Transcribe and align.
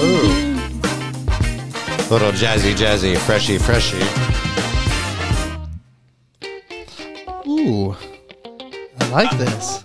Ooh. 0.00 0.54
Little 2.10 2.32
jazzy, 2.32 2.74
jazzy, 2.74 3.16
freshy, 3.18 3.58
freshy. 3.58 3.98
Ooh, 7.48 7.96
I 9.00 9.08
like 9.10 9.30
this. 9.38 9.84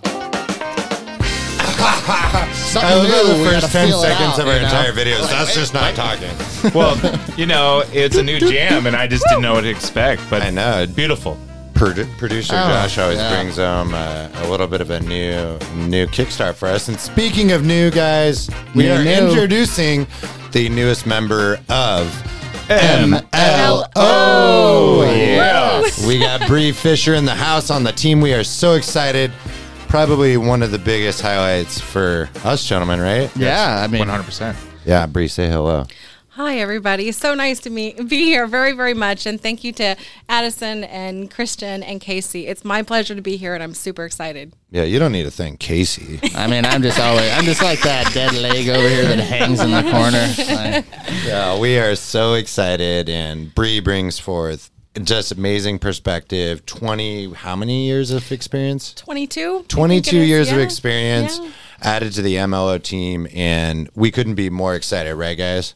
Something 2.70 2.90
I 2.90 2.94
love 2.94 3.26
new, 3.26 3.44
the 3.44 3.50
first 3.50 3.72
10 3.72 3.90
seconds 3.90 4.34
out, 4.34 4.40
of 4.40 4.46
our 4.48 4.54
know? 4.54 4.64
entire 4.64 4.92
video. 4.92 5.16
is 5.16 5.28
That's 5.28 5.54
just 5.54 5.74
not 5.74 5.94
talking. 5.94 6.30
Well, 6.72 6.96
you 7.36 7.46
know, 7.46 7.82
it's 7.92 8.16
a 8.16 8.22
new 8.22 8.38
jam, 8.38 8.86
and 8.86 8.94
I 8.94 9.06
just 9.06 9.24
didn't 9.28 9.42
know 9.42 9.54
what 9.54 9.62
to 9.62 9.68
expect. 9.68 10.22
But 10.30 10.42
I 10.42 10.50
know. 10.50 10.86
beautiful. 10.86 11.38
Produ- 11.74 12.08
producer 12.18 12.54
Oh, 12.56 12.68
Josh 12.68 12.98
always 12.98 13.18
yeah. 13.18 13.34
brings 13.34 13.56
home 13.56 13.92
uh, 13.94 14.28
a 14.34 14.48
little 14.48 14.66
bit 14.68 14.80
of 14.80 14.90
a 14.90 15.00
new 15.00 15.58
new 15.86 16.06
kickstart 16.06 16.54
for 16.54 16.68
us. 16.68 16.88
And 16.88 16.98
speaking 16.98 17.50
of 17.52 17.64
new 17.64 17.90
guys, 17.90 18.48
we 18.74 18.84
New, 18.84 18.92
are 18.94 19.02
new. 19.04 19.10
introducing 19.10 20.06
the 20.52 20.68
newest 20.68 21.04
member 21.04 21.54
of 21.68 22.06
MLO. 22.68 23.84
Oh 23.96 25.02
Yeah. 25.04 25.82
we 26.06 26.18
got 26.20 26.46
Brie 26.46 26.70
Fisher 26.72 27.14
in 27.14 27.24
the 27.24 27.34
house 27.34 27.70
on 27.70 27.82
the 27.82 27.92
team. 27.92 28.20
We 28.20 28.32
are 28.34 28.44
so 28.44 28.74
excited. 28.74 29.32
Probably 29.88 30.36
one 30.36 30.62
of 30.62 30.70
the 30.70 30.78
biggest 30.78 31.20
highlights 31.20 31.80
for 31.80 32.28
us, 32.44 32.64
gentlemen, 32.66 33.00
right? 33.00 33.30
Yeah, 33.36 33.80
I 33.82 33.86
mean, 33.86 34.04
100%. 34.06 34.56
Yeah, 34.84 35.06
Brie, 35.06 35.28
say 35.28 35.48
hello. 35.48 35.86
Hi, 36.36 36.58
everybody. 36.58 37.12
So 37.12 37.32
nice 37.34 37.60
to 37.60 37.70
meet, 37.70 38.08
be 38.08 38.24
here 38.24 38.48
very, 38.48 38.72
very 38.72 38.92
much. 38.94 39.24
And 39.24 39.40
thank 39.40 39.62
you 39.62 39.70
to 39.74 39.96
Addison 40.28 40.82
and 40.82 41.30
Christian 41.30 41.84
and 41.84 42.00
Casey. 42.00 42.48
It's 42.48 42.64
my 42.64 42.82
pleasure 42.82 43.14
to 43.14 43.22
be 43.22 43.36
here, 43.36 43.54
and 43.54 43.62
I'm 43.62 43.72
super 43.72 44.04
excited. 44.04 44.52
Yeah, 44.72 44.82
you 44.82 44.98
don't 44.98 45.12
need 45.12 45.22
to 45.24 45.30
thank 45.30 45.60
Casey. 45.60 46.18
I 46.34 46.48
mean, 46.48 46.64
I'm 46.64 46.82
just 46.82 46.98
always, 46.98 47.30
I'm 47.32 47.44
just 47.44 47.62
like 47.62 47.80
that 47.82 48.12
dead 48.12 48.34
leg 48.34 48.68
over 48.68 48.88
here 48.88 49.04
that 49.04 49.20
hangs 49.20 49.60
in 49.60 49.70
the 49.70 49.82
corner. 49.82 50.26
Like, 50.60 50.84
Yeah, 51.24 51.56
we 51.56 51.78
are 51.78 51.94
so 51.94 52.34
excited, 52.34 53.08
and 53.08 53.54
Brie 53.54 53.78
brings 53.78 54.18
forth 54.18 54.72
just 55.04 55.30
amazing 55.30 55.78
perspective. 55.78 56.66
Twenty, 56.66 57.32
how 57.32 57.54
many 57.54 57.86
years 57.86 58.10
of 58.10 58.32
experience? 58.32 58.92
22? 58.94 59.40
I 59.40 59.56
think 59.58 59.68
Twenty-two 59.68 60.16
is. 60.18 60.28
years 60.28 60.50
of 60.52 60.58
experience 60.58 61.38
Yeah. 61.40 61.50
added 61.80 62.12
to 62.14 62.22
the 62.22 62.34
MLO 62.36 62.82
team, 62.82 63.28
and 63.32 63.88
we 63.94 64.10
couldn't 64.10 64.34
be 64.34 64.50
more 64.50 64.74
excited, 64.74 65.14
right, 65.14 65.38
guys? 65.38 65.74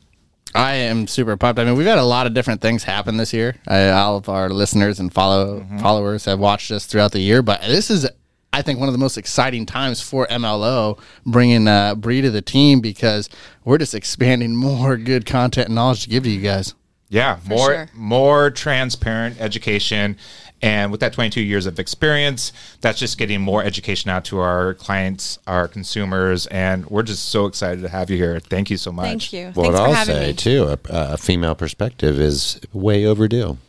I 0.55 0.75
am 0.75 1.07
super 1.07 1.37
pumped. 1.37 1.59
I 1.59 1.65
mean, 1.65 1.77
we've 1.77 1.87
had 1.87 1.99
a 1.99 2.05
lot 2.05 2.27
of 2.27 2.35
different 2.35 2.61
things 2.61 2.85
happen 2.85 3.17
this 3.17 3.33
year. 3.33 3.57
I, 3.67 3.91
all 3.91 4.17
of 4.17 4.29
our 4.29 4.49
listeners 4.49 4.99
and 4.99 5.13
follow 5.13 5.67
followers 5.81 6.25
have 6.25 6.39
watched 6.39 6.71
us 6.71 6.87
throughout 6.87 7.13
the 7.13 7.21
year, 7.21 7.43
but 7.43 7.61
this 7.63 7.91
is, 7.91 8.09
I 8.53 8.63
think, 8.63 8.79
one 8.79 8.89
of 8.89 8.93
the 8.93 8.99
most 8.99 9.19
exciting 9.19 9.67
times 9.67 10.01
for 10.01 10.27
MLO 10.29 10.99
bringing 11.27 11.69
uh, 11.69 11.95
Brie 11.95 12.23
to 12.23 12.31
the 12.31 12.43
team 12.43 12.81
because 12.81 13.29
we're 13.65 13.79
just 13.79 13.95
expanding 13.95 14.57
more 14.69 14.97
good 14.97 15.27
content 15.27 15.69
and 15.69 15.75
knowledge 15.75 16.05
to 16.05 16.09
give 16.09 16.25
to 16.25 16.31
you 16.31 16.41
guys. 16.41 16.75
Yeah, 17.11 17.39
more 17.47 17.69
sure. 17.69 17.89
more 17.95 18.51
transparent 18.51 19.41
education, 19.41 20.19
and 20.63 20.91
with 20.91 21.01
that 21.01 21.13
22 21.13 21.41
years 21.41 21.67
of 21.67 21.79
experience, 21.79 22.53
that's 22.81 22.99
just 22.99 23.19
getting 23.19 23.41
more 23.41 23.63
education 23.63 24.11
out 24.11 24.25
to 24.27 24.39
our 24.39 24.75
clients, 24.75 25.39
our 25.47 25.69
consumers, 25.69 26.47
and 26.49 26.87
we're 26.87 27.03
just 27.03 27.29
so 27.29 27.47
excited 27.47 27.83
to 27.83 27.89
have 27.89 28.11
you 28.11 28.17
here. 28.17 28.41
Thank 28.41 28.71
you 28.71 28.77
so 28.77 28.91
much. 28.93 29.07
Thank 29.07 29.33
you. 29.33 29.47
What 29.55 29.65
Thanks 29.67 29.79
for 29.79 29.87
I'll 29.87 29.93
having 29.95 30.15
say 30.17 30.27
me. 30.29 30.33
too, 30.35 30.65
a, 30.65 30.79
a 30.91 31.17
female 31.17 31.55
perspective 31.55 32.19
is 32.19 32.61
way 32.73 33.05
overdue. 33.07 33.59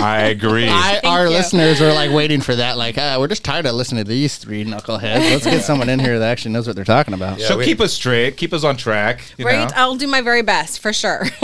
I 0.00 0.22
agree. 0.22 0.68
I, 0.68 1.00
our 1.04 1.24
you. 1.26 1.30
listeners 1.30 1.80
are 1.80 1.92
like 1.94 2.10
waiting 2.10 2.40
for 2.40 2.54
that. 2.56 2.76
Like, 2.76 2.98
uh, 2.98 3.16
we're 3.18 3.28
just 3.28 3.44
tired 3.44 3.64
of 3.64 3.74
listening 3.74 4.04
to 4.04 4.08
these 4.08 4.36
three 4.36 4.64
knuckleheads. 4.64 5.30
Let's 5.30 5.44
get 5.46 5.62
someone 5.62 5.88
in 5.88 5.98
here 6.00 6.18
that 6.18 6.30
actually 6.30 6.52
knows 6.52 6.66
what 6.66 6.74
they're 6.76 6.84
talking 6.84 7.14
about. 7.14 7.40
so 7.40 7.56
we- 7.56 7.64
keep 7.64 7.80
us 7.80 7.92
straight, 7.92 8.36
keep 8.36 8.52
us 8.52 8.64
on 8.64 8.76
track. 8.76 9.22
You 9.38 9.44
Great. 9.44 9.56
know? 9.56 9.68
I'll 9.76 9.94
do 9.96 10.06
my 10.08 10.20
very 10.20 10.42
best 10.42 10.80
for 10.80 10.92
sure. 10.92 11.26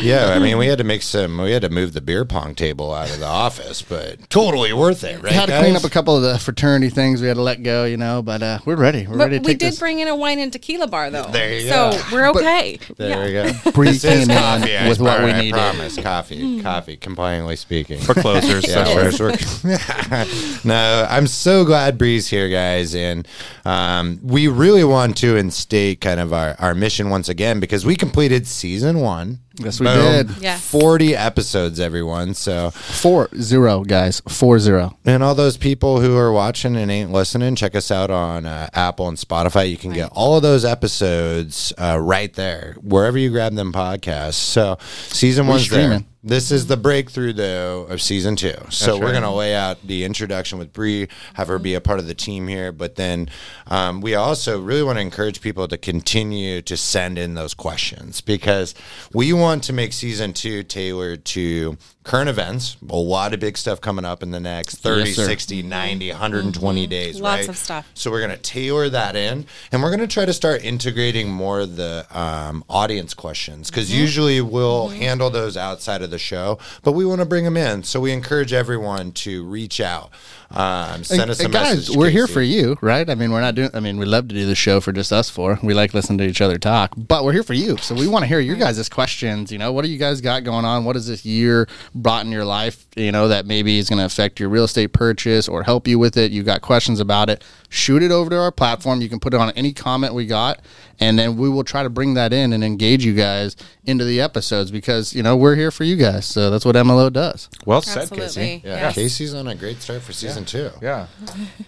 yeah, 0.00 0.30
I 0.34 0.38
mean, 0.42 0.58
we 0.58 0.66
had 0.66 0.78
to 0.78 0.84
make 0.84 1.02
some. 1.02 1.38
We 1.38 1.52
had 1.52 1.62
to 1.62 1.68
move 1.70 1.92
the 1.92 2.00
beer 2.00 2.24
pong 2.24 2.54
table 2.54 2.92
out 2.92 3.10
of 3.10 3.20
the 3.20 3.26
office, 3.26 3.67
but 3.82 4.28
totally 4.30 4.72
worth 4.72 5.04
it, 5.04 5.16
right? 5.22 5.24
We 5.24 5.30
had 5.30 5.46
to 5.46 5.58
clean 5.60 5.76
up 5.76 5.84
a 5.84 5.90
couple 5.90 6.16
of 6.16 6.22
the 6.22 6.38
fraternity 6.38 6.88
things 6.90 7.20
we 7.20 7.28
had 7.28 7.34
to 7.36 7.42
let 7.42 7.62
go, 7.62 7.84
you 7.84 7.96
know. 7.96 8.22
But 8.22 8.42
uh, 8.42 8.58
we're 8.64 8.76
ready. 8.76 9.06
We're 9.06 9.18
but 9.18 9.24
ready 9.24 9.36
to 9.38 9.40
we 9.42 9.46
take 9.52 9.58
did 9.58 9.72
this. 9.72 9.78
bring 9.78 9.98
in 10.00 10.08
a 10.08 10.16
wine 10.16 10.38
and 10.38 10.52
tequila 10.52 10.86
bar, 10.86 11.10
though. 11.10 11.24
There 11.30 11.54
you 11.60 11.68
so 11.68 11.90
go. 11.92 12.02
we're 12.12 12.28
okay. 12.30 12.78
There 12.96 13.08
Yeah. 13.30 13.44
we 13.44 13.62
go. 13.62 13.70
Brie 13.72 13.98
came 13.98 14.22
in 14.22 14.28
coffee, 14.28 14.76
I 14.76 14.88
with 14.88 15.00
what 15.00 15.20
we 15.20 15.26
swear, 15.26 15.34
I 15.36 15.40
needed. 15.40 15.54
promise, 15.54 15.96
coffee, 15.98 16.62
coffee. 16.62 16.96
Compliantly 16.96 17.56
speaking. 17.56 18.00
We're 18.08 18.14
closers. 18.14 18.66
Yeah, 18.68 18.84
that's 18.84 19.20
we're- 19.20 19.32
right. 19.32 19.64
we're- 19.64 20.58
no, 20.64 21.06
I'm 21.08 21.26
so 21.26 21.64
glad 21.64 21.98
Brie's 21.98 22.28
here, 22.28 22.48
guys, 22.48 22.94
and 22.94 23.26
um, 23.64 24.20
we 24.22 24.48
really 24.48 24.84
want 24.84 25.16
to 25.18 25.36
instate 25.36 26.00
kind 26.00 26.20
of 26.20 26.32
our, 26.32 26.56
our 26.58 26.74
mission 26.74 27.10
once 27.10 27.28
again 27.28 27.60
because 27.60 27.84
we 27.84 27.96
completed 27.96 28.46
season 28.46 29.00
one. 29.00 29.40
Yes, 29.60 29.80
we 29.80 29.86
did. 29.86 30.30
Yes. 30.40 30.68
Forty 30.70 31.14
episodes, 31.16 31.80
everyone. 31.80 32.34
So, 32.34 32.70
Four 32.70 33.28
zero, 33.40 33.82
guys. 33.84 34.20
Four 34.28 34.58
zero. 34.58 34.96
and 35.04 35.22
all 35.22 35.34
those 35.34 35.56
people 35.56 36.00
who 36.00 36.16
are 36.16 36.32
watching 36.32 36.76
and 36.76 36.90
ain't 36.90 37.10
listening, 37.12 37.54
check 37.56 37.74
us 37.74 37.90
out 37.90 38.10
on 38.10 38.46
uh, 38.46 38.68
Apple 38.72 39.08
and 39.08 39.16
Spotify. 39.18 39.68
You 39.70 39.76
can 39.76 39.92
get 39.92 40.10
all 40.12 40.36
of 40.36 40.42
those 40.42 40.64
episodes 40.64 41.72
uh, 41.78 41.98
right 42.00 42.32
there 42.34 42.76
wherever 42.82 43.18
you 43.18 43.30
grab 43.30 43.54
them 43.54 43.72
podcasts. 43.72 44.34
So, 44.34 44.78
season 45.08 45.46
one's 45.46 45.68
there. 45.68 45.80
streaming. 45.80 46.06
This 46.22 46.50
is 46.50 46.66
the 46.66 46.76
breakthrough, 46.76 47.32
though, 47.32 47.82
of 47.84 48.02
season 48.02 48.34
two. 48.34 48.54
So 48.70 48.98
we're 48.98 49.06
right. 49.06 49.10
going 49.12 49.22
to 49.22 49.30
lay 49.30 49.54
out 49.54 49.78
the 49.86 50.02
introduction 50.02 50.58
with 50.58 50.72
Brie, 50.72 51.06
have 51.34 51.46
her 51.46 51.60
be 51.60 51.74
a 51.74 51.80
part 51.80 52.00
of 52.00 52.08
the 52.08 52.14
team 52.14 52.48
here. 52.48 52.72
But 52.72 52.96
then 52.96 53.28
um, 53.68 54.00
we 54.00 54.16
also 54.16 54.60
really 54.60 54.82
want 54.82 54.96
to 54.96 55.02
encourage 55.02 55.40
people 55.40 55.68
to 55.68 55.78
continue 55.78 56.60
to 56.62 56.76
send 56.76 57.18
in 57.18 57.34
those 57.34 57.54
questions 57.54 58.20
because 58.20 58.74
we 59.14 59.32
want 59.32 59.62
to 59.64 59.72
make 59.72 59.92
season 59.92 60.32
two 60.32 60.64
tailored 60.64 61.24
to 61.26 61.78
current 62.02 62.28
events. 62.28 62.76
A 62.88 62.96
lot 62.96 63.32
of 63.34 63.38
big 63.38 63.56
stuff 63.56 63.80
coming 63.80 64.04
up 64.04 64.22
in 64.22 64.30
the 64.30 64.40
next 64.40 64.76
30, 64.76 65.10
Yes, 65.10 65.16
60, 65.16 65.62
90, 65.62 66.10
120 66.10 66.86
days. 66.86 67.16
Mm-hmm. 67.16 67.24
Lots 67.24 67.40
right? 67.42 67.48
of 67.48 67.56
stuff. 67.56 67.90
So 67.94 68.10
we're 68.10 68.26
going 68.26 68.36
to 68.36 68.42
tailor 68.42 68.88
that 68.88 69.14
in, 69.14 69.46
and 69.70 69.82
we're 69.82 69.90
going 69.90 70.00
to 70.00 70.12
try 70.12 70.24
to 70.24 70.32
start 70.32 70.64
integrating 70.64 71.28
more 71.30 71.60
of 71.60 71.76
the 71.76 72.06
um, 72.10 72.64
audience 72.68 73.14
questions 73.14 73.70
because 73.70 73.88
Mm-hmm. 73.88 74.00
usually 74.00 74.40
we'll 74.40 74.88
handle 74.88 75.30
those 75.30 75.56
outside 75.56 76.02
of 76.02 76.07
the 76.08 76.18
show, 76.18 76.58
but 76.82 76.92
we 76.92 77.04
want 77.04 77.20
to 77.20 77.24
bring 77.26 77.44
them 77.44 77.56
in. 77.56 77.82
So 77.84 78.00
we 78.00 78.12
encourage 78.12 78.52
everyone 78.52 79.12
to 79.12 79.44
reach 79.44 79.80
out, 79.80 80.10
um, 80.50 81.04
send 81.04 81.22
And- 81.22 81.30
us 81.30 81.40
a 81.40 81.44
and 81.44 81.52
guys, 81.52 81.76
message. 81.76 81.96
we're 81.96 82.10
here 82.10 82.26
for 82.26 82.42
you, 82.42 82.76
right? 82.80 83.08
I 83.08 83.14
mean, 83.14 83.30
we're 83.30 83.40
not 83.40 83.54
doing. 83.54 83.70
I 83.74 83.80
mean, 83.80 83.98
we 83.98 84.06
love 84.06 84.28
to 84.28 84.34
do 84.34 84.46
the 84.46 84.54
show 84.54 84.80
for 84.80 84.92
just 84.92 85.12
us 85.12 85.28
four. 85.30 85.58
We 85.62 85.74
like 85.74 85.94
listening 85.94 86.18
to 86.18 86.24
each 86.24 86.40
other 86.40 86.58
talk, 86.58 86.92
but 86.96 87.24
we're 87.24 87.32
here 87.32 87.42
for 87.42 87.54
you. 87.54 87.76
So 87.78 87.94
we 87.94 88.06
want 88.08 88.22
to 88.22 88.26
hear 88.26 88.40
your 88.40 88.56
guys' 88.56 88.88
questions. 88.88 89.52
You 89.52 89.58
know, 89.58 89.72
what 89.72 89.84
do 89.84 89.90
you 89.90 89.98
guys 89.98 90.20
got 90.20 90.44
going 90.44 90.64
on? 90.64 90.84
What 90.84 90.96
has 90.96 91.06
this 91.06 91.24
year 91.24 91.68
brought 91.94 92.24
in 92.24 92.32
your 92.32 92.44
life? 92.44 92.86
You 92.96 93.12
know, 93.12 93.28
that 93.28 93.46
maybe 93.46 93.78
is 93.78 93.88
going 93.88 93.98
to 94.00 94.04
affect 94.06 94.40
your 94.40 94.48
real 94.48 94.64
estate 94.64 94.92
purchase 94.92 95.48
or 95.48 95.62
help 95.62 95.86
you 95.86 95.98
with 95.98 96.16
it. 96.16 96.32
You 96.32 96.42
got 96.42 96.62
questions 96.62 97.00
about 97.00 97.28
it? 97.30 97.44
Shoot 97.70 98.02
it 98.02 98.10
over 98.10 98.30
to 98.30 98.36
our 98.38 98.50
platform. 98.50 99.02
You 99.02 99.10
can 99.10 99.20
put 99.20 99.34
it 99.34 99.40
on 99.40 99.50
any 99.50 99.74
comment 99.74 100.14
we 100.14 100.24
got, 100.26 100.60
and 101.00 101.18
then 101.18 101.36
we 101.36 101.50
will 101.50 101.64
try 101.64 101.82
to 101.82 101.90
bring 101.90 102.14
that 102.14 102.32
in 102.32 102.54
and 102.54 102.64
engage 102.64 103.04
you 103.04 103.12
guys 103.14 103.56
into 103.84 104.06
the 104.06 104.22
episodes 104.22 104.70
because 104.70 105.14
you 105.14 105.22
know 105.22 105.36
we're 105.36 105.54
here 105.54 105.70
for 105.70 105.84
you 105.84 105.96
guys. 105.96 106.24
So 106.24 106.48
that's 106.48 106.64
what 106.64 106.76
MLO 106.76 107.12
does. 107.12 107.50
Well 107.66 107.82
said, 107.82 108.04
Absolutely. 108.04 108.26
Casey. 108.26 108.62
Yeah, 108.64 108.76
Yes. 108.76 108.94
Casey's 108.94 109.34
on 109.34 109.48
a 109.48 109.54
great 109.54 109.82
start 109.82 110.00
for 110.00 110.14
season 110.14 110.46
two. 110.46 110.70
Yeah. 110.80 111.08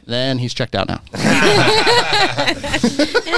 Then 0.06 0.38
he's 0.38 0.54
checked 0.54 0.74
out 0.74 0.88
now, 0.88 1.00
and 1.14 2.56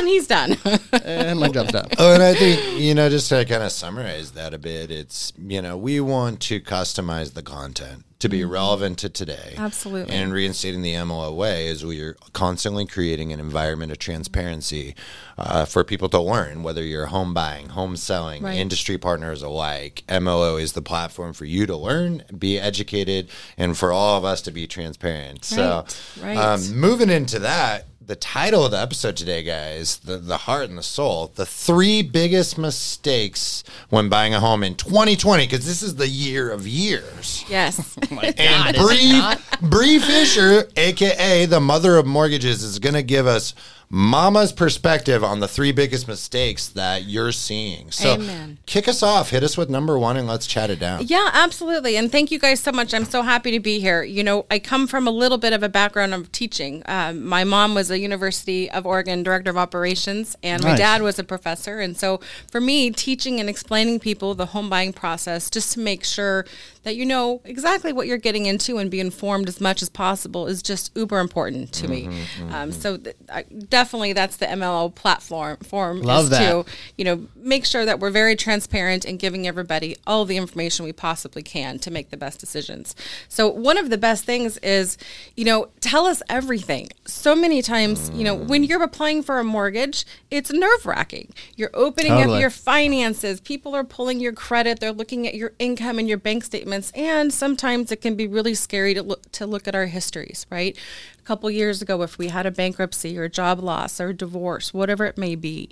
he's 0.09 0.27
done. 0.27 0.57
and 1.05 1.39
my 1.39 1.49
job's 1.49 1.73
done. 1.73 1.87
Oh, 1.99 2.15
and 2.15 2.23
I 2.23 2.35
think, 2.35 2.81
you 2.81 2.95
know, 2.95 3.11
just 3.11 3.29
to 3.29 3.45
kind 3.45 3.63
of 3.63 3.73
summarize 3.73 4.33
that 4.33 4.55
a 4.55 4.59
bit, 4.59 4.91
it's, 4.91 5.35
you 5.39 5.61
know, 5.61 5.77
we 5.77 6.01
want 6.01 6.41
to 6.43 6.61
customize 6.61 7.35
the 7.35 7.43
content 7.43 8.05
to 8.23 8.29
be 8.29 8.45
relevant 8.45 8.99
to 8.99 9.09
today. 9.09 9.55
Absolutely. 9.59 10.15
And 10.15 10.33
reinstating 10.33 10.83
the 10.83 10.95
MLO 10.95 11.35
way 11.35 11.67
is 11.67 11.85
we 11.85 12.01
are 12.01 12.17
constantly 12.33 12.87
creating 12.87 13.33
an 13.33 13.41
environment 13.41 13.91
of 13.91 13.99
transparency 13.99 14.95
uh, 15.37 15.65
for 15.65 15.83
people 15.83 16.09
to 16.09 16.21
learn, 16.21 16.63
whether 16.63 16.85
you're 16.85 17.07
home 17.07 17.35
buying, 17.35 17.71
home 17.71 17.97
selling, 17.97 18.45
Right. 18.45 18.57
industry 18.59 18.97
partners 18.97 19.43
alike. 19.43 20.05
MLO 20.09 20.57
is 20.63 20.75
the 20.75 20.83
platform 20.83 21.33
for 21.33 21.47
you 21.47 21.67
to 21.67 21.77
learn, 21.77 22.23
be 22.39 22.61
educated, 22.61 23.29
and 23.59 23.77
for 23.77 23.91
all 23.91 24.17
of 24.19 24.25
us 24.25 24.41
to 24.43 24.53
be 24.53 24.69
transparent. 24.69 25.45
So, 25.45 25.85
Right, 26.23 26.37
right. 26.37 26.37
Um, 26.39 26.77
moving 26.79 27.11
into 27.11 27.41
that, 27.41 27.87
the 28.07 28.17
title 28.17 28.65
of 28.65 28.71
the 28.71 28.81
episode 28.81 29.17
today, 29.17 29.43
guys, 29.43 29.99
the, 29.99 30.17
the 30.19 30.39
heart 30.39 30.69
and 30.69 30.79
the 30.79 30.83
soul, 30.83 31.33
the 31.35 31.47
three 31.47 32.03
biggest 32.03 32.59
mistakes 32.59 33.63
when 33.91 34.09
buying 34.09 34.35
a 34.35 34.41
home 34.41 34.63
in 34.63 34.75
2020, 34.75 35.47
because 35.47 35.67
this 35.67 35.83
is 35.83 35.97
the 35.97 36.09
year 36.09 36.51
of 36.51 36.67
years. 36.67 37.45
yes. 37.49 37.97
And 38.23 38.77
God, 38.77 38.77
is 38.77 38.83
Brie. 38.83 39.69
Brie 39.69 39.99
Fisher, 39.99 40.69
aka 40.77 41.47
the 41.47 41.61
mother 41.61 41.97
of 41.97 42.07
mortgages, 42.07 42.63
is 42.63 42.79
going 42.79 42.95
to 42.95 43.03
give 43.03 43.27
us 43.27 43.55
mama's 43.95 44.53
perspective 44.53 45.23
on 45.23 45.41
the 45.41 45.47
three 45.47 45.71
biggest 45.71 46.09
mistakes 46.09 46.67
that 46.69 47.05
you're 47.05 47.31
seeing. 47.31 47.91
So 47.91 48.15
Amen. 48.15 48.57
kick 48.65 48.89
us 48.89 49.03
off, 49.03 49.29
hit 49.29 49.43
us 49.43 49.59
with 49.59 49.69
number 49.69 49.99
one, 49.99 50.17
and 50.17 50.27
let's 50.27 50.47
chat 50.47 50.71
it 50.71 50.79
down. 50.79 51.03
Yeah, 51.05 51.29
absolutely. 51.35 51.97
And 51.97 52.11
thank 52.11 52.31
you 52.31 52.39
guys 52.39 52.61
so 52.61 52.73
much. 52.73 52.95
I'm 52.95 53.05
so 53.05 53.21
happy 53.21 53.51
to 53.51 53.61
be 53.61 53.81
here. 53.81 54.03
You 54.03 54.25
know, 54.25 54.47
I 54.51 54.61
come 54.61 54.87
from 54.87 55.07
a 55.07 55.11
little 55.11 55.37
bit 55.37 55.53
of 55.53 55.63
a 55.63 55.69
background 55.69 56.15
of 56.15 56.33
teaching. 56.33 56.83
Um, 56.87 57.23
my 57.23 57.45
mom 57.45 57.75
was 57.75 57.91
a 57.91 57.99
University 57.99 58.71
of 58.71 58.87
Oregon 58.87 59.23
director 59.23 59.51
of 59.51 59.59
operations, 59.59 60.39
and 60.43 60.65
my 60.65 60.75
dad 60.75 61.03
was 61.03 61.19
a 61.19 61.25
professor. 61.25 61.79
And 61.79 61.95
so 61.95 62.19
for 62.51 62.63
me, 62.63 62.91
teaching 62.93 63.41
and 63.41 63.51
explaining 63.51 64.01
people 64.01 64.35
the 64.35 64.47
home 64.47 64.71
buying 64.71 64.95
process 64.95 65.51
just 65.51 65.71
to 65.75 65.81
make 65.81 66.03
sure 66.03 66.47
that 66.83 66.97
you 66.97 67.07
know 67.07 67.41
exactly 67.45 67.93
what 67.93 68.07
you're 68.07 68.19
getting 68.19 68.47
into 68.47 68.79
and 68.79 68.91
be 68.91 69.01
informed 69.01 69.49
as 69.49 69.61
much 69.61 69.83
as 69.83 69.89
possible 69.89 70.47
is 70.47 70.63
just 70.63 70.97
uber 70.97 71.19
important 71.19 71.73
to 71.73 71.89
me. 71.89 72.09
Um, 72.51 72.73
so 72.73 72.97
th- 72.97 73.17
I, 73.31 73.43
definitely 73.43 74.13
that's 74.13 74.37
the 74.37 74.47
MLO 74.47 74.95
platform 74.95 75.57
form 75.59 76.03
Love 76.03 76.25
is 76.25 76.31
that. 76.31 76.51
to 76.51 76.65
you 76.97 77.05
know, 77.05 77.27
make 77.37 77.65
sure 77.65 77.85
that 77.85 78.01
we're 78.01 78.11
very 78.11 78.37
transparent 78.37 79.05
and 79.05 79.19
giving 79.19 79.47
everybody 79.47 79.97
all 80.07 80.25
the 80.25 80.37
information 80.37 80.85
we 80.85 80.93
possibly 80.93 81.43
can 81.43 81.79
to 81.81 81.91
make 81.91 82.11
the 82.11 82.17
best 82.17 82.41
decisions. 82.41 82.95
So, 83.29 83.49
one 83.49 83.79
of 83.79 83.91
the 83.91 83.99
best 83.99 84.25
things 84.25 84.59
is, 84.59 84.99
you 85.37 85.45
know, 85.45 85.69
tell 85.81 86.07
us 86.07 86.23
everything. 86.29 86.89
So 87.07 87.35
many 87.35 87.63
times, 87.63 88.11
you 88.15 88.25
know, 88.25 88.35
when 88.35 88.65
you're 88.65 88.83
applying 88.83 89.23
for 89.23 89.39
a 89.39 89.45
mortgage, 89.45 90.05
it's 90.31 90.53
nerve 90.53 90.87
wracking. 90.87 91.33
You're 91.57 91.71
opening 91.75 92.13
Totally. 92.13 92.37
up 92.37 92.41
your 92.41 92.51
finances, 92.51 93.41
people 93.41 93.75
are 93.75 93.85
pulling 93.85 94.21
your 94.21 94.33
credit, 94.33 94.81
they're 94.81 94.93
looking 94.93 95.27
at 95.27 95.35
your 95.35 95.53
income 95.59 95.99
and 95.99 96.09
your 96.09 96.19
bank 96.19 96.45
and 96.73 97.33
sometimes 97.33 97.93
it 97.93 98.01
can 98.01 98.15
be 98.15 98.27
really 98.27 98.55
scary 98.55 98.95
to 98.95 99.03
look, 99.03 99.31
to 99.33 99.47
look 99.47 99.69
at 99.69 99.75
our 99.75 99.87
histories, 99.87 100.47
right? 100.51 100.77
A 101.19 101.23
couple 101.23 101.51
years 101.51 101.83
ago, 101.83 102.03
if 102.03 102.19
we 102.19 102.29
had 102.29 102.47
a 102.47 102.51
bankruptcy 102.51 103.17
or 103.19 103.25
a 103.25 103.29
job 103.29 103.61
loss 103.61 104.01
or 104.01 104.09
a 104.09 104.15
divorce, 104.15 104.73
whatever 104.75 105.05
it 105.05 105.17
may 105.17 105.37
be. 105.37 105.71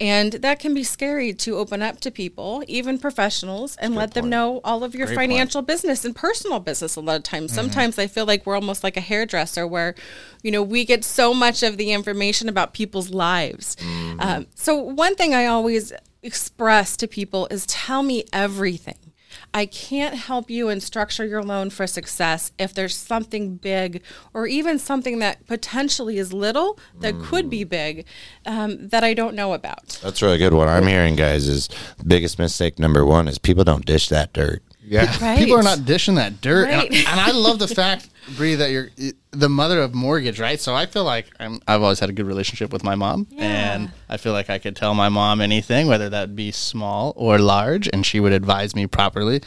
And 0.00 0.34
that 0.34 0.58
can 0.60 0.72
be 0.72 0.82
scary 0.84 1.34
to 1.34 1.56
open 1.56 1.82
up 1.82 2.00
to 2.00 2.10
people, 2.10 2.62
even 2.68 2.98
professionals, 2.98 3.76
and 3.76 3.94
let 3.94 4.14
them 4.14 4.28
know 4.30 4.60
all 4.64 4.84
of 4.84 4.94
your 4.94 5.06
financial 5.08 5.60
business 5.60 6.04
and 6.04 6.14
personal 6.16 6.60
business 6.60 6.96
a 6.96 7.00
lot 7.00 7.16
of 7.16 7.22
times. 7.22 7.52
Sometimes 7.52 7.98
I 7.98 8.06
feel 8.06 8.24
like 8.24 8.46
we're 8.46 8.54
almost 8.54 8.82
like 8.84 8.96
a 8.96 9.02
hairdresser 9.02 9.66
where, 9.66 9.94
you 10.42 10.50
know, 10.50 10.62
we 10.62 10.84
get 10.84 11.04
so 11.04 11.34
much 11.34 11.62
of 11.62 11.76
the 11.76 11.92
information 11.92 12.48
about 12.48 12.72
people's 12.72 13.10
lives. 13.10 13.76
Um, 14.20 14.46
so, 14.54 14.76
one 14.76 15.14
thing 15.16 15.34
I 15.34 15.46
always 15.46 15.92
express 16.22 16.96
to 16.96 17.06
people 17.06 17.46
is 17.50 17.66
tell 17.66 18.02
me 18.02 18.24
everything. 18.32 19.12
I 19.58 19.66
can't 19.66 20.14
help 20.14 20.50
you 20.50 20.68
and 20.68 20.80
structure 20.80 21.24
your 21.26 21.42
loan 21.42 21.70
for 21.70 21.84
success 21.88 22.52
if 22.60 22.72
there's 22.72 22.94
something 22.94 23.56
big 23.56 24.02
or 24.32 24.46
even 24.46 24.78
something 24.78 25.18
that 25.18 25.44
potentially 25.48 26.16
is 26.16 26.32
little 26.32 26.78
that 27.00 27.18
could 27.20 27.50
be 27.50 27.64
big 27.64 28.06
um, 28.46 28.86
that 28.90 29.02
I 29.02 29.14
don't 29.14 29.34
know 29.34 29.54
about. 29.54 29.98
That's 30.00 30.22
really 30.22 30.38
good. 30.38 30.54
What 30.54 30.68
I'm 30.68 30.86
hearing, 30.86 31.16
guys, 31.16 31.48
is 31.48 31.66
the 31.98 32.04
biggest 32.04 32.38
mistake 32.38 32.78
number 32.78 33.04
one 33.04 33.26
is 33.26 33.36
people 33.38 33.64
don't 33.64 33.84
dish 33.84 34.08
that 34.10 34.32
dirt. 34.32 34.62
Yeah. 34.80 35.12
Right. 35.20 35.38
People 35.38 35.56
are 35.58 35.62
not 35.64 35.84
dishing 35.84 36.14
that 36.14 36.40
dirt, 36.40 36.68
and, 36.68 36.82
Right. 36.88 36.92
and 37.08 37.20
I 37.20 37.32
love 37.32 37.58
the 37.58 37.66
fact, 37.68 38.08
Brie, 38.36 38.54
that 38.56 38.70
you're 38.70 38.88
the 39.30 39.48
mother 39.48 39.80
of 39.80 39.94
mortgage, 39.94 40.38
right? 40.40 40.60
So 40.60 40.74
I 40.74 40.86
feel 40.86 41.04
like 41.04 41.26
I'm, 41.40 41.60
I've 41.66 41.82
always 41.82 42.00
had 42.00 42.10
a 42.10 42.12
good 42.12 42.26
relationship 42.26 42.72
with 42.72 42.84
my 42.84 42.94
mom, 42.94 43.26
and 43.36 43.90
I 44.08 44.16
feel 44.16 44.32
like 44.32 44.50
I 44.50 44.58
could 44.58 44.76
tell 44.76 44.94
my 44.94 45.08
mom 45.08 45.40
anything, 45.40 45.86
whether 45.86 46.08
that 46.10 46.36
be 46.36 46.50
small 46.50 47.12
or 47.16 47.38
large, 47.38 47.88
and 47.92 48.04
she 48.04 48.20
would 48.20 48.32
advise 48.32 48.74
me 48.74 48.86
properly. 48.86 49.40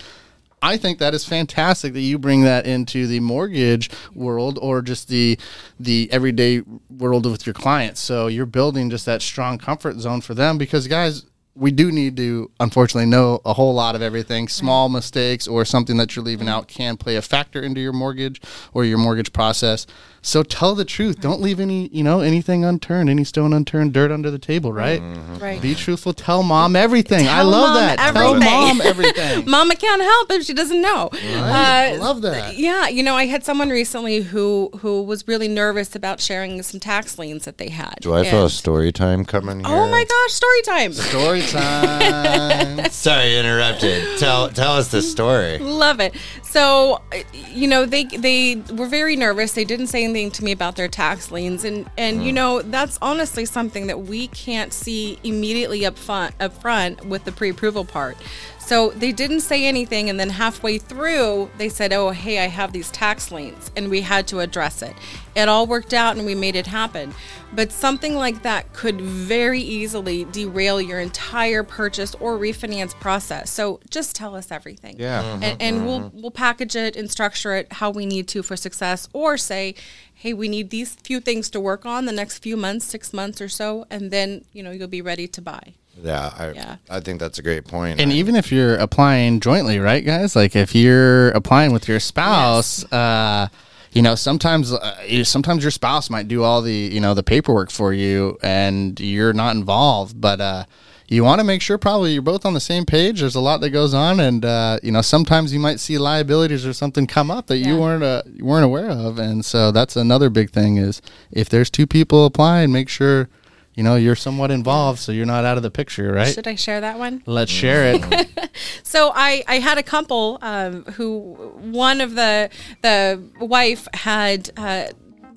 I 0.63 0.77
think 0.77 0.99
that 0.99 1.15
is 1.15 1.25
fantastic 1.25 1.93
that 1.93 2.01
you 2.01 2.19
bring 2.19 2.43
that 2.43 2.67
into 2.67 3.07
the 3.07 3.19
mortgage 3.19 3.89
world 4.13 4.59
or 4.61 4.83
just 4.83 5.07
the 5.07 5.39
the 5.79 6.07
everyday 6.11 6.61
world 6.89 7.25
with 7.25 7.47
your 7.47 7.53
clients. 7.53 7.99
So 7.99 8.27
you're 8.27 8.45
building 8.45 8.91
just 8.91 9.07
that 9.07 9.23
strong 9.23 9.57
comfort 9.57 9.97
zone 9.97 10.21
for 10.21 10.35
them 10.35 10.59
because 10.59 10.87
guys, 10.87 11.25
we 11.53 11.71
do 11.71 11.91
need 11.91 12.15
to 12.17 12.49
unfortunately 12.59 13.09
know 13.09 13.41
a 13.45 13.53
whole 13.53 13.73
lot 13.73 13.95
of 13.95 14.01
everything. 14.01 14.47
Small 14.47 14.87
mistakes 14.87 15.47
or 15.47 15.65
something 15.65 15.97
that 15.97 16.15
you're 16.15 16.23
leaving 16.23 16.47
out 16.47 16.67
can 16.67 16.95
play 16.97 17.17
a 17.17 17.21
factor 17.21 17.61
into 17.61 17.81
your 17.81 17.91
mortgage 17.93 18.41
or 18.73 18.85
your 18.85 18.97
mortgage 18.97 19.33
process. 19.33 19.85
So 20.23 20.43
tell 20.43 20.75
the 20.75 20.85
truth. 20.85 21.19
Don't 21.19 21.41
leave 21.41 21.59
any, 21.59 21.87
you 21.87 22.03
know, 22.03 22.19
anything 22.19 22.63
unturned, 22.63 23.09
any 23.09 23.23
stone 23.23 23.53
unturned, 23.53 23.91
dirt 23.93 24.11
under 24.11 24.29
the 24.29 24.37
table, 24.37 24.71
right? 24.71 25.01
Right. 25.41 25.59
Be 25.59 25.73
truthful. 25.73 26.13
Tell 26.13 26.43
mom 26.43 26.75
everything. 26.75 27.27
I 27.27 27.41
love 27.41 27.69
mom 27.69 27.75
that. 27.75 28.13
Tell 28.13 28.35
mom 28.39 28.81
everything. 28.83 29.49
Mama 29.49 29.75
can't 29.75 30.01
help 30.01 30.31
if 30.31 30.45
she 30.45 30.53
doesn't 30.53 30.79
know. 30.81 31.09
Right. 31.11 31.95
Uh, 31.95 31.99
Love 31.99 32.21
that. 32.21 32.55
Yeah, 32.55 32.87
you 32.87 33.01
know, 33.01 33.15
I 33.15 33.25
had 33.25 33.43
someone 33.43 33.69
recently 33.69 34.21
who 34.21 34.69
who 34.79 35.01
was 35.01 35.27
really 35.27 35.47
nervous 35.47 35.95
about 35.95 36.19
sharing 36.19 36.61
some 36.61 36.79
tax 36.79 37.17
liens 37.17 37.45
that 37.45 37.57
they 37.57 37.69
had. 37.69 37.95
Do 38.01 38.13
I 38.13 38.23
feel 38.23 38.45
a 38.45 38.49
story 38.49 38.91
time 38.91 39.25
coming 39.25 39.59
here? 39.65 39.67
Oh 39.67 39.89
my 39.89 40.05
gosh, 40.05 40.33
story 40.33 40.61
time. 40.61 40.93
Story 40.93 41.40
time. 41.47 42.85
Sorry, 42.91 43.37
interrupted. 43.37 44.17
tell 44.17 44.49
tell 44.49 44.73
us 44.73 44.89
the 44.89 45.01
story. 45.01 45.57
Love 45.59 45.99
it. 45.99 46.15
So, 46.43 47.01
you 47.47 47.67
know, 47.67 47.85
they 47.85 48.03
they 48.03 48.55
were 48.73 48.87
very 48.87 49.15
nervous. 49.15 49.53
They 49.53 49.63
didn't 49.65 49.87
say 49.87 50.03
anything 50.03 50.31
to 50.31 50.43
me 50.43 50.51
about 50.51 50.75
their 50.75 50.87
tax 50.87 51.31
liens, 51.31 51.63
and 51.63 51.89
and 51.97 52.23
you 52.23 52.31
mm. 52.31 52.35
know 52.35 52.61
that's 52.61 52.97
honestly 53.01 53.45
something 53.45 53.87
that 53.87 54.01
we 54.01 54.27
can't 54.27 54.73
see 54.73 55.19
immediately 55.23 55.85
up 55.85 55.97
front 55.97 56.35
up 56.39 56.53
front 56.61 57.05
with 57.05 57.23
the 57.23 57.31
pre-approval 57.31 57.85
part. 57.85 58.17
So 58.65 58.91
they 58.91 59.11
didn't 59.11 59.41
say 59.41 59.65
anything, 59.65 60.09
and 60.09 60.19
then 60.19 60.29
halfway 60.29 60.77
through, 60.77 61.49
they 61.57 61.67
said, 61.67 61.91
"Oh, 61.91 62.11
hey, 62.11 62.39
I 62.39 62.47
have 62.47 62.71
these 62.71 62.89
tax 62.91 63.31
liens," 63.31 63.71
and 63.75 63.89
we 63.89 64.01
had 64.01 64.27
to 64.27 64.39
address 64.39 64.81
it. 64.81 64.93
It 65.35 65.49
all 65.49 65.67
worked 65.67 65.93
out, 65.93 66.15
and 66.15 66.25
we 66.25 66.35
made 66.35 66.55
it 66.55 66.67
happen. 66.67 67.13
But 67.53 67.71
something 67.71 68.15
like 68.15 68.43
that 68.43 68.71
could 68.71 69.01
very 69.01 69.59
easily 69.59 70.23
derail 70.25 70.79
your 70.79 70.99
entire 70.99 71.63
purchase 71.63 72.15
or 72.15 72.37
refinance 72.37 72.93
process. 72.93 73.49
So 73.49 73.81
just 73.89 74.15
tell 74.15 74.35
us 74.35 74.51
everything 74.51 74.95
Yeah. 74.97 75.39
and, 75.41 75.61
and 75.61 75.85
we'll 75.85 75.99
mm-hmm. 75.99 76.21
we'll 76.21 76.31
package 76.31 76.75
it 76.75 76.95
and 76.95 77.11
structure 77.11 77.53
it 77.55 77.73
how 77.73 77.89
we 77.89 78.05
need 78.05 78.27
to 78.29 78.41
for 78.43 78.55
success 78.55 79.09
or 79.11 79.37
say 79.37 79.75
hey 80.13 80.33
we 80.33 80.47
need 80.47 80.69
these 80.69 80.95
few 80.95 81.19
things 81.19 81.49
to 81.49 81.59
work 81.59 81.85
on 81.85 82.05
the 82.05 82.11
next 82.11 82.39
few 82.39 82.55
months 82.55 82.85
six 82.85 83.11
months 83.11 83.41
or 83.41 83.49
so 83.49 83.85
and 83.89 84.11
then 84.11 84.45
you 84.53 84.63
know 84.63 84.71
you'll 84.71 84.87
be 84.87 85.01
ready 85.01 85.27
to 85.27 85.41
buy 85.41 85.73
Yeah, 86.03 86.31
I 86.37 86.51
Yeah. 86.51 86.75
I 86.89 86.99
think 86.99 87.19
that's 87.19 87.37
a 87.39 87.41
great 87.43 87.65
point. 87.65 87.99
And 87.99 88.11
I- 88.11 88.15
even 88.15 88.35
if 88.35 88.51
you're 88.51 88.75
applying 88.75 89.39
jointly, 89.39 89.79
right, 89.79 90.05
guys? 90.05 90.35
Like 90.35 90.55
if 90.55 90.73
you're 90.75 91.29
applying 91.31 91.73
with 91.73 91.87
your 91.87 91.99
spouse, 91.99 92.83
uh, 92.91 93.47
you 93.91 94.01
know, 94.01 94.15
sometimes 94.15 94.71
uh, 94.73 94.95
you- 95.07 95.23
sometimes 95.25 95.63
your 95.63 95.71
spouse 95.71 96.09
might 96.09 96.27
do 96.27 96.43
all 96.43 96.61
the 96.61 96.73
you 96.73 96.99
know 96.99 97.13
the 97.13 97.23
paperwork 97.23 97.71
for 97.71 97.93
you, 97.93 98.37
and 98.41 98.99
you're 98.99 99.33
not 99.33 99.55
involved. 99.55 100.19
But 100.19 100.39
uh, 100.41 100.63
you 101.09 101.25
want 101.25 101.39
to 101.39 101.43
make 101.43 101.61
sure 101.61 101.77
probably 101.77 102.13
you're 102.13 102.21
both 102.21 102.45
on 102.45 102.53
the 102.53 102.61
same 102.61 102.85
page. 102.85 103.19
There's 103.19 103.35
a 103.35 103.41
lot 103.41 103.59
that 103.59 103.71
goes 103.71 103.93
on, 103.93 104.21
and 104.21 104.45
uh, 104.45 104.79
you 104.81 104.93
know 104.93 105.01
sometimes 105.01 105.53
you 105.53 105.59
might 105.59 105.79
see 105.81 105.97
liabilities 105.97 106.65
or 106.65 106.71
something 106.73 107.05
come 107.05 107.29
up 107.29 107.47
that 107.47 107.57
you 107.57 107.77
weren't 107.77 108.01
uh, 108.03 108.23
you 108.33 108.45
weren't 108.45 108.63
aware 108.65 108.89
of, 108.89 109.19
and 109.19 109.43
so 109.43 109.71
that's 109.71 109.97
another 109.97 110.29
big 110.29 110.51
thing 110.51 110.77
is 110.77 111.01
if 111.31 111.49
there's 111.49 111.69
two 111.69 111.85
people 111.85 112.25
applying, 112.25 112.71
make 112.71 112.87
sure. 112.89 113.27
You 113.73 113.83
know, 113.83 113.95
you're 113.95 114.17
somewhat 114.17 114.51
involved, 114.51 114.99
so 114.99 115.11
you're 115.11 115.25
not 115.25 115.45
out 115.45 115.55
of 115.57 115.63
the 115.63 115.71
picture, 115.71 116.11
right? 116.11 116.33
should 116.33 116.47
i 116.47 116.55
share 116.55 116.81
that 116.81 116.99
one 116.99 117.23
Let's 117.25 117.51
share 117.51 117.95
it. 117.95 118.51
so 118.83 119.11
I, 119.15 119.43
I 119.47 119.59
had 119.59 119.77
a 119.77 119.83
couple 119.83 120.39
um, 120.41 120.83
who 120.83 121.53
one 121.61 122.01
of 122.01 122.15
the 122.15 122.49
the 122.81 123.23
wife 123.39 123.87
had 123.93 124.49
uh, 124.57 124.87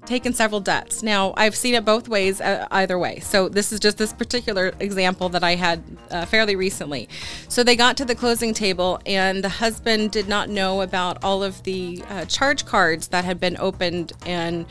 taken 0.04 0.32
several 0.32 0.60
debts. 0.60 1.02
Now 1.02 1.32
I've 1.36 1.56
seen 1.56 1.74
it 1.74 1.84
both 1.84 2.08
ways, 2.08 2.40
uh, 2.40 2.66
either 2.70 2.98
way. 2.98 3.20
So 3.20 3.48
this 3.48 3.72
is 3.72 3.80
just 3.80 3.98
this 3.98 4.12
particular 4.12 4.72
example 4.80 5.28
that 5.30 5.44
I 5.44 5.54
had 5.54 5.82
uh, 6.10 6.26
fairly 6.26 6.56
recently. 6.56 7.08
So 7.48 7.62
they 7.62 7.76
got 7.76 7.96
to 7.98 8.04
the 8.04 8.14
closing 8.14 8.54
table, 8.54 9.00
and 9.06 9.42
the 9.42 9.48
husband 9.48 10.10
did 10.10 10.28
not 10.28 10.48
know 10.48 10.80
about 10.80 11.22
all 11.22 11.42
of 11.42 11.62
the 11.62 12.02
uh, 12.08 12.24
charge 12.26 12.66
cards 12.66 13.08
that 13.08 13.24
had 13.24 13.40
been 13.40 13.56
opened 13.58 14.12
and 14.26 14.66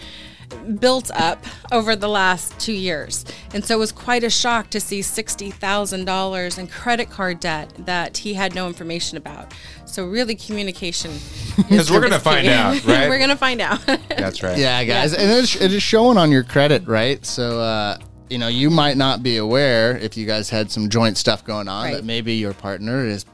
built 0.80 1.12
up 1.12 1.44
over 1.72 1.96
the 1.96 2.08
last 2.08 2.58
two 2.60 2.74
years. 2.74 3.26
And 3.54 3.64
so 3.64 3.76
it 3.76 3.80
was 3.80 3.92
quite 3.92 4.24
a 4.24 4.30
shock 4.30 4.70
to 4.72 4.80
see 4.80 5.02
$60,000 5.02 6.58
in 6.60 6.68
credit 6.68 7.10
card 7.10 7.40
debt 7.40 7.74
that 7.80 8.18
he 8.18 8.34
had 8.34 8.56
no 8.56 8.68
information 8.68 9.18
about. 9.18 9.54
So, 9.86 10.06
really, 10.06 10.36
communication. 10.36 11.12
Because 11.56 11.92
we're 11.92 12.02
gonna 12.02 12.20
find 12.20 12.48
out, 12.48 12.84
right? 12.86 13.08
we're 13.08 13.20
going 13.20 13.30
to 13.30 13.36
find 13.36 13.62
out. 13.62 13.80
That's 13.86 14.42
right. 14.42 14.58
Yeah, 14.58 14.84
guys, 14.86 15.14
and 15.14 15.32
it's, 15.32 15.56
it 15.56 15.72
is 15.72 15.84
showing 15.84 16.18
on 16.18 16.32
your 16.32 16.44
credit, 16.44 16.88
right? 16.88 17.24
So, 17.24 17.60
uh, 17.62 17.98
you 18.28 18.40
know, 18.40 18.48
you 18.48 18.72
might 18.72 18.98
not 18.98 19.22
be 19.22 19.38
aware 19.38 19.96
if 19.98 20.18
you 20.18 20.26
guys 20.26 20.50
had 20.50 20.72
some 20.72 20.90
joint 20.90 21.18
stuff 21.18 21.46
going 21.46 21.68
on 21.68 21.84
Right. 21.86 21.94
that 21.94 22.06
maybe 22.06 22.34
your 22.34 22.54
partner 22.54 23.06
is, 23.06 23.26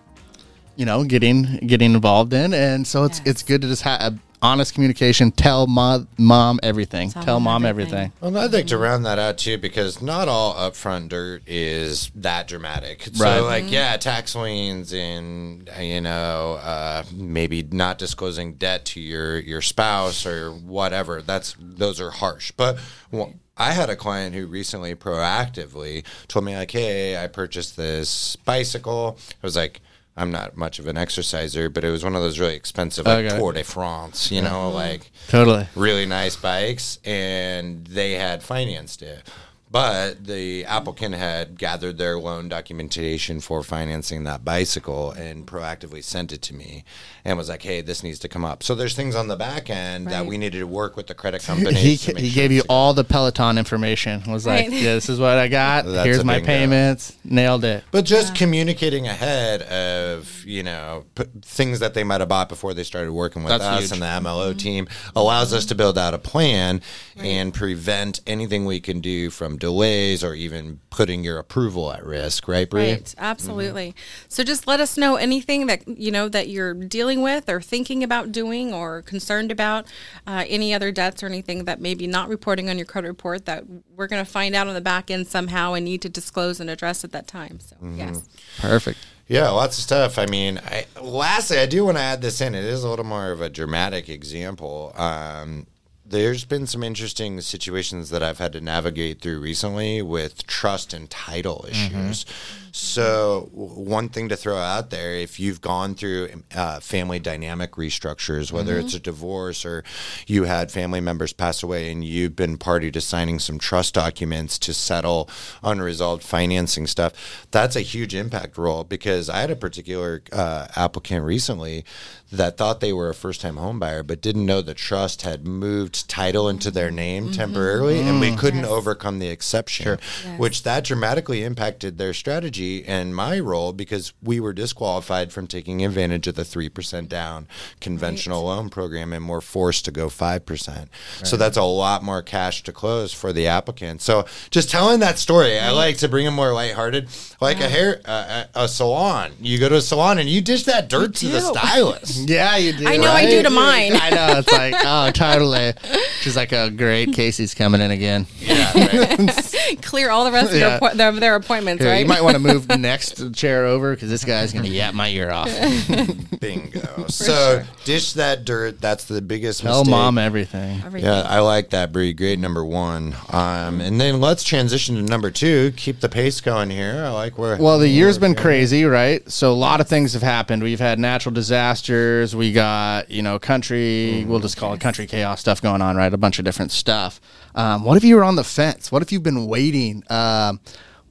you 0.76 0.84
know, 0.86 1.06
getting 1.06 1.44
getting 1.66 1.94
involved 1.94 2.34
in, 2.34 2.54
and 2.54 2.86
so 2.86 3.06
it's 3.06 3.20
Yes. 3.20 3.28
it's 3.28 3.44
good 3.44 3.62
to 3.62 3.70
just 3.70 3.84
have 3.84 4.20
honest 4.42 4.74
communication. 4.74 5.32
Tell 5.32 5.68
mom 5.68 6.08
mom 6.18 6.60
everything. 6.64 7.12
Tell 7.12 7.24
Tell, 7.24 7.40
mom 7.40 7.62
mom 7.62 7.66
everything. 7.66 8.12
everything. 8.22 8.34
Well, 8.34 8.38
I'd 8.44 8.54
like 8.54 8.68
to 8.68 8.78
round 8.78 9.06
that 9.06 9.20
out 9.20 9.38
too, 9.38 9.58
because 9.58 10.02
not 10.02 10.28
all 10.28 10.54
upfront 10.54 11.10
dirt 11.10 11.44
is 11.48 12.12
that 12.16 12.48
dramatic. 12.48 13.08
Right. 13.18 13.38
So, 13.38 13.44
like, 13.46 13.72
yeah, 13.72 13.96
tax 13.98 14.36
liens 14.36 14.94
and 14.94 15.70
you 15.80 16.02
know, 16.02 16.60
uh, 16.62 17.04
maybe 17.14 17.64
not 17.64 17.98
disclosing 17.98 18.54
debt 18.54 18.86
to 18.86 19.02
your 19.02 19.40
your 19.40 19.62
spouse 19.62 20.26
or 20.26 20.52
whatever. 20.52 21.22
That's 21.22 21.56
those 21.60 22.00
are 22.00 22.12
harsh. 22.12 22.52
But 22.52 22.80
well, 23.12 23.34
I 23.58 23.72
had 23.74 23.90
a 23.90 23.96
client 23.96 24.36
who 24.36 24.48
recently 24.48 24.96
proactively 24.96 26.04
told 26.28 26.46
me 26.46 26.56
like, 26.56 26.72
"Hey, 26.72 27.22
I 27.22 27.28
purchased 27.28 27.76
this 27.78 28.36
bicycle." 28.38 29.18
I 29.32 29.46
was 29.46 29.56
like, 29.56 29.82
"I'm 30.18 30.32
not 30.32 30.58
much 30.58 30.80
of 30.80 30.88
an 30.88 30.98
exerciser, 30.98 31.70
but 31.70 31.84
it 31.84 31.90
was 31.90 32.04
one 32.04 32.16
of 32.16 32.22
those 32.22 32.40
really 32.40 32.56
expensive 32.56 33.06
like 33.06 33.26
Okay. 33.26 33.38
Tour 33.38 33.54
de 33.54 33.64
France, 33.64 34.32
you 34.32 34.42
know, 34.42 34.68
mm-hmm. 34.68 34.76
like 34.76 35.12
Totally. 35.30 35.68
really 35.76 36.06
nice 36.06 36.36
bikes, 36.36 37.00
and 37.06 37.86
they 37.88 38.14
had 38.14 38.44
financed 38.44 39.02
it." 39.02 39.24
But 39.72 40.26
the 40.26 40.66
applicant 40.66 41.14
had 41.14 41.60
gathered 41.60 42.00
their 42.00 42.18
loan 42.18 42.50
documentation 42.50 43.40
for 43.40 43.62
financing 43.62 44.24
that 44.24 44.44
bicycle 44.44 45.12
and 45.12 45.46
proactively 45.46 46.04
sent 46.04 46.32
it 46.32 46.42
to 46.44 46.56
me 46.56 46.84
and 47.24 47.38
was 47.38 47.50
like, 47.50 47.62
hey, 47.62 47.82
this 47.82 48.02
needs 48.02 48.18
to 48.20 48.28
come 48.28 48.44
up. 48.44 48.64
So 48.64 48.74
there's 48.74 48.96
things 48.96 49.16
on 49.16 49.28
the 49.28 49.36
back 49.36 49.70
end 49.70 50.08
that 50.08 50.26
we 50.26 50.40
needed 50.40 50.60
to 50.60 50.68
work 50.68 50.98
with 50.98 51.06
the 51.06 51.14
credit 51.14 51.44
company. 51.44 51.70
He, 51.90 51.96
he 51.96 52.32
gave 52.32 52.52
you 52.52 52.64
all 52.68 52.94
the 52.94 53.04
Peloton 53.04 53.58
information. 53.58 54.24
Was 54.28 54.46
like, 54.46 54.70
Right. 54.70 54.72
yeah, 54.72 54.94
this 54.96 55.10
is 55.10 55.20
what 55.20 55.38
I 55.38 55.48
got. 55.48 55.86
That's 55.86 56.06
Here's 56.06 56.26
my 56.26 56.40
payments. 56.42 57.16
Nailed 57.24 57.64
it. 57.64 57.84
But 57.92 58.06
just 58.06 58.36
communicating 58.36 59.08
ahead 59.08 59.62
of 59.64 60.44
you 60.46 60.64
know 60.64 61.06
p- 61.16 61.26
things 61.42 61.80
that 61.80 61.94
they 61.94 62.04
might 62.04 62.22
have 62.22 62.30
bought 62.30 62.50
before 62.50 62.74
they 62.74 62.84
started 62.84 63.12
working 63.12 63.44
with 63.44 63.52
That's 63.52 63.64
us 63.64 63.80
huge. 63.82 63.92
and 63.94 64.02
the 64.02 64.30
MLO 64.30 64.50
mm-hmm. 64.50 64.58
team 64.58 64.88
allows 65.16 65.54
us 65.54 65.66
to 65.68 65.76
build 65.76 65.98
out 65.98 66.14
a 66.14 66.18
plan 66.18 66.82
and 67.18 67.54
prevent 67.54 68.22
anything 68.28 68.66
we 68.66 68.80
can 68.80 69.02
do 69.02 69.30
from 69.30 69.58
delays 69.60 70.24
or 70.24 70.34
even 70.34 70.80
putting 70.90 71.24
your 71.24 71.38
approval 71.38 71.92
at 71.92 72.06
risk. 72.06 72.48
Right, 72.48 72.70
Brie? 72.70 72.92
Right, 72.92 73.16
absolutely. 73.18 73.96
So 74.28 74.44
just 74.44 74.68
let 74.68 74.80
us 74.80 74.98
know 74.98 75.16
anything 75.16 75.68
that 75.68 75.88
you 75.88 76.12
know 76.12 76.30
that 76.30 76.50
you're 76.50 76.74
dealing 76.74 77.22
with 77.22 77.50
or 77.50 77.62
thinking 77.62 78.04
about 78.04 78.32
doing 78.32 78.74
or 78.74 79.02
concerned 79.02 79.52
about 79.52 79.86
uh, 80.26 80.46
any 80.48 80.74
other 80.74 80.92
debts 80.92 81.22
or 81.22 81.28
anything 81.28 81.66
that 81.66 81.80
maybe 81.80 82.08
not 82.08 82.30
reporting 82.30 82.70
on 82.70 82.78
your 82.78 82.86
credit 82.86 83.08
report 83.08 83.46
that 83.46 83.64
we're 83.96 84.08
going 84.08 84.24
to 84.24 84.30
find 84.30 84.56
out 84.56 84.68
on 84.68 84.74
the 84.74 84.82
back 84.82 85.12
end 85.12 85.28
somehow 85.28 85.74
and 85.74 85.86
need 85.86 86.02
to 86.02 86.10
disclose 86.10 86.60
and 86.60 86.70
address 86.70 87.04
at 87.04 87.12
that 87.12 87.28
time. 87.28 87.60
So 87.60 87.76
yes, 87.96 88.28
Perfect. 88.60 89.00
Yeah, 89.30 89.50
lots 89.50 89.78
of 89.78 89.84
stuff. 89.84 90.18
I 90.18 90.26
mean, 90.26 90.60
I, 90.66 90.88
lastly, 91.00 91.60
I 91.60 91.68
do 91.68 91.86
want 91.86 91.98
to 91.98 92.04
add 92.04 92.20
this 92.20 92.42
in. 92.42 92.56
It 92.56 92.64
is 92.64 92.84
a 92.84 92.90
little 92.90 93.06
more 93.06 93.32
of 93.32 93.42
a 93.42 93.50
dramatic 93.50 94.10
example. 94.10 94.92
Um, 94.96 95.68
there's 96.10 96.44
been 96.44 96.66
some 96.66 96.84
interesting 96.84 97.40
situations 97.42 98.10
that 98.10 98.24
I've 98.24 98.40
had 98.40 98.54
to 98.54 98.62
navigate 98.62 99.22
through 99.22 99.40
recently 99.40 100.02
with 100.02 100.48
trust 100.48 100.94
and 100.94 101.10
title 101.10 101.66
issues. 101.70 102.26
So, 102.72 103.50
one 103.54 104.10
thing 104.10 104.30
to 104.30 104.36
throw 104.36 104.58
out 104.58 104.90
there 104.90 105.16
if 105.16 105.40
you've 105.40 105.62
gone 105.62 105.96
through 105.96 106.30
uh, 106.56 106.80
family 106.80 107.20
dynamic 107.20 107.72
restructures, 107.74 108.52
whether 108.52 108.78
it's 108.78 108.94
a 108.94 109.00
divorce 109.00 109.66
or 109.66 109.84
you 110.28 110.44
had 110.44 110.72
family 110.72 111.02
members 111.02 111.34
pass 111.34 111.64
away 111.64 111.92
and 111.92 112.06
you've 112.06 112.36
been 112.36 112.58
party 112.58 112.92
to 112.92 113.02
signing 113.02 113.40
some 113.40 113.58
trust 113.58 113.96
documents 113.96 114.60
to 114.60 114.74
settle 114.74 115.30
unresolved 115.64 116.24
financing 116.24 116.86
stuff, 116.86 117.48
that's 117.52 117.76
a 117.76 117.82
huge 117.82 118.14
impact 118.14 118.58
role 118.58 118.84
because 118.84 119.30
I 119.30 119.42
had 119.42 119.52
a 119.52 119.56
particular 119.56 120.22
uh, 120.32 120.68
applicant 120.76 121.26
recently 121.26 121.84
that 122.32 122.58
thought 122.58 122.80
they 122.80 122.94
were 122.94 123.10
a 123.10 123.16
first 123.16 123.42
time 123.42 123.56
homebuyer 123.56 124.06
but 124.06 124.22
didn't 124.22 124.46
know 124.46 124.62
the 124.62 124.76
trust 124.76 125.24
had 125.24 125.48
moved 125.48 125.96
title 126.04 126.50
into 126.50 126.72
their 126.72 126.92
name 126.92 127.26
mm-hmm. 127.26 127.34
temporarily 127.34 128.00
and 128.00 128.20
we 128.20 128.32
mm. 128.32 128.38
couldn't 128.38 128.60
Yes. 128.62 128.70
overcome 128.70 129.20
the 129.20 129.30
exception 129.30 129.98
Yes. 130.26 130.40
which 130.40 130.64
that 130.64 130.84
dramatically 130.84 131.44
impacted 131.44 131.98
their 131.98 132.14
strategy 132.14 132.86
and 132.86 133.16
my 133.16 133.40
role 133.40 133.74
because 133.74 134.14
we 134.22 134.40
were 134.40 134.54
disqualified 134.54 135.32
from 135.32 135.48
taking 135.48 135.84
advantage 135.86 136.28
of 136.28 136.36
the 136.36 136.44
3% 136.44 137.08
down 137.08 137.48
conventional 137.80 138.44
loan 138.46 138.70
program 138.70 139.14
and 139.14 139.28
were 139.28 139.42
forced 139.42 139.86
to 139.86 139.92
go 139.92 140.08
5% 140.08 140.88
so 141.24 141.38
that's 141.38 141.58
a 141.58 141.64
lot 141.64 142.04
more 142.04 142.22
cash 142.22 142.64
to 142.64 142.72
close 142.72 143.14
for 143.14 143.34
the 143.34 143.48
applicant 143.48 144.02
so 144.02 144.26
just 144.50 144.70
telling 144.70 145.00
that 145.00 145.18
story 145.20 145.60
i 145.60 145.72
like 145.72 145.98
to 145.98 146.08
bring 146.08 146.26
it 146.26 146.32
more 146.32 146.54
lighthearted 146.54 147.08
like 147.42 147.60
a 147.60 147.70
hair 147.70 148.02
uh, 148.06 148.46
a 148.56 148.64
a 148.64 148.68
salon 148.68 149.32
you 149.42 149.58
go 149.58 149.70
to 149.70 149.76
a 149.76 149.82
salon 149.82 150.20
and 150.20 150.30
you 150.30 150.42
dish 150.42 150.64
that 150.64 150.90
dirt 150.90 151.16
to 151.16 151.28
the 151.28 151.40
stylist 151.40 152.20
Yeah, 152.30 152.58
you 152.58 152.74
do. 152.74 152.88
I 152.88 152.98
know 152.98 153.12
I 153.12 153.26
do 153.26 153.44
to 153.44 153.50
mine. 153.50 153.94
I 153.96 154.10
know. 154.10 154.40
It's 154.40 154.52
like, 154.52 154.76
oh, 154.78 155.12
totally. 155.12 155.74
She's 156.22 156.36
like, 156.36 156.52
oh, 156.54 156.70
great. 156.70 157.14
Casey's 157.14 157.54
coming 157.54 157.82
in 157.82 157.92
again. 157.92 158.28
yeah 158.40 158.72
right. 158.74 159.78
clear 159.82 160.10
all 160.10 160.26
the 160.26 160.32
rest 160.32 160.54
Yeah. 160.54 160.76
of 160.76 160.80
their, 160.82 160.90
appo- 160.90 160.94
their, 160.98 161.12
their 161.14 161.36
appointments, 161.36 161.84
Here, 161.84 161.92
right? 161.94 162.00
You 162.02 162.06
might 162.08 162.24
want 162.24 162.36
to 162.36 162.40
move 162.40 162.68
the 162.68 162.78
next 162.90 163.34
chair 163.36 163.66
over 163.66 163.94
because 163.96 164.10
this 164.10 164.24
guy's 164.26 164.52
going 164.54 164.66
to 164.66 164.72
yap 164.72 164.94
my 164.94 165.10
ear 165.10 165.32
off. 165.32 165.50
bingo 166.40 167.06
so 167.08 167.64
dish 167.84 168.14
that 168.14 168.46
dirt 168.46 168.80
that's 168.80 169.06
the 169.06 169.22
biggest 169.22 169.62
Tell 169.62 169.80
mistake. 169.80 169.92
mom 169.92 170.18
everything. 170.18 170.82
Everything. 170.86 171.10
Yeah, 171.10 171.22
I 171.22 171.40
like 171.40 171.72
that, 171.72 171.92
Brie. 171.92 172.14
Great 172.14 172.40
number 172.40 172.64
one. 172.64 173.16
Um, 173.32 173.82
and 173.82 174.00
then 174.00 174.22
let's 174.22 174.44
transition 174.44 174.96
to 174.96 175.02
number 175.02 175.32
two. 175.32 175.72
Keep 175.76 176.00
the 176.00 176.10
pace 176.10 176.40
going 176.42 176.70
here. 176.70 177.04
I 177.06 177.10
like 177.10 177.38
where. 177.38 177.58
Well, 177.58 177.80
the 177.80 177.88
year's 177.88 178.18
been 178.18 178.34
where- 178.34 178.42
crazy, 178.42 178.86
right? 178.86 179.30
So 179.30 179.52
a 179.52 179.56
lot 179.56 179.82
of 179.82 179.88
things 179.88 180.14
have 180.14 180.22
happened. 180.24 180.64
We've 180.64 180.80
had 180.80 181.00
natural 181.00 181.34
disasters. 181.34 182.36
We 182.36 182.54
got, 182.54 183.10
you 183.12 183.22
know, 183.22 183.40
country, 183.40 184.24
we'll 184.28 184.40
just 184.40 184.58
call 184.58 184.74
it 184.74 184.80
country 184.80 185.08
chaos 185.08 185.40
stuff 185.42 185.62
going 185.62 185.79
on, 185.82 185.96
right? 185.96 186.14
A 186.14 186.18
bunch 186.18 186.40
of 186.40 186.46
different 186.46 186.72
stuff. 186.72 187.20
Um, 187.56 187.84
what 187.84 187.98
if 187.98 188.04
you 188.04 188.16
were 188.16 188.24
on 188.24 188.36
the 188.36 188.44
fence? 188.44 188.92
What 188.92 189.02
if 189.02 189.12
you've 189.12 189.24
been 189.24 189.48
waiting? 189.48 190.04
Um, 190.10 190.60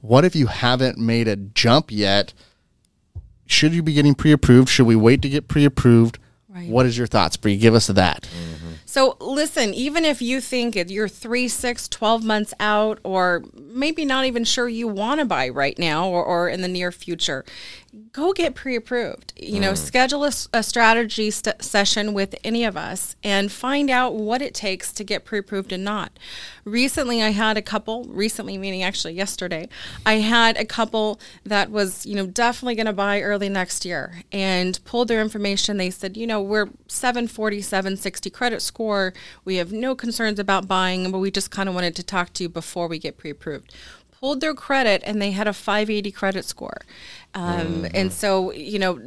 what 0.01 0.25
if 0.25 0.35
you 0.35 0.47
haven't 0.47 0.97
made 0.97 1.27
a 1.27 1.35
jump 1.35 1.91
yet? 1.91 2.33
Should 3.45 3.73
you 3.73 3.83
be 3.83 3.93
getting 3.93 4.15
pre 4.15 4.31
approved? 4.31 4.69
Should 4.69 4.85
we 4.85 4.95
wait 4.95 5.21
to 5.23 5.29
get 5.29 5.47
pre 5.47 5.65
approved? 5.65 6.19
Right. 6.47 6.67
What 6.67 6.85
is 6.85 6.97
your 6.97 7.07
thoughts, 7.07 7.37
Brie? 7.37 7.57
Give 7.57 7.75
us 7.75 7.87
that. 7.87 8.27
So 8.85 9.17
listen, 9.19 9.71
even 9.75 10.03
if 10.03 10.19
you 10.19 10.41
think 10.41 10.75
you're 10.75 11.07
three, 11.07 11.47
six, 11.47 11.87
12 11.87 12.23
months 12.23 12.55
out, 12.59 12.99
or 13.03 13.43
maybe 13.53 14.03
not 14.03 14.25
even 14.25 14.43
sure 14.43 14.67
you 14.67 14.87
want 14.87 15.19
to 15.19 15.25
buy 15.25 15.49
right 15.49 15.77
now 15.77 16.09
or, 16.09 16.25
or 16.25 16.49
in 16.49 16.61
the 16.61 16.67
near 16.67 16.91
future, 16.91 17.45
go 18.11 18.33
get 18.33 18.55
pre-approved. 18.55 19.33
You 19.35 19.59
know, 19.59 19.73
mm. 19.73 19.77
schedule 19.77 20.23
a 20.25 20.63
strategy 20.63 21.31
st- 21.31 21.63
session 21.63 22.13
with 22.13 22.35
any 22.43 22.63
of 22.63 22.77
us 22.77 23.15
and 23.23 23.51
find 23.51 23.89
out 23.89 24.15
what 24.15 24.41
it 24.41 24.53
takes 24.53 24.91
to 24.93 25.03
get 25.03 25.25
pre-approved 25.25 25.71
and 25.71 25.83
not. 25.83 26.11
Recently, 26.65 27.21
I 27.21 27.29
had 27.29 27.57
a 27.57 27.61
couple. 27.61 28.05
Recently, 28.05 28.57
meaning 28.57 28.83
actually 28.83 29.13
yesterday, 29.13 29.67
I 30.05 30.15
had 30.15 30.57
a 30.57 30.65
couple 30.65 31.19
that 31.45 31.71
was 31.71 32.05
you 32.05 32.15
know 32.15 32.27
definitely 32.27 32.75
going 32.75 32.85
to 32.85 32.93
buy 32.93 33.21
early 33.21 33.49
next 33.49 33.85
year 33.85 34.23
and 34.31 34.79
pulled 34.85 35.07
their 35.07 35.21
information. 35.21 35.77
They 35.77 35.89
said, 35.89 36.17
you 36.17 36.27
know, 36.27 36.41
we're 36.41 36.69
740, 36.87 37.61
760 37.61 38.29
credit 38.29 38.61
score. 38.61 39.13
We 39.45 39.55
have 39.55 39.71
no 39.71 39.95
concerns 39.95 40.39
about 40.39 40.67
buying, 40.67 41.11
but 41.11 41.19
we 41.19 41.31
just 41.31 41.51
kind 41.51 41.69
of 41.69 41.75
wanted 41.75 41.95
to 41.95 42.03
talk 42.03 42.33
to 42.33 42.43
you 42.43 42.49
before 42.49 42.87
we 42.87 42.99
get 42.99 43.17
pre-approved 43.17 43.73
pulled 44.19 44.41
their 44.41 44.53
credit 44.53 45.01
and 45.05 45.21
they 45.21 45.31
had 45.31 45.47
a 45.47 45.53
580 45.53 46.11
credit 46.11 46.45
score. 46.45 46.81
Um, 47.33 47.87
And 47.93 48.11
so, 48.11 48.51
you 48.51 48.79
know, 48.79 48.99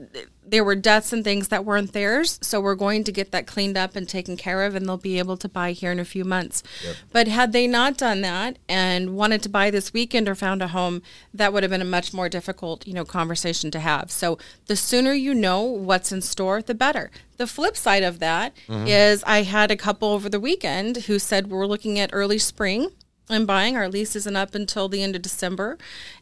there 0.44 0.64
were 0.64 0.74
debts 0.74 1.12
and 1.12 1.24
things 1.24 1.48
that 1.48 1.64
weren't 1.64 1.92
theirs. 1.92 2.38
So 2.42 2.60
we're 2.60 2.74
going 2.74 3.04
to 3.04 3.12
get 3.12 3.30
that 3.30 3.46
cleaned 3.46 3.78
up 3.78 3.96
and 3.96 4.08
taken 4.08 4.36
care 4.36 4.64
of, 4.64 4.74
and 4.74 4.86
they'll 4.86 4.96
be 4.96 5.18
able 5.18 5.36
to 5.38 5.48
buy 5.48 5.72
here 5.72 5.90
in 5.92 5.98
a 5.98 6.04
few 6.04 6.24
months. 6.24 6.62
But 7.10 7.26
had 7.28 7.52
they 7.52 7.66
not 7.66 7.96
done 7.96 8.20
that 8.22 8.58
and 8.68 9.16
wanted 9.16 9.42
to 9.42 9.48
buy 9.48 9.70
this 9.70 9.92
weekend 9.92 10.28
or 10.28 10.34
found 10.34 10.60
a 10.62 10.68
home, 10.68 11.02
that 11.32 11.52
would 11.52 11.62
have 11.62 11.70
been 11.70 11.80
a 11.80 11.86
much 11.86 12.12
more 12.12 12.28
difficult, 12.28 12.86
you 12.86 12.92
know, 12.92 13.04
conversation 13.04 13.70
to 13.70 13.80
have. 13.80 14.10
So 14.10 14.38
the 14.66 14.76
sooner 14.76 15.12
you 15.12 15.34
know 15.34 15.62
what's 15.62 16.12
in 16.12 16.20
store, 16.22 16.60
the 16.60 16.74
better. 16.74 17.10
The 17.38 17.46
flip 17.46 17.76
side 17.76 18.02
of 18.02 18.18
that 18.18 18.54
is 18.68 19.24
I 19.26 19.42
had 19.42 19.70
a 19.70 19.76
couple 19.76 20.08
over 20.10 20.28
the 20.28 20.38
weekend 20.40 20.96
who 21.06 21.18
said 21.18 21.48
we're 21.50 21.66
looking 21.66 21.98
at 21.98 22.10
early 22.12 22.38
spring 22.38 22.90
and 23.32 23.46
buying. 23.46 23.76
Our 23.76 23.88
lease 23.88 24.16
isn't 24.16 24.36
up 24.36 24.54
until 24.54 24.88
the 24.88 25.02
end 25.02 25.16
of 25.16 25.22
December, 25.22 25.78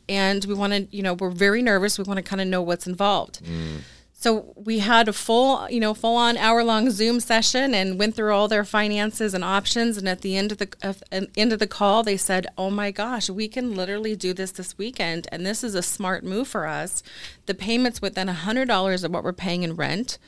and 0.09 0.45
we 0.45 0.55
want 0.55 0.73
to, 0.73 0.87
you 0.91 1.03
know, 1.03 1.15
we're 1.15 1.31
very 1.31 1.63
nervous. 1.63 1.99
We 1.99 2.05
want 2.05 2.19
to 2.19 2.23
kind 2.23 2.41
of 2.41 2.49
know 2.49 2.63
what's 2.63 2.87
involved. 2.87 3.41
Mm. 3.45 3.83
So 4.21 4.53
we 4.55 4.81
had 4.81 5.09
a 5.09 5.15
full, 5.15 5.67
you 5.71 5.81
know, 5.81 5.95
full 5.95 6.15
on 6.15 6.37
hour 6.37 6.63
long 6.63 6.91
Zoom 6.91 7.21
session 7.21 7.75
and 7.75 7.99
went 7.99 8.15
through 8.15 8.35
all 8.35 8.49
their 8.49 8.67
finances 8.67 9.33
and 9.33 9.43
options. 9.43 9.97
And 9.97 10.07
at 10.07 10.21
the 10.21 10.37
end 10.37 10.53
of 10.53 10.59
the 10.59 10.69
uh, 10.83 10.93
end 11.39 11.55
of 11.55 11.59
the 11.59 11.67
call, 11.67 12.03
they 12.03 12.19
said, 12.19 12.47
"Oh 12.59 12.69
my 12.69 12.91
gosh, 12.91 13.31
we 13.31 13.49
can 13.49 13.75
literally 13.75 14.15
do 14.15 14.35
this 14.35 14.51
this 14.51 14.77
weekend, 14.77 15.27
and 15.33 15.47
this 15.47 15.65
is 15.65 15.75
a 15.75 15.81
smart 15.83 16.23
move 16.23 16.49
for 16.49 16.67
us. 16.67 17.03
The 17.47 17.55
payments 17.55 18.03
within 18.03 18.29
a 18.29 18.35
hundred 18.35 18.69
dollars 18.69 19.05
of 19.05 19.11
what 19.11 19.25
we're 19.25 19.33
paying 19.33 19.63
in 19.63 19.75
rent. 19.75 20.19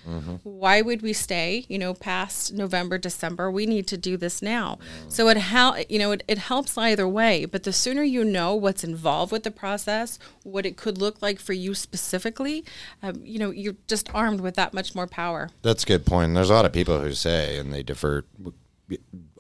Why 0.43 0.81
would 0.81 1.03
we 1.03 1.13
stay, 1.13 1.67
you 1.69 1.79
know, 1.79 1.93
past 1.93 2.55
November, 2.55 2.97
December? 2.97 3.51
We 3.51 3.67
need 3.67 3.87
to 3.89 3.99
do 3.99 4.17
this 4.17 4.41
now. 4.41 4.79
So 5.09 5.29
it 5.29 5.37
how 5.37 5.77
you 5.91 5.99
know 5.99 6.13
it, 6.13 6.25
it 6.27 6.39
helps 6.39 6.79
either 6.79 7.07
way. 7.07 7.45
But 7.45 7.65
the 7.65 7.75
sooner 7.75 8.03
you 8.03 8.25
know 8.25 8.55
what's 8.55 8.85
involved 8.85 9.33
with 9.33 9.43
the 9.43 9.51
process, 9.51 10.19
what 10.45 10.65
it 10.65 10.79
could 10.79 10.97
look 10.97 11.21
like 11.21 11.39
for 11.39 11.53
you 11.53 11.75
specifically, 11.75 12.65
um, 13.03 13.21
you 13.23 13.39
know, 13.39 13.51
you're 13.51 13.77
just 13.89 14.09
armed 14.15 14.41
with 14.41 14.55
that 14.57 14.73
much 14.75 14.95
more 14.95 15.07
power. 15.07 15.51
That's 15.63 15.83
a 15.85 15.87
good 15.87 16.07
point. 16.07 16.35
There's 16.35 16.51
a 16.51 16.55
lot 16.55 16.65
of 16.67 16.73
people 16.73 17.01
who 17.01 17.13
say, 17.13 17.59
and 17.59 17.73
they 17.73 17.83
defer 17.83 18.25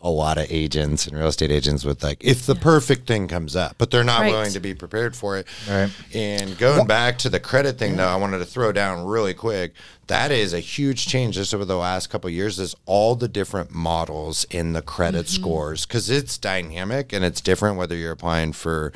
a 0.05 0.11
lot 0.11 0.39
of 0.39 0.47
agents 0.51 1.07
and 1.07 1.17
real 1.17 1.29
estate 1.29 1.51
agents 1.51 1.85
with 1.85 2.03
like, 2.03 2.25
if 2.25 2.47
the 2.47 2.55
perfect 2.55 3.07
thing 3.07 3.29
comes 3.29 3.55
up, 3.55 3.77
but 3.79 3.91
they're 3.91 4.03
not 4.03 4.23
Right. 4.23 4.33
willing 4.33 4.53
to 4.53 4.61
be 4.61 4.75
prepared 4.75 5.15
for 5.15 5.37
it. 5.39 5.47
Right. 5.69 5.91
And 6.15 6.57
going 6.59 6.87
back 6.87 7.19
to 7.19 7.29
the 7.29 7.39
credit 7.39 7.79
thing, 7.79 7.97
though, 7.97 8.09
I 8.09 8.17
wanted 8.17 8.39
to 8.39 8.45
throw 8.47 8.73
down 8.73 9.05
really 9.05 9.35
quick 9.35 9.75
that 10.13 10.31
is 10.31 10.53
a 10.53 10.61
huge 10.61 11.07
change 11.07 11.37
just 11.37 11.55
over 11.55 11.65
the 11.65 11.77
last 11.77 12.09
couple 12.11 12.29
of 12.29 12.35
years 12.35 12.59
is 12.59 12.75
all 12.85 13.15
the 13.15 13.29
different 13.29 13.71
models 13.75 14.45
in 14.51 14.73
the 14.75 14.83
credit 14.83 15.25
Mm-hmm. 15.27 15.43
scores 15.43 15.87
because 15.87 16.11
it's 16.11 16.37
dynamic 16.37 17.13
and 17.15 17.25
it's 17.25 17.41
different 17.41 17.77
whether 17.79 17.97
you're 17.97 18.13
applying 18.13 18.53
for 18.53 18.93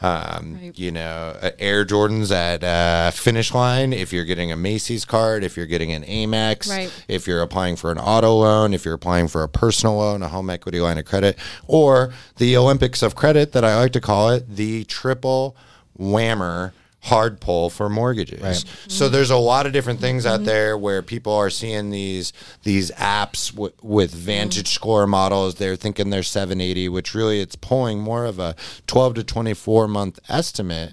um, 0.00 0.58
Right. 0.60 0.72
you 0.78 0.90
know 0.90 1.36
air 1.58 1.84
jordans 1.84 2.30
at 2.32 2.64
uh, 2.64 3.10
finish 3.12 3.52
line 3.54 3.92
if 3.92 4.12
you're 4.12 4.24
getting 4.24 4.50
a 4.52 4.56
macy's 4.56 5.04
card 5.04 5.44
if 5.44 5.56
you're 5.56 5.66
getting 5.66 5.92
an 5.92 6.02
amex 6.04 6.68
Right. 6.68 6.90
if 7.08 7.26
you're 7.26 7.42
applying 7.42 7.76
for 7.76 7.90
an 7.92 7.98
auto 7.98 8.34
loan 8.34 8.74
if 8.74 8.84
you're 8.84 8.94
applying 8.94 9.28
for 9.28 9.42
a 9.42 9.48
personal 9.48 9.96
loan 9.96 10.22
a 10.22 10.28
home 10.28 10.50
equity 10.50 10.80
line 10.80 10.98
of 10.98 11.04
credit 11.04 11.38
or 11.66 12.12
the 12.36 12.56
olympics 12.56 13.02
of 13.02 13.14
credit 13.14 13.52
that 13.52 13.64
i 13.64 13.76
like 13.78 13.92
to 13.92 14.00
call 14.00 14.30
it 14.30 14.56
the 14.56 14.84
triple 14.84 15.56
whammer 15.98 16.72
hard 17.00 17.40
pull 17.40 17.70
for 17.70 17.88
mortgages. 17.88 18.40
Right. 18.40 18.64
So 18.88 19.04
mm-hmm. 19.04 19.12
there's 19.12 19.30
a 19.30 19.36
lot 19.36 19.66
of 19.66 19.72
different 19.72 20.00
things 20.00 20.26
out 20.26 20.36
mm-hmm. 20.36 20.44
there 20.44 20.78
where 20.78 21.02
people 21.02 21.32
are 21.32 21.50
seeing 21.50 21.90
these 21.90 22.32
these 22.64 22.90
apps 22.92 23.52
w- 23.52 23.72
with 23.82 24.12
mm-hmm. 24.12 24.20
Vantage 24.20 24.68
score 24.68 25.06
models. 25.06 25.56
They're 25.56 25.76
thinking 25.76 26.10
they're 26.10 26.22
780, 26.22 26.88
which 26.88 27.14
really 27.14 27.40
it's 27.40 27.56
pulling 27.56 28.00
more 28.00 28.24
of 28.24 28.38
a 28.38 28.54
12 28.86 29.14
to 29.14 29.24
24 29.24 29.88
month 29.88 30.18
estimate. 30.28 30.92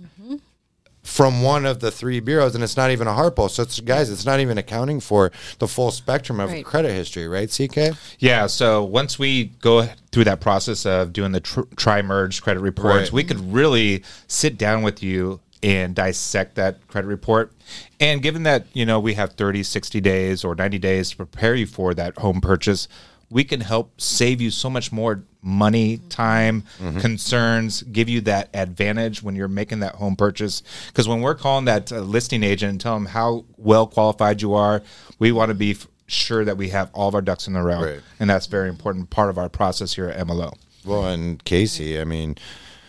From 1.03 1.43
one 1.43 1.67
of 1.67 1.81
the 1.81 1.91
three 1.91 2.19
bureaus, 2.19 2.55
and 2.55 2.63
it's 2.63 2.75
not 2.75 2.89
even 2.89 3.07
a 3.07 3.13
hard 3.13 3.35
pull. 3.35 3.47
So, 3.47 3.61
it's 3.61 3.79
guys, 3.79 4.09
it's 4.09 4.25
not 4.25 4.39
even 4.39 4.57
accounting 4.57 4.99
for 4.99 5.31
the 5.59 5.67
full 5.67 5.91
spectrum 5.91 6.39
of 6.39 6.49
Right. 6.49 6.65
credit 6.65 6.91
history, 6.93 7.27
right? 7.27 7.47
CK. 7.47 7.95
Yeah. 8.17 8.47
So 8.47 8.83
once 8.83 9.19
we 9.19 9.51
go 9.61 9.87
through 10.11 10.23
that 10.23 10.41
process 10.41 10.83
of 10.83 11.13
doing 11.13 11.31
the 11.31 11.41
tr- 11.41 11.61
tri-merge 11.75 12.41
credit 12.41 12.61
reports, 12.61 12.95
Right. 12.95 13.13
we 13.13 13.23
could 13.23 13.53
really 13.53 14.03
sit 14.27 14.57
down 14.57 14.81
with 14.81 15.03
you 15.03 15.41
and 15.65 15.95
dissect 15.95 16.53
that 16.55 16.87
credit 16.87 17.07
report. 17.07 17.51
And 17.99 18.21
given 18.21 18.43
that, 18.43 18.67
you 18.73 18.85
know, 18.85 18.99
we 18.99 19.15
have 19.15 19.33
30, 19.33 19.63
60 19.63 19.99
days 19.99 20.43
or 20.43 20.53
90 20.53 20.77
days 20.77 21.09
to 21.09 21.17
prepare 21.17 21.55
you 21.55 21.65
for 21.65 21.95
that 21.95 22.19
home 22.19 22.39
purchase, 22.39 22.87
we 23.31 23.43
can 23.43 23.61
help 23.61 23.99
save 23.99 24.39
you 24.39 24.51
so 24.51 24.69
much 24.69 24.91
more 24.91 25.23
money, 25.41 25.97
time, 26.09 26.63
concerns, 26.99 27.81
give 27.81 28.07
you 28.07 28.21
that 28.21 28.49
advantage 28.53 29.23
when 29.23 29.35
you're 29.35 29.47
making 29.47 29.79
that 29.79 29.95
home 29.95 30.15
purchase. 30.15 30.61
Because 30.87 31.07
when 31.07 31.21
we're 31.21 31.33
calling 31.33 31.65
that 31.65 31.91
uh, 31.91 31.99
listing 32.01 32.43
agent 32.43 32.69
and 32.69 32.79
tell 32.79 32.93
them 32.93 33.07
how 33.07 33.45
well 33.57 33.87
qualified 33.87 34.43
you 34.43 34.53
are, 34.53 34.83
we 35.17 35.31
want 35.31 35.49
to 35.49 35.55
be 35.55 35.71
f- 35.71 35.87
sure 36.05 36.45
that 36.45 36.57
we 36.57 36.69
have 36.69 36.91
all 36.93 37.09
of 37.09 37.15
our 37.15 37.21
ducks 37.23 37.47
in 37.47 37.53
the 37.53 37.63
row. 37.63 37.81
Right. 37.81 38.01
And 38.19 38.29
that's 38.29 38.45
very 38.45 38.69
important 38.69 39.09
part 39.09 39.31
of 39.31 39.39
our 39.39 39.49
process 39.49 39.95
here 39.95 40.09
at 40.09 40.27
MLO. 40.27 40.53
Well, 40.85 41.07
and 41.07 41.43
Casey, 41.43 41.99
I 41.99 42.03
mean, 42.03 42.37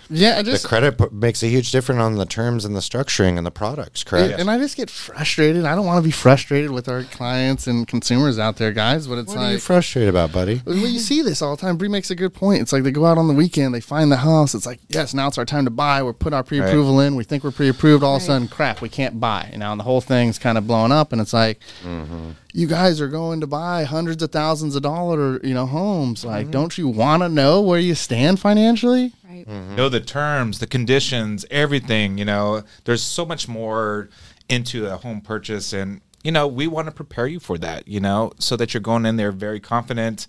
Yeah, 0.09 0.37
I 0.39 0.43
just 0.43 0.63
the 0.63 0.69
credit 0.69 0.99
p- 0.99 1.05
makes 1.13 1.43
a 1.43 1.47
huge 1.49 1.71
difference 1.73 2.01
on 2.01 2.15
the 2.17 2.27
terms 2.27 2.65
and 2.65 2.77
the 2.77 2.81
structuring 2.81 3.37
and 3.39 3.47
the 3.47 3.51
products, 3.51 4.05
correct? 4.05 4.39
and 4.39 4.51
I 4.51 4.59
just 4.59 4.77
get 4.77 4.89
frustrated. 4.91 5.65
I 5.65 5.75
don't 5.75 5.87
want 5.87 5.99
to 6.03 6.07
be 6.07 6.13
frustrated 6.13 6.71
with 6.71 6.89
our 6.89 7.03
clients 7.05 7.67
and 7.67 7.87
consumers 7.89 8.39
out 8.39 8.57
there, 8.57 8.73
guys. 8.73 9.07
But 9.07 9.19
it's 9.19 9.35
What 9.35 9.39
are 9.39 9.53
you 9.53 9.59
frustrated 9.59 10.09
about, 10.09 10.33
buddy? 10.33 10.63
Well, 10.65 10.77
you 10.77 10.99
see 11.01 11.23
this 11.23 11.43
all 11.43 11.57
the 11.57 11.61
time. 11.61 11.77
Brie 11.77 11.89
makes 11.89 12.11
a 12.11 12.15
good 12.15 12.35
point. 12.35 12.63
It's 12.63 12.73
like 12.73 12.83
they 12.85 12.91
go 12.91 13.05
out 13.07 13.19
on 13.19 13.29
the 13.29 13.35
weekend, 13.35 13.75
they 13.75 13.81
find 13.81 14.11
the 14.13 14.17
house. 14.19 14.55
It's 14.55 14.67
like, 14.67 14.81
yes, 14.89 15.15
now 15.15 15.29
it's 15.29 15.39
our 15.39 15.45
time 15.45 15.65
to 15.65 15.71
buy. 15.71 16.03
We're 16.03 16.13
put 16.13 16.33
our 16.33 16.43
pre-approval 16.45 17.01
in. 17.01 17.17
We 17.17 17.25
think 17.25 17.43
we're 17.45 17.51
pre-approved. 17.51 18.05
All 18.05 18.17
of 18.17 18.23
a 18.23 18.25
sudden, 18.25 18.49
crap, 18.49 18.81
we 18.81 18.89
can't 18.89 19.19
buy. 19.21 19.49
And 19.51 19.61
now 19.61 19.75
the 19.77 19.83
whole 19.83 20.01
thing's 20.01 20.39
kind 20.39 20.57
of 20.59 20.67
blowing 20.67 20.93
up. 20.93 21.13
And 21.13 21.21
it's 21.21 21.33
like, 21.33 21.61
Mm-hmm. 21.85 22.31
you 22.53 22.67
guys 22.67 23.01
are 23.01 23.09
going 23.09 23.41
to 23.41 23.47
buy 23.47 23.85
hundreds 23.85 24.23
of 24.23 24.31
thousands 24.33 24.77
of 24.77 24.83
dollar, 24.83 25.41
you 25.45 25.55
know, 25.55 25.67
homes. 25.67 26.21
Mm-hmm. 26.21 26.29
Like, 26.29 26.51
don't 26.51 26.77
you 26.79 26.89
want 26.89 27.23
to 27.23 27.29
know 27.29 27.61
where 27.61 27.79
you 27.81 27.95
stand 27.95 28.41
financially? 28.41 29.13
Right. 29.29 29.47
know 29.49 29.89
the 29.99 30.05
terms, 30.05 30.59
the 30.59 30.67
conditions, 30.67 31.47
everything. 31.51 32.19
You 32.19 32.27
know, 32.27 32.63
there's 32.85 33.03
so 33.03 33.25
much 33.25 33.49
more 33.49 34.11
into 34.49 34.87
a 34.87 34.97
home 34.97 35.21
purchase, 35.21 35.73
and 35.73 36.01
you 36.23 36.33
know, 36.33 36.47
we 36.47 36.67
want 36.67 36.87
to 36.87 36.93
prepare 36.93 37.27
you 37.27 37.41
for 37.41 37.57
that. 37.59 37.89
You 37.89 38.01
know, 38.01 38.33
so 38.39 38.57
that 38.57 38.75
you're 38.75 38.81
going 38.81 39.07
in 39.07 39.17
there 39.17 39.33
very 39.33 39.61
confident 39.61 40.27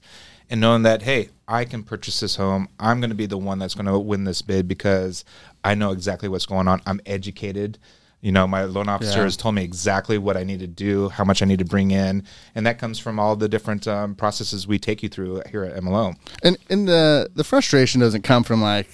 and 0.50 0.62
knowing 0.62 0.84
that, 0.84 1.02
hey, 1.02 1.30
I 1.48 1.66
can 1.66 1.84
purchase 1.84 2.22
this 2.22 2.38
home. 2.38 2.70
I'm 2.80 3.02
going 3.02 3.10
to 3.10 3.16
be 3.16 3.26
the 3.26 3.38
one 3.38 3.60
that's 3.60 3.74
going 3.74 3.88
to 3.88 4.00
win 4.00 4.24
this 4.24 4.42
bid 4.42 4.68
because 4.68 5.26
I 5.64 5.76
know 5.76 5.92
exactly 5.92 6.30
what's 6.30 6.46
going 6.46 6.68
on. 6.68 6.82
I'm 6.86 7.02
educated. 7.06 7.78
You 8.20 8.32
know, 8.32 8.48
my 8.48 8.64
loan 8.64 8.90
officer 8.90 9.20
Yeah. 9.20 9.24
has 9.26 9.38
told 9.38 9.54
me 9.54 9.64
exactly 9.64 10.18
what 10.18 10.36
I 10.38 10.44
need 10.44 10.60
to 10.62 10.68
do, 10.68 11.10
how 11.10 11.24
much 11.24 11.44
I 11.44 11.46
need 11.46 11.60
to 11.60 11.66
bring 11.66 11.92
in, 11.92 12.24
and 12.56 12.66
that 12.66 12.80
comes 12.80 12.98
from 12.98 13.20
all 13.20 13.36
the 13.36 13.48
different 13.48 13.88
um, 13.88 14.16
processes 14.16 14.66
we 14.68 14.80
take 14.80 15.04
you 15.04 15.08
through 15.10 15.44
here 15.52 15.64
at 15.64 15.76
MLO. 15.82 16.16
And 16.42 16.58
and 16.70 16.88
the 16.88 17.30
the 17.36 17.44
frustration 17.44 18.02
doesn't 18.02 18.24
come 18.24 18.44
from 18.44 18.60
like 18.62 18.88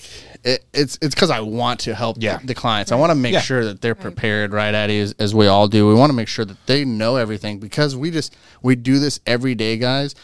it, 0.44 0.66
it's 0.74 1.00
it's 1.02 1.16
because 1.16 1.30
I 1.30 1.40
want 1.40 1.80
to 1.82 1.96
help 1.96 2.18
Yeah. 2.20 2.38
the, 2.40 2.48
the 2.48 2.54
clients. 2.56 2.92
I 2.92 2.96
want 2.96 3.12
to 3.12 3.16
make 3.16 3.32
Yeah. 3.34 3.40
sure 3.40 3.64
that 3.64 3.80
they're 3.82 3.96
prepared, 3.96 4.52
right, 4.52 4.74
Addie, 4.76 5.00
as, 5.00 5.16
as 5.20 5.34
we 5.34 5.48
all 5.48 5.70
do. 5.70 5.88
We 5.88 5.94
want 5.96 6.10
to 6.10 6.16
make 6.16 6.28
sure 6.28 6.44
that 6.44 6.58
they 6.68 6.84
know 6.84 7.16
everything 7.16 7.60
because 7.60 7.96
we 7.96 8.12
just 8.12 8.36
we 8.62 8.76
do 8.76 9.00
this 9.00 9.22
every 9.26 9.56
day, 9.56 9.78
guys. 9.78 10.16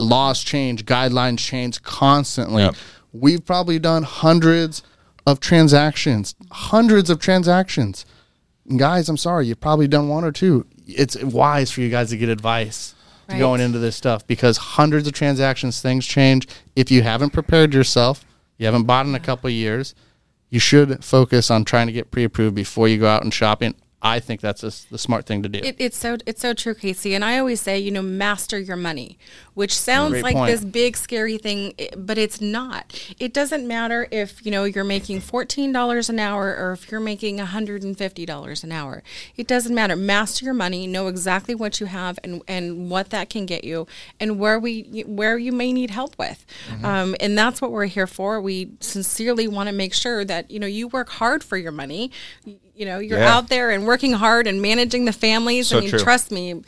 Laws 0.00 0.42
change, 0.42 0.84
guidelines 0.84 1.38
change 1.38 1.80
constantly. 1.84 2.64
Yep. 2.64 2.74
We've 3.12 3.44
probably 3.44 3.78
done 3.78 4.02
hundreds 4.02 4.82
of 5.26 5.38
transactions, 5.40 6.34
hundreds 6.50 7.08
of 7.08 7.20
transactions. 7.20 8.04
Guys, 8.76 9.08
I'm 9.08 9.16
sorry, 9.16 9.46
you've 9.46 9.60
probably 9.60 9.86
done 9.86 10.08
one 10.08 10.24
or 10.24 10.32
two. 10.32 10.66
It's 10.86 11.20
wise 11.22 11.70
for 11.70 11.80
you 11.82 11.90
guys 11.90 12.10
to 12.10 12.16
get 12.16 12.28
advice 12.28 12.94
Right. 13.28 13.38
going 13.40 13.60
into 13.60 13.80
this 13.80 13.96
stuff 13.96 14.24
because 14.26 14.56
hundreds 14.56 15.08
of 15.08 15.12
transactions, 15.12 15.80
things 15.80 16.06
change. 16.06 16.46
If 16.76 16.92
you 16.92 17.02
haven't 17.02 17.30
prepared 17.30 17.74
yourself, 17.74 18.24
you 18.56 18.66
haven't 18.66 18.84
bought 18.84 19.06
in 19.06 19.16
a 19.16 19.20
couple 19.20 19.48
of 19.48 19.52
years, 19.52 19.94
you 20.48 20.60
should 20.60 21.04
focus 21.04 21.50
on 21.50 21.64
trying 21.64 21.88
to 21.88 21.92
get 21.92 22.12
pre-approved 22.12 22.54
before 22.54 22.86
you 22.86 22.98
go 22.98 23.08
out 23.08 23.24
and 23.24 23.34
shopping. 23.34 23.74
I 24.02 24.20
think 24.20 24.42
that's 24.42 24.62
a, 24.62 24.70
the 24.90 24.98
smart 24.98 25.24
thing 25.24 25.42
to 25.42 25.48
do. 25.48 25.58
It, 25.58 25.76
it's 25.78 25.96
so 25.96 26.18
it's 26.26 26.42
so 26.42 26.52
true, 26.52 26.74
Casey. 26.74 27.14
And 27.14 27.24
I 27.24 27.38
always 27.38 27.62
say, 27.62 27.78
you 27.78 27.90
know, 27.90 28.02
master 28.02 28.58
your 28.58 28.76
money, 28.76 29.18
which 29.54 29.76
sounds 29.76 30.22
like 30.22 30.34
point. 30.34 30.50
this 30.50 30.64
big 30.64 30.98
scary 30.98 31.38
thing, 31.38 31.72
but 31.96 32.18
it's 32.18 32.40
not. 32.40 33.14
It 33.18 33.32
doesn't 33.32 33.66
matter 33.66 34.06
if 34.10 34.44
you 34.44 34.52
know 34.52 34.64
you're 34.64 34.84
making 34.84 35.20
fourteen 35.20 35.72
dollars 35.72 36.10
an 36.10 36.18
hour 36.18 36.54
or 36.54 36.72
if 36.72 36.90
you're 36.90 37.00
making 37.00 37.38
hundred 37.38 37.82
and 37.84 37.96
fifty 37.96 38.26
dollars 38.26 38.62
an 38.62 38.70
hour. 38.70 39.02
It 39.36 39.46
doesn't 39.46 39.74
matter. 39.74 39.96
Master 39.96 40.44
your 40.44 40.54
money. 40.54 40.86
Know 40.86 41.08
exactly 41.08 41.54
what 41.54 41.80
you 41.80 41.86
have 41.86 42.18
and 42.22 42.42
and 42.46 42.90
what 42.90 43.10
that 43.10 43.30
can 43.30 43.46
get 43.46 43.64
you, 43.64 43.86
and 44.20 44.38
where 44.38 44.60
we 44.60 45.04
where 45.06 45.38
you 45.38 45.52
may 45.52 45.72
need 45.72 45.90
help 45.90 46.18
with. 46.18 46.44
Um, 46.84 47.16
and 47.18 47.36
that's 47.36 47.62
what 47.62 47.72
we're 47.72 47.86
here 47.86 48.06
for. 48.06 48.42
We 48.42 48.72
sincerely 48.80 49.48
want 49.48 49.68
to 49.68 49.74
make 49.74 49.94
sure 49.94 50.22
that 50.26 50.50
you 50.50 50.60
know 50.60 50.66
you 50.66 50.86
work 50.86 51.08
hard 51.08 51.42
for 51.42 51.56
your 51.56 51.72
money. 51.72 52.10
You 52.76 52.84
know, 52.86 52.98
you're 52.98 53.18
Yeah. 53.18 53.34
out 53.34 53.48
there 53.48 53.70
and 53.70 53.86
working 53.86 54.12
hard 54.12 54.46
and 54.46 54.60
managing 54.60 55.06
the 55.06 55.12
families. 55.12 55.68
So 55.68 55.78
I 55.78 55.80
mean, 55.80 55.90
true. 55.90 55.98
trust 55.98 56.30
me. 56.30 56.62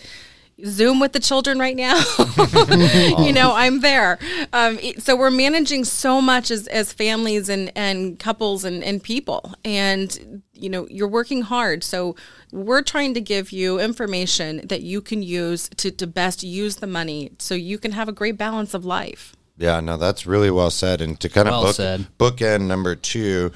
Zoom 0.66 0.98
with 0.98 1.12
the 1.12 1.20
children 1.20 1.60
right 1.60 1.76
now. 1.76 1.96
you 3.24 3.32
know, 3.32 3.52
I'm 3.54 3.80
there. 3.80 4.18
Um, 4.52 4.76
so 4.98 5.14
we're 5.14 5.30
managing 5.30 5.84
so 5.84 6.20
much 6.20 6.50
as, 6.50 6.66
as 6.66 6.92
families 6.92 7.48
and, 7.48 7.70
and 7.76 8.18
couples 8.18 8.64
and, 8.64 8.82
and 8.82 9.00
people. 9.00 9.54
And, 9.64 10.42
you 10.54 10.68
know, 10.68 10.88
you're 10.90 11.06
working 11.06 11.42
hard. 11.42 11.84
So 11.84 12.16
we're 12.50 12.82
trying 12.82 13.14
to 13.14 13.20
give 13.20 13.52
you 13.52 13.78
information 13.78 14.66
that 14.66 14.82
you 14.82 15.00
can 15.00 15.22
use 15.22 15.68
to, 15.76 15.92
to 15.92 16.06
best 16.08 16.42
use 16.42 16.76
the 16.76 16.88
money 16.88 17.30
so 17.38 17.54
you 17.54 17.78
can 17.78 17.92
have 17.92 18.08
a 18.08 18.12
great 18.12 18.36
balance 18.36 18.74
of 18.74 18.84
life. 18.84 19.36
Yeah, 19.58 19.78
no, 19.80 19.96
that's 19.96 20.26
really 20.26 20.50
well 20.50 20.70
said. 20.70 21.00
And 21.00 21.20
to 21.20 21.28
kind 21.28 21.46
of 21.46 21.52
Well 21.52 21.62
book, 21.64 21.76
said. 21.76 22.06
bookend 22.18 22.62
number 22.66 22.96
two, 22.96 23.52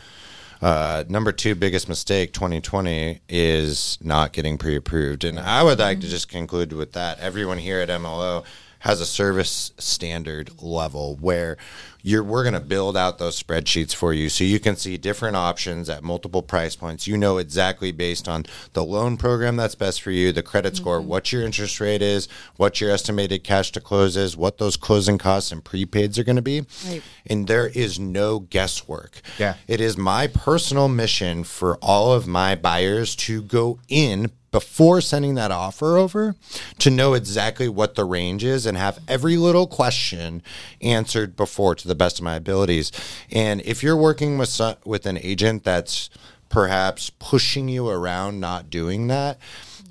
uh, 0.63 1.03
number 1.09 1.33
two 1.33 1.57
biggest 1.57 1.89
mistake 1.89 2.33
2020 2.33 3.21
is 3.29 3.99
not 4.01 4.33
getting 4.33 4.57
pre-approved. 4.57 5.25
And 5.25 5.39
I 5.39 5.63
would 5.65 5.81
like 5.81 6.01
to 6.01 6.09
just 6.09 6.29
conclude 6.29 6.73
with 6.73 6.93
that. 6.93 7.19
Everyone 7.19 7.59
here 7.59 7.81
at 7.81 7.89
MLO 7.89 8.45
has 8.79 9.01
a 9.01 9.07
service 9.07 9.73
standard 9.79 10.51
level 10.63 11.17
where 11.17 11.57
you're 12.03 12.23
we're 12.25 12.43
going 12.43 12.55
to 12.55 12.61
build 12.61 12.97
out 12.97 13.19
those 13.19 13.41
spreadsheets 13.41 13.95
for 13.95 14.13
you 14.13 14.29
so 14.29 14.45
you 14.45 14.59
can 14.61 14.77
see 14.77 14.97
different 14.97 15.37
options 15.37 15.89
at 15.89 16.03
multiple 16.03 16.43
price 16.43 16.75
points 16.77 17.07
you 17.07 17.17
know 17.17 17.39
exactly 17.39 17.93
based 17.93 18.29
on 18.29 18.45
the 18.73 18.85
loan 18.85 19.17
program 19.17 19.57
that's 19.57 19.75
best 19.75 20.03
for 20.03 20.11
you 20.11 20.33
the 20.33 20.43
credit 20.43 20.77
score 20.77 20.99
mm-hmm. 20.99 21.09
what 21.09 21.33
your 21.33 21.43
interest 21.43 21.81
rate 21.81 22.03
is 22.03 22.29
what 22.57 22.81
your 22.81 22.91
estimated 22.91 23.45
cash 23.45 23.71
to 23.73 23.81
close 23.81 24.17
is 24.17 24.37
what 24.37 24.59
those 24.59 24.77
closing 24.77 25.19
costs 25.19 25.53
and 25.53 25.65
prepaids 25.65 26.19
are 26.19 26.25
going 26.25 26.37
to 26.37 26.43
be 26.43 26.63
Right. 26.87 27.03
and 27.27 27.47
there 27.47 27.69
is 27.69 27.99
no 27.99 28.41
guesswork 28.41 29.21
Yeah. 29.39 29.55
it 29.69 29.81
is 29.81 29.97
my 29.97 30.27
personal 30.27 30.89
mission 30.89 31.45
for 31.45 31.77
all 31.77 32.13
of 32.13 32.27
my 32.27 32.55
buyers 32.55 33.15
to 33.17 33.43
go 33.43 33.79
in 33.89 34.31
before 34.51 35.01
sending 35.01 35.35
that 35.35 35.51
offer 35.51 35.97
over 35.97 36.37
to 36.79 36.91
know 36.91 37.15
exactly 37.15 37.71
what 37.71 37.95
the 37.95 38.05
range 38.05 38.45
is 38.45 38.67
and 38.67 38.77
have 38.77 38.99
every 39.09 39.39
little 39.39 39.67
question 39.67 40.43
answered 40.83 41.35
before 41.37 41.75
to 41.75 41.89
the 41.89 41.92
best 41.95 42.19
of 42.19 42.25
my 42.25 42.37
abilities. 42.37 42.93
And 43.31 43.61
if 43.63 43.83
you're 43.83 43.97
working 43.97 44.39
with 44.39 44.61
with 44.85 45.07
an 45.07 45.19
agent 45.19 45.65
that's 45.65 46.11
perhaps 46.49 47.11
pushing 47.19 47.69
you 47.69 47.89
around 47.89 48.41
not 48.41 48.71
doing 48.71 49.09
that, 49.09 49.39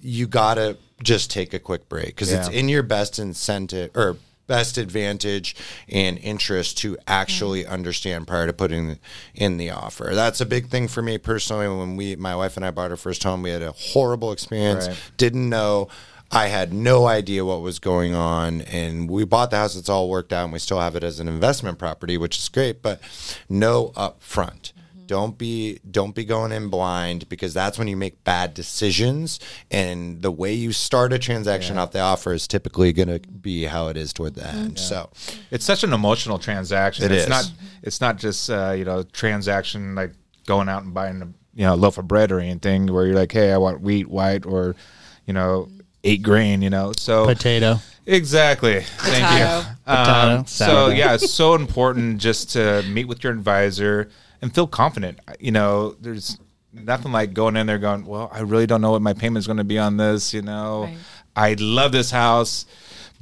you 0.02 0.28
got 0.28 0.56
to 0.56 0.78
just 1.04 1.32
take 1.32 1.54
a 1.54 1.60
quick 1.60 1.90
break 1.90 2.08
because 2.08 2.32
it's 2.32 2.48
in 2.50 2.70
your 2.70 2.84
best 2.84 3.18
incentive 3.18 3.90
or 3.96 4.18
best 4.52 4.78
advantage 4.78 5.56
and 5.88 6.18
interest 6.18 6.78
to 6.78 6.98
actually 7.08 7.64
mm-hmm. 7.64 7.72
understand 7.72 8.28
prior 8.28 8.46
to 8.46 8.52
putting 8.52 9.00
in 9.34 9.56
the 9.56 9.70
offer. 9.70 10.12
That's 10.14 10.42
a 10.42 10.46
big 10.46 10.68
thing 10.68 10.90
for 10.90 11.02
me 11.02 11.18
personally. 11.18 11.70
When 11.70 11.96
we, 11.96 12.18
my 12.18 12.36
wife 12.36 12.58
and 12.58 12.66
I 12.66 12.72
bought 12.72 12.92
our 12.92 12.98
first 12.98 13.24
home, 13.24 13.44
we 13.44 13.50
had 13.50 13.62
a 13.62 13.72
horrible 13.72 14.34
experience. 14.34 14.88
Right. 14.88 14.98
Didn't 15.16 15.50
know 15.50 15.88
I 16.32 16.48
had 16.48 16.74
no 16.74 17.08
idea 17.08 17.44
what 17.44 17.62
was 17.62 17.80
going 17.80 18.16
on, 18.16 18.62
and 18.62 19.10
we 19.10 19.26
bought 19.26 19.52
the 19.52 19.58
house. 19.58 19.76
It's 19.76 19.90
all 19.90 20.10
worked 20.10 20.32
out, 20.32 20.46
and 20.46 20.54
we 20.54 20.60
still 20.60 20.80
have 20.80 20.96
it 20.96 21.04
as 21.04 21.20
an 21.20 21.28
investment 21.28 21.78
property, 21.78 22.18
which 22.18 22.38
is 22.38 22.48
great. 22.48 22.82
But 22.82 23.02
no 23.50 23.90
upfront. 23.98 24.72
Mm-hmm. 24.72 25.06
Don't 25.08 25.38
be 25.38 25.80
don't 25.90 26.16
be 26.16 26.24
going 26.24 26.54
in 26.54 26.70
blind 26.70 27.28
because 27.28 27.54
that's 27.54 27.78
when 27.78 27.90
you 27.90 27.98
make 27.98 28.24
bad 28.24 28.54
decisions. 28.54 29.42
And 29.70 30.22
the 30.22 30.32
way 30.32 30.54
you 30.54 30.72
start 30.72 31.12
a 31.12 31.20
transaction 31.20 31.78
off 31.78 31.92
the 31.92 32.00
offer 32.00 32.32
is 32.32 32.48
typically 32.48 32.94
going 32.94 33.10
to 33.10 33.20
be 33.20 33.66
how 33.66 33.90
it 33.90 33.98
is 33.98 34.14
toward 34.14 34.36
the 34.36 34.42
mm-hmm. 34.42 34.60
end. 34.60 34.80
So 34.80 35.10
it's 35.52 35.66
such 35.66 35.84
an 35.84 35.92
emotional 35.92 36.40
transaction. 36.40 37.04
It 37.04 37.12
it's 37.12 37.24
is. 37.24 37.30
not. 37.30 37.52
It's 37.84 38.00
not 38.00 38.18
just 38.18 38.50
uh, 38.50 38.74
you 38.78 38.86
know 38.86 39.04
transaction 39.04 39.96
like 39.96 40.14
going 40.48 40.70
out 40.70 40.84
and 40.84 40.94
buying 40.94 41.22
a 41.22 41.26
you 41.56 41.66
know 41.66 41.76
loaf 41.76 41.98
of 41.98 42.08
bread 42.08 42.32
or 42.32 42.40
anything 42.40 42.88
where 42.88 43.06
you're 43.06 43.16
like, 43.16 43.34
hey, 43.34 43.52
I 43.52 43.58
want 43.58 43.82
wheat, 43.82 44.08
white, 44.08 44.46
or 44.46 44.78
you 45.26 45.34
know 45.34 45.68
eight 46.04 46.22
grain. 46.24 46.62
You 46.62 46.70
know, 46.70 46.94
so 46.98 47.26
Potato. 47.26 47.78
Exactly. 48.06 48.82
Thank 48.82 49.24
Potato. 49.26 49.58
you. 49.60 49.76
Potato, 49.86 50.38
Um, 50.40 50.46
so 50.48 50.88
yeah, 50.90 51.14
it's 51.14 51.32
so 51.32 51.54
important 51.64 52.18
just 52.20 52.52
to 52.52 52.84
meet 52.88 53.08
with 53.08 53.24
your 53.24 53.32
advisor 53.34 54.10
and 54.42 54.54
feel 54.54 54.68
confident. 54.68 55.20
You 55.40 55.52
know, 55.52 55.92
there's 56.02 56.38
nothing 56.74 57.12
like 57.12 57.34
going 57.34 57.56
in 57.56 57.68
there 57.68 57.78
going, 57.78 58.06
"Well, 58.06 58.30
I 58.34 58.40
really 58.42 58.66
don't 58.68 58.82
know 58.82 58.92
what 58.92 59.02
my 59.02 59.14
payment's 59.14 59.46
going 59.48 59.58
to 59.58 59.64
be 59.64 59.78
on 59.78 59.98
this." 59.98 60.34
You 60.34 60.42
know, 60.42 60.84
Right. 60.86 60.98
I 61.36 61.54
love 61.60 61.92
this 61.92 62.12
house, 62.12 62.66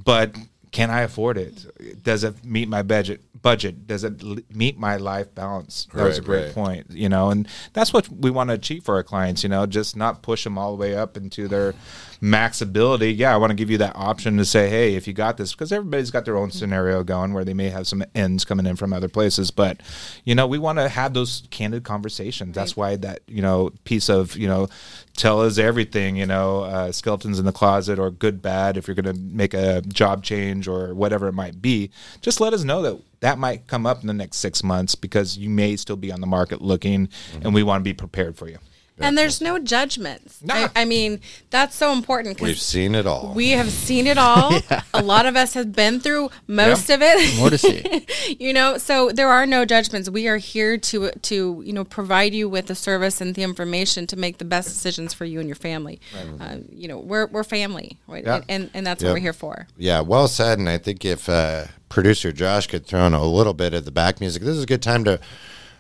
but 0.04 0.36
can 0.72 0.90
I 0.90 1.02
afford 1.02 1.38
it? 1.38 2.04
Does 2.04 2.24
it 2.24 2.44
meet 2.46 2.70
my 2.70 2.82
budget? 2.82 3.22
Budget? 3.42 3.86
Does 3.88 4.04
it 4.04 4.24
l- 4.24 4.38
meet 4.54 4.78
my 4.78 4.98
life 4.98 5.34
balance? 5.36 5.88
That 5.94 6.04
was 6.04 6.18
a 6.20 6.22
great 6.22 6.46
right. 6.46 6.54
point. 6.54 6.92
You 6.92 7.10
know, 7.10 7.32
and 7.32 7.48
that's 7.74 7.92
what 7.92 8.08
we 8.10 8.30
want 8.32 8.50
to 8.50 8.54
achieve 8.54 8.84
for 8.84 8.96
our 8.96 9.04
clients. 9.04 9.44
You 9.44 9.50
know, 9.50 9.66
just 9.66 9.96
not 9.98 10.22
push 10.22 10.44
them 10.46 10.58
all 10.58 10.72
the 10.72 10.78
way 10.80 10.96
up 10.96 11.18
into 11.18 11.48
their 11.48 11.74
max 12.22 12.62
ability. 12.62 13.14
Yeah, 13.14 13.34
I 13.34 13.38
want 13.38 13.52
to 13.52 13.56
give 13.56 13.70
you 13.70 13.78
that 13.80 13.96
option 13.96 14.38
to 14.38 14.46
say, 14.46 14.70
hey, 14.70 14.96
if 14.96 15.08
you 15.08 15.14
got 15.14 15.38
this, 15.38 15.54
because 15.54 15.72
everybody's 15.72 16.12
got 16.12 16.26
their 16.26 16.38
own 16.38 16.52
scenario 16.52 17.04
going 17.04 17.34
where 17.34 17.46
they 17.46 17.54
may 17.54 17.70
have 17.70 17.88
some 17.88 18.04
ends 18.14 18.46
coming 18.46 18.66
in 18.66 18.76
from 18.76 18.94
other 18.94 19.08
places. 19.08 19.52
But, 19.52 19.82
you 20.26 20.36
know, 20.36 20.48
we 20.48 20.58
want 20.58 20.80
to 20.80 20.90
have 20.90 21.14
those 21.14 21.44
candid 21.50 21.84
conversations. 21.84 22.56
That's 22.56 22.76
why 22.76 22.96
that, 22.98 23.22
you 23.28 23.42
know, 23.42 23.72
piece 23.84 24.10
of, 24.10 24.36
you 24.36 24.48
know, 24.48 24.68
tell 25.16 25.42
us 25.42 25.58
everything, 25.58 26.16
you 26.16 26.26
know, 26.26 26.62
uh, 26.62 26.92
skeletons 26.92 27.40
in 27.40 27.46
the 27.46 27.52
closet 27.52 28.00
or 28.00 28.12
good, 28.12 28.42
bad, 28.42 28.78
if 28.78 28.88
you're 28.88 28.96
going 28.96 29.14
to 29.14 29.22
make 29.22 29.54
a 29.54 29.82
job 29.82 30.24
change 30.24 30.68
or 30.68 30.94
whatever 30.94 31.28
it 31.28 31.34
might 31.34 31.62
be, 31.62 31.92
just 32.22 32.40
let 32.42 32.54
us 32.54 32.64
know 32.64 32.82
that 32.82 33.02
that 33.22 33.38
might 33.38 33.68
come 33.68 33.86
up 33.86 34.02
in 34.02 34.08
the 34.08 34.14
next 34.14 34.38
six 34.38 34.64
months 34.64 34.96
because 34.96 35.38
you 35.38 35.50
may 35.50 35.76
still 35.76 35.98
be 35.98 36.12
on 36.12 36.22
the 36.22 36.28
market 36.28 36.62
looking 36.62 37.10
and 37.42 37.54
we 37.54 37.64
want 37.64 37.82
to 37.82 37.84
be 37.84 37.94
prepared 37.94 38.38
for 38.38 38.48
you. 38.48 38.58
And 39.02 39.18
there's 39.18 39.42
no 39.42 39.60
judgments. 39.60 40.44
Nah. 40.44 40.54
I, 40.56 40.70
I 40.82 40.86
mean, 40.86 41.22
that's 41.50 41.76
so 41.76 41.92
important 41.94 42.40
we've 42.42 42.60
seen 42.60 42.96
it 42.96 43.06
all. 43.08 43.34
we 43.36 43.52
have 43.52 43.70
seen 43.72 44.08
it 44.08 44.18
all. 44.18 44.60
A 44.94 45.02
lot 45.02 45.26
of 45.26 45.36
us 45.36 45.54
have 45.54 45.74
been 45.74 46.00
through 46.00 46.30
most 46.48 46.90
of 46.90 47.02
it. 47.02 47.38
More 47.40 47.50
to 47.50 47.58
see. 47.58 48.06
you 48.40 48.54
know, 48.54 48.78
so 48.78 49.12
there 49.12 49.30
are 49.30 49.46
no 49.46 49.66
judgments. 49.66 50.10
We 50.10 50.28
are 50.28 50.38
here 50.38 50.78
to 50.78 51.12
to 51.12 51.64
you 51.66 51.74
know 51.74 51.84
provide 51.84 52.34
you 52.34 52.50
with 52.50 52.68
the 52.68 52.76
service 52.76 53.22
and 53.22 53.36
the 53.36 53.44
information 53.44 54.08
to 54.08 54.16
make 54.18 54.38
the 54.38 54.46
best 54.46 54.68
decisions 54.70 55.14
for 55.14 55.26
you 55.26 55.40
and 55.40 55.48
your 55.48 55.56
family. 55.56 56.00
Uh, 56.40 56.58
you 56.72 56.88
know, 56.88 56.98
we're 57.00 57.28
we're 57.28 57.44
family, 57.44 57.98
right? 58.08 58.24
Yeah. 58.26 58.36
And, 58.36 58.46
and 58.50 58.70
and 58.74 58.88
that's 58.88 59.02
Yep. 59.02 59.10
what 59.10 59.14
we're 59.16 59.20
here 59.22 59.34
for. 59.34 59.68
Yeah, 59.78 60.02
well 60.02 60.28
said. 60.28 60.60
And 60.60 60.68
I 60.70 60.78
think 60.78 61.06
if 61.06 61.30
uh, 61.30 61.66
producer 61.90 62.32
Josh 62.32 62.68
could 62.68 62.86
throw 62.86 63.06
in 63.08 63.14
a 63.14 63.24
little 63.24 63.54
bit 63.54 63.74
of 63.74 63.86
the 63.86 63.92
back 63.92 64.20
music, 64.20 64.44
this 64.44 64.56
is 64.58 64.64
a 64.64 64.68
good 64.68 64.82
time 64.82 65.04
to 65.06 65.20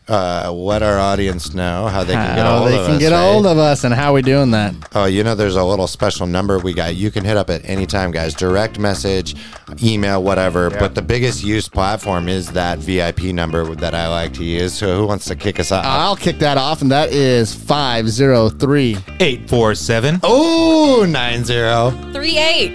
uh, 0.09 0.51
let 0.51 0.81
our 0.81 0.97
audience 0.97 1.53
know 1.53 1.87
how 1.87 2.03
they 2.03 2.13
can 2.13 2.35
get 2.35 2.45
How 2.45 2.57
hold 2.59 2.71
they 2.71 2.77
of 2.79 2.85
can 2.87 2.95
us. 2.95 2.99
get 2.99 3.11
a 3.11 3.15
right? 3.15 3.31
hold 3.31 3.45
of 3.45 3.57
us 3.59 3.83
and 3.83 3.93
how 3.93 4.13
we 4.13 4.21
doing 4.23 4.51
that. 4.51 4.73
Oh, 4.95 5.05
you 5.05 5.23
know, 5.23 5.35
there's 5.35 5.55
a 5.55 5.63
little 5.63 5.85
special 5.87 6.25
number 6.25 6.57
we 6.57 6.73
got. 6.73 6.95
You 6.95 7.11
can 7.11 7.23
hit 7.23 7.37
up 7.37 7.49
at 7.49 7.61
any 7.63 7.85
time, 7.85 8.09
guys. 8.11 8.33
Direct 8.33 8.79
message, 8.79 9.35
email, 9.83 10.23
whatever. 10.23 10.69
Yeah. 10.71 10.79
But 10.79 10.95
the 10.95 11.01
biggest 11.03 11.43
used 11.43 11.71
platform 11.71 12.27
is 12.27 12.51
that 12.53 12.79
VIP 12.79 13.25
number 13.25 13.75
that 13.75 13.93
I 13.93 14.07
like 14.07 14.33
to 14.33 14.43
use. 14.43 14.73
So 14.73 14.97
who 14.97 15.05
wants 15.05 15.25
to 15.25 15.35
kick 15.35 15.59
us 15.59 15.71
off? 15.71 15.85
I'll 15.85 16.15
kick 16.15 16.39
that 16.39 16.57
off, 16.57 16.81
and 16.81 16.91
that 16.91 17.11
is 17.11 17.53
503. 17.53 18.97
847 19.19 20.21
oh, 20.23 21.05
nine 21.07 21.43
zero. 21.45 21.91
Three 22.13 22.37
eight. 22.37 22.71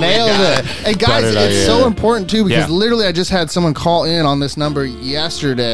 Nailed 0.00 0.40
it. 0.58 0.64
Hey 0.66 0.92
guys, 0.94 1.22
Better 1.22 1.32
not 1.34 1.44
it's 1.44 1.66
so 1.66 1.84
it. 1.84 1.86
important 1.86 2.28
too 2.28 2.44
because 2.44 2.68
Yeah. 2.68 2.74
literally 2.74 3.06
I 3.06 3.12
just 3.12 3.30
had 3.30 3.50
someone 3.50 3.74
call 3.74 4.04
in 4.04 4.26
on 4.26 4.40
this 4.40 4.56
number 4.56 4.84
yesterday 4.84 5.69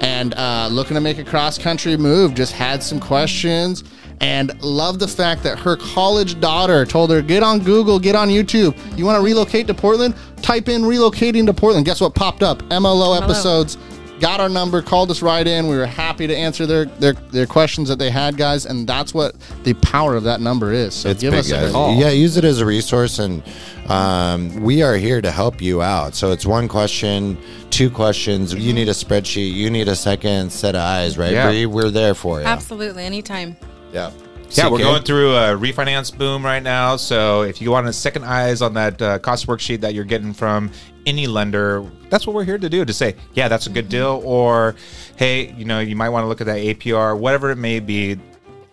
and 0.00 0.34
uh, 0.34 0.68
looking 0.70 0.94
to 0.94 1.00
make 1.00 1.18
a 1.18 1.24
cross 1.24 1.58
country 1.58 1.96
move. 1.96 2.34
Just 2.34 2.52
had 2.52 2.82
some 2.82 3.00
questions 3.00 3.84
and 4.20 4.60
love 4.62 4.98
the 4.98 5.08
fact 5.08 5.42
that 5.44 5.58
her 5.58 5.76
college 5.76 6.40
daughter 6.40 6.84
told 6.84 7.10
her 7.10 7.22
get 7.22 7.42
on 7.42 7.60
Google, 7.60 7.98
get 7.98 8.16
on 8.16 8.28
YouTube. 8.28 8.76
You 8.98 9.04
want 9.04 9.16
to 9.18 9.24
relocate 9.24 9.66
to 9.68 9.74
Portland? 9.74 10.14
Type 10.42 10.68
in 10.68 10.82
relocating 10.82 11.46
to 11.46 11.54
Portland. 11.54 11.86
Guess 11.86 12.00
what 12.00 12.14
popped 12.14 12.42
up? 12.42 12.62
MLO 12.64 13.20
episodes. 13.20 13.76
Got 14.20 14.40
our 14.40 14.48
number, 14.48 14.82
called 14.82 15.10
us 15.12 15.22
right 15.22 15.46
in. 15.46 15.68
We 15.68 15.76
were 15.76 15.86
happy 15.86 16.26
to 16.26 16.36
answer 16.36 16.66
their 16.66 16.86
their, 16.86 17.12
their 17.12 17.46
questions 17.46 17.88
that 17.88 17.98
they 18.00 18.10
had, 18.10 18.36
guys, 18.36 18.66
and 18.66 18.86
that's 18.86 19.14
what 19.14 19.36
the 19.62 19.74
power 19.74 20.16
of 20.16 20.24
that 20.24 20.40
number 20.40 20.72
is. 20.72 20.92
So 20.94 21.10
It's 21.10 21.20
give 21.20 21.30
big, 21.30 21.40
us 21.40 21.50
guys. 21.50 21.70
a 21.70 21.72
call. 21.72 21.94
Yeah, 21.94 22.10
use 22.10 22.36
it 22.36 22.44
as 22.44 22.60
a 22.60 22.66
resource, 22.66 23.20
and 23.20 23.42
um, 23.88 24.60
we 24.60 24.82
are 24.82 24.96
here 24.96 25.20
to 25.20 25.30
help 25.30 25.60
you 25.62 25.82
out. 25.82 26.14
So 26.16 26.32
it's 26.32 26.44
one 26.44 26.66
question, 26.66 27.38
two 27.70 27.90
questions. 27.90 28.52
You 28.54 28.72
need 28.72 28.88
a 28.88 28.92
spreadsheet. 28.92 29.52
You 29.52 29.70
need 29.70 29.86
a 29.88 29.96
second 29.96 30.50
set 30.50 30.74
of 30.74 30.80
eyes, 30.82 31.16
right? 31.16 31.32
Yeah. 31.32 31.46
Brie? 31.48 31.66
We're 31.66 31.90
there 31.90 32.14
for 32.14 32.40
you. 32.40 32.46
Absolutely, 32.46 33.04
anytime. 33.04 33.56
Yeah. 33.92 34.10
Yeah, 34.50 34.70
we're 34.70 34.78
going 34.78 35.02
through 35.02 35.34
a 35.34 35.56
refinance 35.56 36.16
boom 36.16 36.44
right 36.44 36.62
now. 36.62 36.96
So 36.96 37.42
if 37.42 37.60
you 37.60 37.70
want 37.70 37.86
a 37.86 37.92
second 37.92 38.24
eyes 38.24 38.62
on 38.62 38.74
that 38.74 39.00
uh, 39.00 39.18
cost 39.18 39.46
worksheet 39.46 39.80
that 39.80 39.94
you're 39.94 40.04
getting 40.04 40.32
from 40.32 40.70
any 41.06 41.26
lender, 41.26 41.84
that's 42.08 42.26
what 42.26 42.34
we're 42.34 42.44
here 42.44 42.58
to 42.58 42.68
do 42.68 42.84
to 42.84 42.92
say, 42.92 43.14
yeah, 43.34 43.48
that's 43.48 43.66
a 43.66 43.70
good 43.70 43.88
deal. 43.88 44.22
Or, 44.24 44.74
hey, 45.16 45.52
you 45.52 45.64
know, 45.64 45.80
you 45.80 45.96
might 45.96 46.08
want 46.08 46.24
to 46.24 46.28
look 46.28 46.40
at 46.40 46.46
that 46.46 46.58
APR, 46.58 47.18
whatever 47.18 47.50
it 47.50 47.56
may 47.56 47.80
be. 47.80 48.18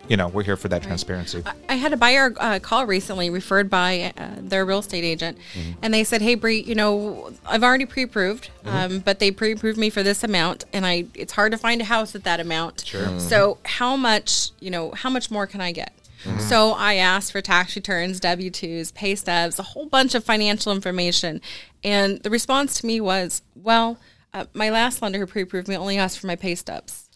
You 0.07 0.17
know, 0.17 0.27
we're 0.27 0.43
here 0.43 0.55
for 0.55 0.67
that 0.67 0.83
transparency. 0.83 1.43
I 1.67 1.75
had 1.75 1.91
a 1.91 1.97
buyer 1.97 2.33
uh, 2.39 2.59
call 2.59 2.85
recently, 2.85 3.29
referred 3.29 3.69
by 3.69 4.13
uh, 4.15 4.27
their 4.37 4.63
real 4.63 4.79
estate 4.79 5.03
agent, 5.03 5.37
and 5.81 5.93
they 5.93 6.03
said, 6.03 6.21
"Hey, 6.21 6.35
Brie, 6.35 6.61
you 6.61 6.75
know, 6.75 7.33
I've 7.45 7.63
already 7.63 7.85
pre-approved, 7.85 8.49
um, 8.65 8.99
but 8.99 9.19
they 9.19 9.31
pre-approved 9.31 9.79
me 9.79 9.89
for 9.89 10.03
this 10.03 10.23
amount, 10.23 10.65
and 10.71 10.85
I 10.85 11.05
it's 11.15 11.33
hard 11.33 11.51
to 11.53 11.57
find 11.57 11.81
a 11.81 11.85
house 11.85 12.13
at 12.13 12.23
that 12.23 12.39
amount. 12.39 12.85
Sure. 12.85 13.19
So 13.19 13.57
how 13.65 13.95
much, 13.95 14.51
you 14.59 14.69
know, 14.69 14.91
how 14.91 15.09
much 15.09 15.31
more 15.31 15.47
can 15.47 15.61
I 15.61 15.71
get?" 15.71 15.91
So 16.39 16.71
I 16.71 16.95
asked 16.95 17.31
for 17.31 17.41
tax 17.41 17.75
returns, 17.75 18.19
W 18.19 18.49
twos, 18.49 18.91
pay 18.91 19.15
stubs, 19.15 19.59
a 19.59 19.63
whole 19.63 19.85
bunch 19.87 20.15
of 20.15 20.23
financial 20.23 20.71
information, 20.71 21.41
and 21.83 22.21
the 22.21 22.29
response 22.29 22.79
to 22.81 22.85
me 22.85 23.01
was, 23.01 23.41
"Well, 23.55 23.97
uh, 24.33 24.45
my 24.53 24.69
last 24.69 25.01
lender 25.01 25.19
who 25.19 25.25
pre-approved 25.25 25.67
me 25.67 25.75
only 25.75 25.97
asked 25.97 26.19
for 26.19 26.27
my 26.27 26.35
pay 26.35 26.55
stubs." 26.55 27.09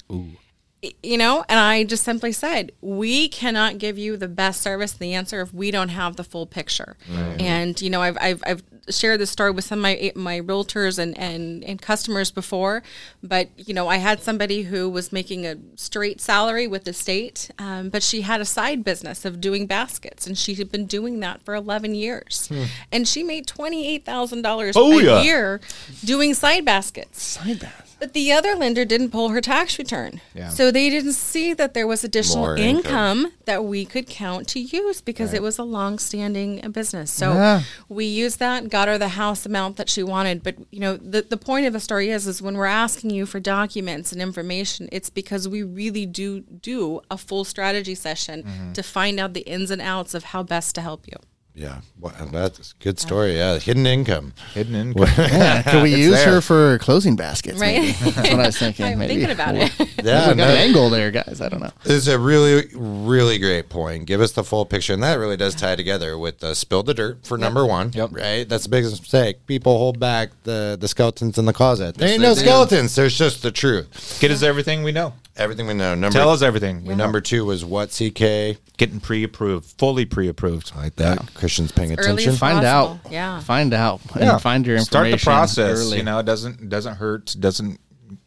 You 1.04 1.18
know 1.18 1.44
and 1.50 1.60
i 1.60 1.84
just 1.84 2.04
simply 2.06 2.32
said 2.32 2.72
we 2.80 3.28
cannot 3.28 3.78
give 3.80 3.98
you 3.98 4.16
the 4.16 4.30
best 4.30 4.62
service. 4.62 4.94
The 4.94 5.14
answer 5.14 5.42
if 5.42 5.54
we 5.54 5.72
don't 5.72 5.90
have 5.90 6.16
the 6.16 6.24
full 6.24 6.46
picture. 6.46 6.96
And 7.40 7.80
you 7.82 7.90
know 7.90 8.02
I've, 8.02 8.18
I've, 8.22 8.42
I've 8.46 8.64
shared 8.90 9.20
this 9.20 9.30
story 9.30 9.52
with 9.52 9.66
some 9.66 9.80
of 9.80 9.84
my 9.84 10.12
my 10.16 10.40
realtors 10.40 10.98
and, 10.98 11.18
and 11.18 11.64
and 11.66 11.82
customers 11.82 12.32
before. 12.32 12.82
But 13.22 13.50
you 13.58 13.74
know 13.74 13.90
i 13.90 13.98
had 13.98 14.22
somebody 14.22 14.64
who 14.64 14.90
was 14.90 15.12
making 15.12 15.46
a 15.46 15.58
straight 15.76 16.22
salary 16.22 16.66
with 16.66 16.86
the 16.86 16.94
state 16.94 17.52
um, 17.60 17.90
but 17.90 18.02
she 18.02 18.22
had 18.22 18.40
a 18.40 18.46
side 18.46 18.84
business 18.86 19.26
of 19.26 19.42
doing 19.42 19.68
baskets 19.68 20.26
and 20.28 20.38
she 20.38 20.54
had 20.56 20.72
been 20.72 20.86
doing 20.86 21.20
that 21.20 21.42
for 21.44 21.56
11 21.56 21.94
years. 21.96 22.50
And 22.92 23.06
she 23.08 23.22
made 23.24 23.48
$28000 23.48 24.74
Oh, 24.76 25.00
a 25.00 25.04
yeah. 25.04 25.22
year 25.22 25.60
doing 26.06 26.34
side 26.34 26.64
baskets. 26.64 27.22
Side 27.22 27.60
bath. 27.60 27.89
But 28.00 28.14
the 28.14 28.32
other 28.32 28.56
lender 28.56 28.86
didn't 28.86 29.10
pull 29.12 29.30
her 29.30 29.42
tax 29.42 29.78
return. 29.78 30.22
Yeah. 30.34 30.50
So 30.50 30.72
they 30.72 30.90
didn't 30.90 31.14
see 31.14 31.54
that 31.54 31.74
there 31.74 31.86
was 31.88 32.04
additional 32.04 32.46
income. 32.56 32.78
income. 33.26 33.34
that 33.46 33.64
we 33.66 33.84
could 33.84 34.08
count 34.08 34.48
to 34.50 34.60
use 34.60 35.02
because 35.02 35.34
it 35.34 35.42
was 35.42 35.58
a 35.58 35.64
long-standing 35.64 36.70
business. 36.72 37.12
So 37.12 37.34
Yeah. 37.34 37.62
we 37.90 38.06
used 38.06 38.40
that, 38.40 38.70
got 38.70 38.88
her 38.88 38.98
the 38.98 39.10
house 39.10 39.46
amount 39.46 39.78
that 39.78 39.90
she 39.90 40.04
wanted. 40.04 40.44
But 40.44 40.56
you 40.72 40.80
know, 40.80 40.98
the, 40.98 41.22
the 41.24 41.38
point 41.38 41.66
of 41.66 41.74
the 41.74 41.80
story 41.80 42.10
is 42.10 42.28
is 42.28 42.42
when 42.42 42.56
we're 42.58 42.66
asking 42.66 43.10
you 43.10 43.26
for 43.26 43.40
documents 43.40 44.12
and 44.12 44.22
information, 44.22 44.88
it's 44.92 45.10
because 45.10 45.48
we 45.48 45.64
really 45.64 46.06
do 46.06 46.42
do 46.42 47.02
a 47.12 47.18
full 47.18 47.44
strategy 47.44 47.96
session 47.96 48.44
Mm-hmm. 48.44 48.74
to 48.74 48.84
find 48.84 49.20
out 49.20 49.34
the 49.34 49.42
ins 49.42 49.72
and 49.72 49.82
outs 49.82 50.14
of 50.14 50.24
how 50.26 50.44
best 50.44 50.76
to 50.76 50.82
help 50.82 51.06
you. 51.08 51.18
Yeah. 51.56 51.82
Well, 52.00 52.14
that's 52.32 52.72
a 52.72 52.84
good 52.84 53.00
story. 53.00 53.36
Yeah. 53.36 53.60
Hidden 53.60 53.86
income. 53.86 54.34
Hidden 54.54 54.76
income. 54.96 55.08
Yeah, 55.18 55.62
could 55.64 55.84
we 55.84 55.94
use 55.94 56.14
there. 56.16 56.36
her 56.36 56.42
for 56.42 56.78
closing 56.80 57.16
baskets? 57.18 57.60
Right. 57.60 57.82
maybe? 57.82 57.92
That's 58.12 58.16
what 58.18 58.40
I 58.40 58.46
was 58.46 58.58
thinking. 58.58 58.86
I'm 58.86 59.00
maybe. 59.00 59.16
thinking 59.16 59.32
about 59.32 59.56
it. 59.56 59.72
Yeah. 60.00 60.30
we 60.30 60.36
got 60.36 60.38
no, 60.38 60.44
an 60.46 60.58
angle 60.58 60.90
there, 60.90 61.12
guys. 61.12 61.42
I 61.42 61.50
don't 61.50 61.60
know. 61.60 61.72
It's 61.84 62.08
a 62.08 62.18
really, 62.18 62.68
really 62.74 63.38
great 63.38 63.68
point. 63.68 64.06
Give 64.06 64.22
us 64.22 64.32
the 64.32 64.46
full 64.46 64.66
picture. 64.66 64.94
And 64.94 65.04
that 65.04 65.16
really 65.16 65.36
does 65.36 65.56
tie 65.56 65.76
together 65.76 66.18
with 66.18 66.40
the 66.40 66.54
spill 66.56 66.84
the 66.84 66.94
dirt 66.94 67.26
for 67.26 67.38
number 67.38 67.66
one. 67.66 67.92
Yep. 67.92 68.12
Right? 68.14 68.48
That's 68.48 68.64
the 68.64 68.70
biggest 68.70 69.02
mistake. 69.02 69.46
People 69.46 69.78
hold 69.78 70.00
back 70.00 70.30
the, 70.44 70.78
the 70.80 70.88
skeletons 70.88 71.38
in 71.38 71.44
the 71.44 71.52
closet. 71.52 71.96
There 71.96 72.08
ain't 72.08 72.22
no 72.22 72.34
do. 72.34 72.40
skeletons. 72.40 72.96
There's 72.96 73.18
just 73.18 73.42
the 73.42 73.52
truth. 73.52 74.20
Get 74.22 74.32
us 74.32 74.42
everything 74.42 74.84
we 74.84 74.94
know. 74.94 75.14
everything 75.36 75.68
we 75.68 75.74
know. 75.74 75.96
Number 75.96 76.18
Tell 76.18 76.30
us 76.30 76.42
everything. 76.42 76.86
We. 76.86 76.96
Number 76.96 77.20
two 77.20 77.44
was 77.44 77.66
what 77.66 77.90
CK 77.90 78.58
Getting 78.78 79.02
pre-approved, 79.02 79.66
fully 79.78 80.06
pre-approved. 80.06 80.74
like 80.78 80.96
that. 80.96 81.34
Christian's 81.50 81.72
paying 81.72 81.92
Early 81.94 82.04
attention. 82.04 82.34
as 82.34 82.40
Find 82.40 82.64
out. 82.64 83.00
Yeah. 83.10 83.40
Find 83.40 83.74
out. 83.74 84.02
And 84.16 84.40
find 84.40 84.68
your 84.68 84.76
information. 84.78 85.18
Start 85.18 85.20
the 85.20 85.66
process. 85.66 85.80
early. 85.80 85.98
You 85.98 86.04
know, 86.04 86.20
it 86.20 86.26
doesn't 86.28 86.62
it 86.62 86.70
doesn't 86.70 86.96
hurt. 86.98 87.36
Doesn't 87.40 87.80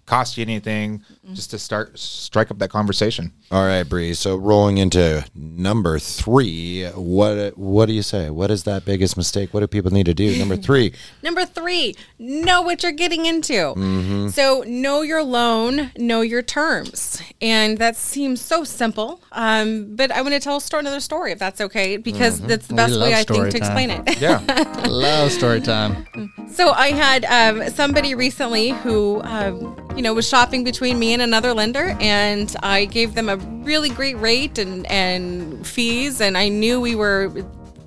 cost 0.06 0.36
you 0.36 0.42
anything. 0.42 1.04
Just 1.32 1.50
to 1.52 1.58
start 1.58 1.96
strike 1.98 2.50
up 2.50 2.58
that 2.58 2.70
conversation. 2.70 3.32
All 3.52 3.64
right, 3.64 3.84
Brie. 3.84 4.12
So 4.12 4.36
rolling 4.36 4.78
into 4.78 5.24
number 5.36 6.00
three, 6.00 6.84
what 6.88 7.56
what 7.56 7.86
do 7.86 7.92
you 7.92 8.02
say? 8.02 8.28
What 8.28 8.50
is 8.50 8.64
that 8.64 8.84
biggest 8.84 9.16
mistake? 9.16 9.54
What 9.54 9.60
do 9.60 9.68
people 9.68 9.92
need 9.92 10.06
to 10.06 10.14
do? 10.14 10.36
Number 10.36 10.56
three. 10.68 10.92
Number 11.22 11.44
three, 11.44 11.94
know 12.18 12.62
what 12.62 12.82
you're 12.82 12.90
getting 12.90 13.24
into. 13.26 13.52
Mm-hmm. 13.52 14.28
So, 14.28 14.64
know 14.66 15.02
your 15.02 15.22
loan, 15.22 15.92
know 15.96 16.22
your 16.22 16.42
terms. 16.42 17.22
And 17.40 17.78
that 17.78 17.94
seems 17.94 18.40
so 18.40 18.64
simple. 18.64 19.20
Um, 19.30 19.94
but 19.94 20.10
I 20.10 20.22
want 20.22 20.34
to 20.34 20.40
tell 20.40 20.56
a 20.56 20.60
story, 20.60 20.80
another 20.80 21.00
story, 21.00 21.30
if 21.30 21.38
that's 21.38 21.60
okay, 21.60 21.98
because 21.98 22.40
that's 22.40 22.66
the 22.66 22.74
best 22.74 22.98
way 22.98 23.14
I 23.14 23.22
story 23.22 23.52
think 23.52 23.52
to 23.52 23.58
time. 23.60 23.90
explain 23.90 24.08
it. 24.08 24.20
Yeah. 24.20 24.84
Love 24.88 25.30
story 25.30 25.60
time. 25.60 26.06
So 26.50 26.72
I 26.72 26.88
had 26.88 27.24
um, 27.26 27.70
somebody 27.70 28.14
recently 28.16 28.70
who, 28.70 29.20
um, 29.22 29.78
you 29.96 30.02
know, 30.02 30.14
was 30.14 30.28
shopping 30.28 30.64
between 30.64 30.98
me 30.98 31.11
and 31.12 31.22
another 31.22 31.54
lender, 31.54 31.96
and 32.00 32.54
I 32.62 32.84
gave 32.84 33.14
them 33.14 33.28
a 33.28 33.36
really 33.36 33.90
great 33.90 34.18
rate 34.18 34.58
and 34.58 34.86
and 34.90 35.66
fees, 35.66 36.20
and 36.20 36.36
I 36.36 36.48
knew 36.48 36.80
we 36.80 36.94
were. 36.94 37.30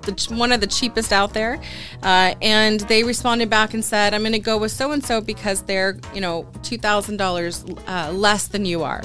The, 0.02 0.34
one 0.36 0.52
of 0.52 0.60
the 0.60 0.68
cheapest 0.68 1.12
out 1.12 1.34
there, 1.34 1.60
uh, 2.04 2.34
and 2.40 2.78
they 2.82 3.02
responded 3.02 3.50
back 3.50 3.74
and 3.74 3.84
said, 3.84 4.14
"I'm 4.14 4.20
going 4.22 4.30
to 4.34 4.38
go 4.38 4.56
with 4.56 4.70
so 4.70 4.92
and 4.92 5.04
so 5.04 5.20
because 5.20 5.62
they're, 5.62 5.98
you 6.14 6.20
know, 6.20 6.46
two 6.62 6.78
thousand 6.78 7.16
dollars 7.16 7.64
uh, 7.88 8.12
less 8.14 8.46
than 8.46 8.64
you 8.64 8.84
are." 8.84 9.02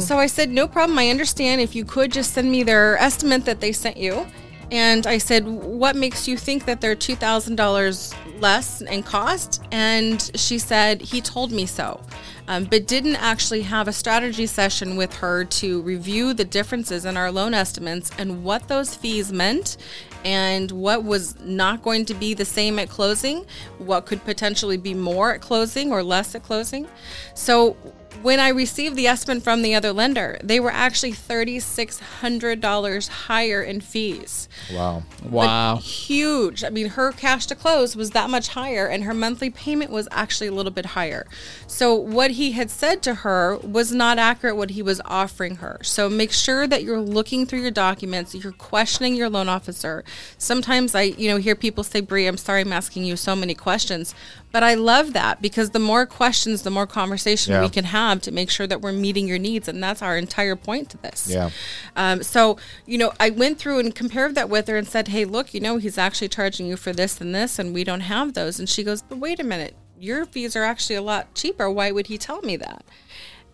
So 0.00 0.16
I 0.18 0.28
said, 0.28 0.50
no 0.50 0.68
problem. 0.68 0.98
I 0.98 1.10
understand. 1.10 1.60
If 1.60 1.74
you 1.74 1.84
could 1.84 2.12
just 2.12 2.32
send 2.32 2.48
me 2.50 2.62
their 2.62 2.96
estimate 2.98 3.44
that 3.46 3.60
they 3.60 3.72
sent 3.72 3.96
you. 3.96 4.24
And 4.70 5.06
I 5.06 5.18
said, 5.18 5.46
what 5.46 5.96
makes 5.96 6.26
you 6.26 6.36
think 6.36 6.64
that 6.64 6.80
they're 6.80 6.96
$2,000 6.96 8.40
less 8.40 8.80
in 8.80 9.02
cost? 9.02 9.62
And 9.70 10.30
she 10.34 10.58
said, 10.58 11.00
he 11.00 11.20
told 11.20 11.52
me 11.52 11.66
so. 11.66 12.00
Um, 12.46 12.64
but 12.64 12.86
didn't 12.86 13.16
actually 13.16 13.62
have 13.62 13.88
a 13.88 13.92
strategy 13.92 14.46
session 14.46 14.96
with 14.96 15.14
her 15.14 15.44
to 15.44 15.80
review 15.82 16.34
the 16.34 16.44
differences 16.44 17.06
in 17.06 17.16
our 17.16 17.30
loan 17.30 17.54
estimates 17.54 18.10
and 18.18 18.44
what 18.44 18.68
those 18.68 18.94
fees 18.94 19.32
meant 19.32 19.78
and 20.24 20.70
what 20.70 21.04
was 21.04 21.38
not 21.40 21.82
going 21.82 22.04
to 22.06 22.14
be 22.14 22.34
the 22.34 22.44
same 22.44 22.78
at 22.78 22.88
closing, 22.88 23.44
what 23.78 24.06
could 24.06 24.24
potentially 24.24 24.76
be 24.76 24.94
more 24.94 25.34
at 25.34 25.40
closing 25.40 25.92
or 25.92 26.02
less 26.02 26.34
at 26.34 26.42
closing. 26.42 26.88
So 27.34 27.76
when 28.24 28.40
I 28.40 28.48
received 28.48 28.96
the 28.96 29.06
estimate 29.06 29.42
from 29.42 29.60
the 29.60 29.74
other 29.74 29.92
lender, 29.92 30.38
they 30.42 30.58
were 30.58 30.72
actually 30.72 31.12
$3,600 31.12 33.08
higher 33.08 33.62
in 33.62 33.82
fees. 33.82 34.48
Wow. 34.72 35.02
Wow. 35.22 35.76
Huge. 35.76 36.64
I 36.64 36.70
mean, 36.70 36.88
her 36.88 37.12
cash 37.12 37.44
to 37.46 37.54
close 37.54 37.94
was 37.94 38.12
that 38.12 38.30
much 38.30 38.48
higher, 38.48 38.86
and 38.86 39.04
her 39.04 39.12
monthly 39.12 39.50
payment 39.50 39.90
was 39.90 40.08
actually 40.10 40.46
a 40.46 40.52
little 40.52 40.72
bit 40.72 40.86
higher. 40.86 41.26
So, 41.66 41.94
what 41.94 42.30
he 42.32 42.52
had 42.52 42.70
said 42.70 43.02
to 43.02 43.16
her 43.16 43.58
was 43.58 43.92
not 43.92 44.18
accurate 44.18 44.56
what 44.56 44.70
he 44.70 44.80
was 44.80 45.02
offering 45.04 45.56
her. 45.56 45.78
So, 45.82 46.08
make 46.08 46.32
sure 46.32 46.66
that 46.66 46.82
you're 46.82 47.02
looking 47.02 47.44
through 47.44 47.60
your 47.60 47.70
documents, 47.70 48.34
you're 48.34 48.52
questioning 48.52 49.14
your 49.16 49.28
loan 49.28 49.50
officer. 49.50 50.02
Sometimes 50.38 50.94
I, 50.94 51.02
you 51.02 51.28
know, 51.28 51.36
hear 51.36 51.54
people 51.54 51.84
say, 51.84 52.00
Brie, 52.00 52.26
I'm 52.26 52.38
sorry 52.38 52.62
I'm 52.62 52.72
asking 52.72 53.04
you 53.04 53.16
so 53.16 53.36
many 53.36 53.54
questions. 53.54 54.14
But 54.54 54.62
I 54.62 54.74
love 54.74 55.14
that 55.14 55.42
because 55.42 55.70
the 55.70 55.80
more 55.80 56.06
questions, 56.06 56.62
the 56.62 56.70
more 56.70 56.86
conversation 56.86 57.54
Yeah. 57.54 57.62
we 57.62 57.68
can 57.68 57.86
have 57.86 58.20
to 58.20 58.30
make 58.30 58.50
sure 58.50 58.68
that 58.68 58.80
we're 58.80 58.92
meeting 58.92 59.26
your 59.26 59.36
needs. 59.36 59.66
And 59.66 59.82
that's 59.82 60.00
our 60.00 60.16
entire 60.16 60.54
point 60.54 60.90
to 60.90 60.96
this. 60.98 61.26
Yeah. 61.28 61.50
Um, 61.96 62.22
so, 62.22 62.56
you 62.86 62.96
know, 62.96 63.12
I 63.18 63.30
went 63.30 63.58
through 63.58 63.80
and 63.80 63.92
compared 63.92 64.36
that 64.36 64.48
with 64.48 64.68
her 64.68 64.76
and 64.76 64.86
said, 64.86 65.08
hey, 65.08 65.24
look, 65.24 65.54
you 65.54 65.60
know, 65.60 65.78
he's 65.78 65.98
actually 65.98 66.28
charging 66.28 66.66
you 66.68 66.76
for 66.76 66.92
this 66.92 67.20
and 67.20 67.34
this, 67.34 67.58
and 67.58 67.74
we 67.74 67.82
don't 67.82 68.02
have 68.02 68.34
those. 68.34 68.60
And 68.60 68.68
she 68.68 68.84
goes, 68.84 69.02
but 69.02 69.18
wait 69.18 69.40
a 69.40 69.44
minute, 69.44 69.74
your 69.98 70.24
fees 70.24 70.54
are 70.54 70.62
actually 70.62 70.96
a 70.96 71.02
lot 71.02 71.34
cheaper. 71.34 71.68
Why 71.68 71.90
would 71.90 72.06
he 72.06 72.16
tell 72.16 72.40
me 72.42 72.56
that? 72.58 72.84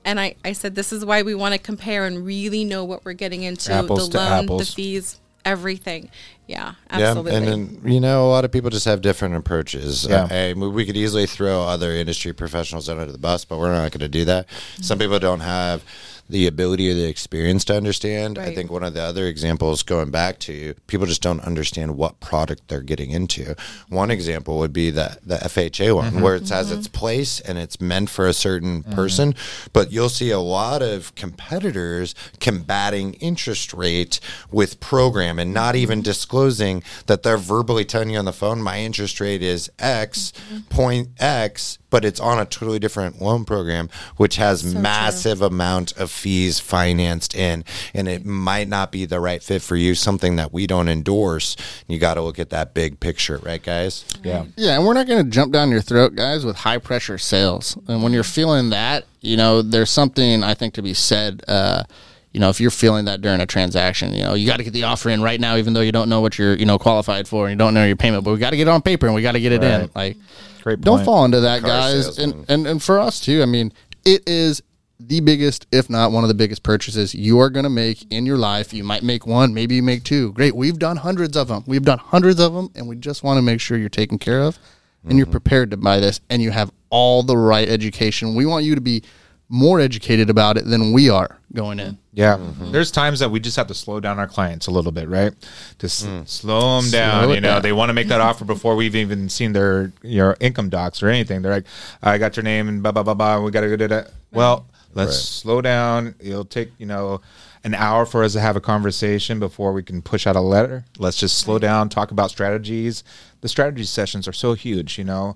And 0.04 0.18
I, 0.18 0.34
I 0.44 0.52
said, 0.52 0.74
this 0.74 0.92
is 0.92 1.04
why 1.04 1.22
we 1.22 1.34
want 1.34 1.54
to 1.54 1.58
compare 1.58 2.06
and 2.06 2.24
really 2.24 2.64
know 2.64 2.84
what 2.84 3.04
we're 3.04 3.12
getting 3.12 3.42
into 3.42 3.72
Apples 3.72 4.10
the 4.10 4.18
loan, 4.18 4.46
the 4.46 4.64
fees, 4.64 5.19
everything. 5.44 6.10
Yeah, 6.46 6.74
absolutely. 6.90 7.32
Yeah, 7.32 7.38
and 7.38 7.46
then 7.82 7.92
you 7.92 8.00
know 8.00 8.26
a 8.26 8.30
lot 8.30 8.44
of 8.44 8.50
people 8.50 8.70
just 8.70 8.84
have 8.86 9.00
different 9.02 9.36
approaches. 9.36 10.06
Yeah. 10.08 10.24
Uh, 10.24 10.28
and 10.32 10.60
we- 10.60 10.68
we 10.68 10.84
could 10.84 10.96
easily 10.96 11.26
throw 11.26 11.62
other 11.62 11.92
industry 11.92 12.32
professionals 12.32 12.88
under 12.88 13.06
the 13.06 13.18
bus, 13.18 13.44
but 13.44 13.58
we're 13.58 13.70
not 13.72 13.92
going 13.92 14.00
to 14.00 14.08
do 14.08 14.24
that. 14.24 14.46
Some 14.80 14.98
people 14.98 15.18
don't 15.20 15.40
have 15.40 15.84
the 16.30 16.46
ability 16.46 16.90
or 16.90 16.94
the 16.94 17.08
experience 17.08 17.64
to 17.66 17.76
understand. 17.76 18.38
I 18.38 18.54
think 18.54 18.70
one 18.70 18.84
of 18.84 18.94
the 18.94 19.02
other 19.02 19.26
examples 19.26 19.82
going 19.82 20.10
back 20.10 20.38
to 20.40 20.74
people 20.86 21.06
just 21.06 21.22
don't 21.22 21.40
understand 21.40 21.96
what 21.96 22.20
product 22.20 22.68
they're 22.68 22.80
getting 22.80 23.10
into. 23.10 23.54
One 23.88 24.10
example 24.10 24.58
would 24.58 24.72
be 24.72 24.90
the 24.90 25.18
the 25.24 25.36
FHA 25.36 25.94
one 25.94 26.12
mm-hmm. 26.12 26.20
where 26.22 26.36
it 26.36 26.48
has 26.48 26.68
mm-hmm. 26.68 26.78
its 26.78 26.88
place 26.88 27.40
and 27.40 27.58
it's 27.58 27.80
meant 27.80 28.10
for 28.10 28.26
a 28.26 28.32
certain 28.32 28.82
mm-hmm. 28.82 28.92
person, 28.92 29.34
but 29.72 29.92
you'll 29.92 30.08
see 30.08 30.30
a 30.30 30.38
lot 30.38 30.82
of 30.82 31.14
competitors 31.14 32.14
combating 32.38 33.14
interest 33.14 33.74
rate 33.74 34.20
with 34.50 34.80
program 34.80 35.38
and 35.38 35.52
not 35.52 35.74
even 35.76 36.02
disclosing 36.02 36.82
that 37.06 37.22
they're 37.22 37.36
verbally 37.36 37.84
telling 37.84 38.10
you 38.10 38.18
on 38.18 38.24
the 38.24 38.32
phone 38.32 38.62
my 38.62 38.78
interest 38.80 39.20
rate 39.20 39.42
is 39.42 39.70
X 39.78 40.32
point 40.68 41.08
X 41.18 41.78
but 41.90 42.04
it's 42.04 42.20
on 42.20 42.38
a 42.38 42.44
totally 42.44 42.78
different 42.78 43.20
loan 43.20 43.44
program 43.44 43.90
which 44.16 44.36
has 44.36 44.74
massive 44.74 45.42
amount 45.42 45.92
of 45.98 46.10
fees 46.10 46.58
financed 46.60 47.34
in 47.34 47.64
and 47.92 48.08
it 48.08 48.24
might 48.24 48.68
not 48.68 48.90
be 48.90 49.04
the 49.04 49.20
right 49.20 49.42
fit 49.42 49.60
for 49.60 49.76
you 49.76 49.94
something 49.94 50.36
that 50.36 50.52
we 50.52 50.66
don't 50.66 50.88
endorse 50.88 51.56
you 51.88 51.98
got 51.98 52.14
to 52.14 52.22
look 52.22 52.38
at 52.38 52.50
that 52.50 52.72
big 52.74 52.98
picture 53.00 53.38
right 53.42 53.62
guys 53.62 54.04
Yeah. 54.22 54.44
Yeah, 54.56 54.76
and 54.76 54.86
we're 54.86 54.94
not 54.94 55.06
going 55.06 55.24
to 55.24 55.30
jump 55.30 55.52
down 55.52 55.70
your 55.70 55.80
throat, 55.80 56.14
guys, 56.14 56.44
with 56.44 56.56
high 56.56 56.78
pressure 56.78 57.18
sales. 57.18 57.76
And 57.88 58.02
when 58.02 58.12
you're 58.12 58.22
feeling 58.22 58.70
that, 58.70 59.04
you 59.20 59.36
know, 59.36 59.62
there's 59.62 59.90
something 59.90 60.42
I 60.44 60.54
think 60.54 60.74
to 60.74 60.82
be 60.82 60.94
said. 60.94 61.42
Uh, 61.48 61.84
you 62.32 62.38
know, 62.40 62.48
if 62.48 62.60
you're 62.60 62.70
feeling 62.70 63.06
that 63.06 63.20
during 63.22 63.40
a 63.40 63.46
transaction, 63.46 64.12
you 64.14 64.22
know, 64.22 64.34
you 64.34 64.46
got 64.46 64.58
to 64.58 64.64
get 64.64 64.72
the 64.72 64.84
offer 64.84 65.10
in 65.10 65.20
right 65.22 65.40
now, 65.40 65.56
even 65.56 65.72
though 65.72 65.80
you 65.80 65.90
don't 65.92 66.08
know 66.08 66.20
what 66.20 66.38
you're, 66.38 66.54
you 66.54 66.66
know, 66.66 66.78
qualified 66.78 67.26
for 67.26 67.46
and 67.46 67.52
you 67.52 67.58
don't 67.58 67.74
know 67.74 67.84
your 67.84 67.96
payment. 67.96 68.22
But 68.24 68.32
we 68.32 68.38
got 68.38 68.50
to 68.50 68.56
get 68.56 68.68
it 68.68 68.70
on 68.70 68.82
paper 68.82 69.06
and 69.06 69.14
we 69.14 69.22
got 69.22 69.32
to 69.32 69.40
get 69.40 69.52
it 69.52 69.62
in. 69.64 69.90
Like, 69.94 70.16
Great 70.62 70.80
don't 70.80 70.98
point. 70.98 71.06
fall 71.06 71.24
into 71.24 71.40
that, 71.40 71.60
Car 71.60 71.70
guys. 71.70 72.18
And, 72.18 72.44
and 72.48 72.66
and 72.66 72.82
for 72.82 72.98
us 72.98 73.20
too. 73.20 73.42
I 73.42 73.46
mean, 73.46 73.72
it 74.04 74.28
is 74.28 74.62
the 74.98 75.20
biggest, 75.20 75.66
if 75.72 75.88
not 75.88 76.12
one 76.12 76.24
of 76.24 76.28
the 76.28 76.34
biggest 76.34 76.62
purchases 76.62 77.14
you 77.14 77.38
are 77.40 77.48
going 77.48 77.64
to 77.64 77.70
make 77.70 78.10
in 78.12 78.26
your 78.26 78.36
life. 78.36 78.74
You 78.74 78.84
might 78.84 79.02
make 79.02 79.26
one, 79.26 79.54
maybe 79.54 79.76
you 79.76 79.82
make 79.82 80.04
two. 80.04 80.32
Great, 80.32 80.54
we've 80.54 80.78
done 80.78 80.98
hundreds 80.98 81.36
of 81.36 81.48
them. 81.48 81.64
We've 81.66 81.84
done 81.84 81.98
hundreds 81.98 82.40
of 82.40 82.52
them, 82.52 82.70
and 82.74 82.86
we 82.86 82.96
just 82.96 83.22
want 83.22 83.38
to 83.38 83.42
make 83.42 83.60
sure 83.60 83.78
you're 83.78 83.88
taken 83.88 84.18
care 84.18 84.42
of 84.42 84.58
and 85.04 85.16
you're 85.16 85.26
mm-hmm. 85.26 85.32
prepared 85.32 85.70
to 85.70 85.76
buy 85.76 85.98
this, 85.98 86.20
and 86.28 86.42
you 86.42 86.50
have 86.50 86.70
all 86.90 87.22
the 87.22 87.36
right 87.36 87.68
education. 87.68 88.34
We 88.34 88.44
want 88.44 88.64
you 88.64 88.74
to 88.74 88.80
be 88.80 89.02
more 89.52 89.80
educated 89.80 90.30
about 90.30 90.56
it 90.56 90.64
than 90.64 90.92
we 90.92 91.10
are 91.10 91.36
going 91.52 91.80
in. 91.80 91.98
Yeah. 92.12 92.36
Mm-hmm. 92.36 92.70
There's 92.70 92.92
times 92.92 93.18
that 93.18 93.30
we 93.30 93.40
just 93.40 93.56
have 93.56 93.66
to 93.66 93.74
slow 93.74 93.98
down 93.98 94.20
our 94.20 94.28
clients 94.28 94.68
a 94.68 94.70
little 94.70 94.92
bit, 94.92 95.08
right? 95.08 95.32
Just 95.80 96.06
mm. 96.06 96.26
slow 96.26 96.80
them 96.80 96.90
down. 96.90 97.24
Slow 97.24 97.32
it 97.32 97.34
you 97.34 97.40
know, 97.40 97.48
down. 97.54 97.62
they 97.62 97.72
want 97.72 97.88
to 97.88 97.92
make 97.92 98.06
that 98.08 98.20
offer 98.20 98.44
before 98.44 98.76
we've 98.76 98.94
even 98.94 99.28
seen 99.28 99.52
their 99.52 99.92
your 100.02 100.36
income 100.38 100.68
docs 100.68 101.02
or 101.02 101.08
anything. 101.08 101.42
They're 101.42 101.52
like, 101.52 101.66
I 102.00 102.16
got 102.16 102.36
your 102.36 102.44
name 102.44 102.68
and 102.68 102.80
blah 102.80 102.92
blah 102.92 103.02
blah 103.02 103.14
blah. 103.14 103.40
We 103.40 103.50
got 103.50 103.62
to 103.62 103.68
go 103.68 103.76
do 103.76 103.88
that. 103.88 104.12
Well, 104.32 104.66
let's 104.94 105.18
slow 105.18 105.60
down. 105.60 106.14
It'll 106.20 106.44
take 106.44 106.70
you 106.78 106.86
know 106.86 107.20
an 107.64 107.74
hour 107.74 108.06
for 108.06 108.22
us 108.22 108.34
to 108.34 108.40
have 108.40 108.54
a 108.54 108.60
conversation 108.60 109.40
before 109.40 109.72
we 109.72 109.82
can 109.82 110.00
push 110.00 110.28
out 110.28 110.36
a 110.36 110.40
letter. 110.40 110.84
Let's 110.96 111.16
just 111.16 111.38
slow 111.38 111.58
down, 111.58 111.88
talk 111.88 112.12
about 112.12 112.30
strategies. 112.30 113.02
The 113.40 113.48
strategy 113.48 113.84
sessions 113.84 114.28
are 114.28 114.32
so 114.32 114.54
huge. 114.54 114.96
You 114.96 115.04
know, 115.04 115.34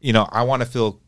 you 0.00 0.12
know, 0.12 0.28
I 0.32 0.42
want 0.42 0.62
to 0.62 0.68
feel 0.68 0.98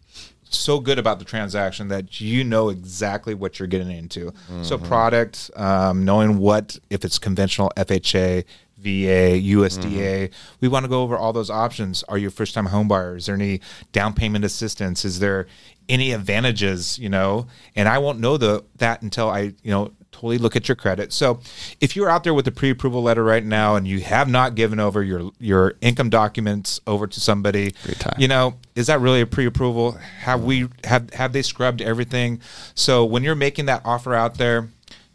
so 0.51 0.81
good 0.81 0.99
about 0.99 1.19
the 1.19 1.25
transaction 1.25 1.89
that 1.89 2.21
you 2.21 2.45
know 2.45 2.69
exactly 2.69 3.35
what 3.35 3.59
you're 3.59 3.69
getting 3.69 3.91
into. 3.91 4.33
So 4.63 4.77
product, 4.79 5.51
um, 5.57 6.05
knowing 6.05 6.39
what 6.39 6.79
if 6.91 7.05
it's 7.05 7.19
conventional 7.19 7.71
FHA, 7.77 8.45
VA, 8.79 9.39
USDA, 9.41 10.31
we 10.61 10.69
want 10.69 10.85
to 10.85 10.89
go 10.89 11.03
over 11.03 11.17
all 11.17 11.33
those 11.33 11.51
options. 11.51 12.03
Are 12.05 12.17
you 12.19 12.29
a 12.29 12.31
first 12.31 12.55
time 12.55 12.67
home 12.67 12.89
buyer? 12.89 13.17
Is 13.17 13.27
there 13.27 13.35
any 13.35 13.61
down 13.93 14.15
payment 14.15 14.45
assistance? 14.45 15.05
Is 15.05 15.19
there 15.21 15.47
any 15.89 16.13
advantages? 16.13 16.99
You 16.99 17.11
know, 17.11 17.47
and 17.77 17.89
I 17.89 17.99
won't 17.99 18.21
know 18.21 18.37
the 18.37 18.65
that 18.77 19.03
until 19.03 19.29
I 19.29 19.53
you 19.63 19.71
know 19.71 19.93
totally 20.13 20.39
look 20.39 20.57
at 20.57 20.69
your 20.69 20.77
credit. 20.77 21.13
So 21.13 21.41
if 21.81 21.97
you're 21.97 22.11
out 22.11 22.25
there 22.25 22.35
with 22.35 22.47
a 22.47 22.51
pre-approval 22.53 23.03
letter 23.03 23.25
right 23.25 23.45
now 23.45 23.77
and 23.77 23.87
you 23.89 24.01
have 24.01 24.29
not 24.29 24.55
given 24.55 24.79
over 24.79 25.03
your 25.03 25.31
your 25.39 25.75
income 25.81 26.11
documents 26.11 26.81
over 26.87 27.07
to 27.07 27.21
somebody, 27.21 27.75
you 28.19 28.29
know, 28.29 28.55
is 28.75 28.87
that 28.89 29.01
really 29.01 29.21
a 29.21 29.27
pre-approval? 29.27 29.93
Have 29.93 30.45
we 30.45 30.69
have 30.85 31.11
have 31.15 31.33
they 31.33 31.43
scrubbed 31.43 31.81
everything? 31.81 32.41
So 32.75 33.05
when 33.05 33.25
you're 33.25 33.35
making 33.35 33.67
that 33.67 33.83
offer 33.85 34.15
out 34.15 34.37
there, 34.37 34.69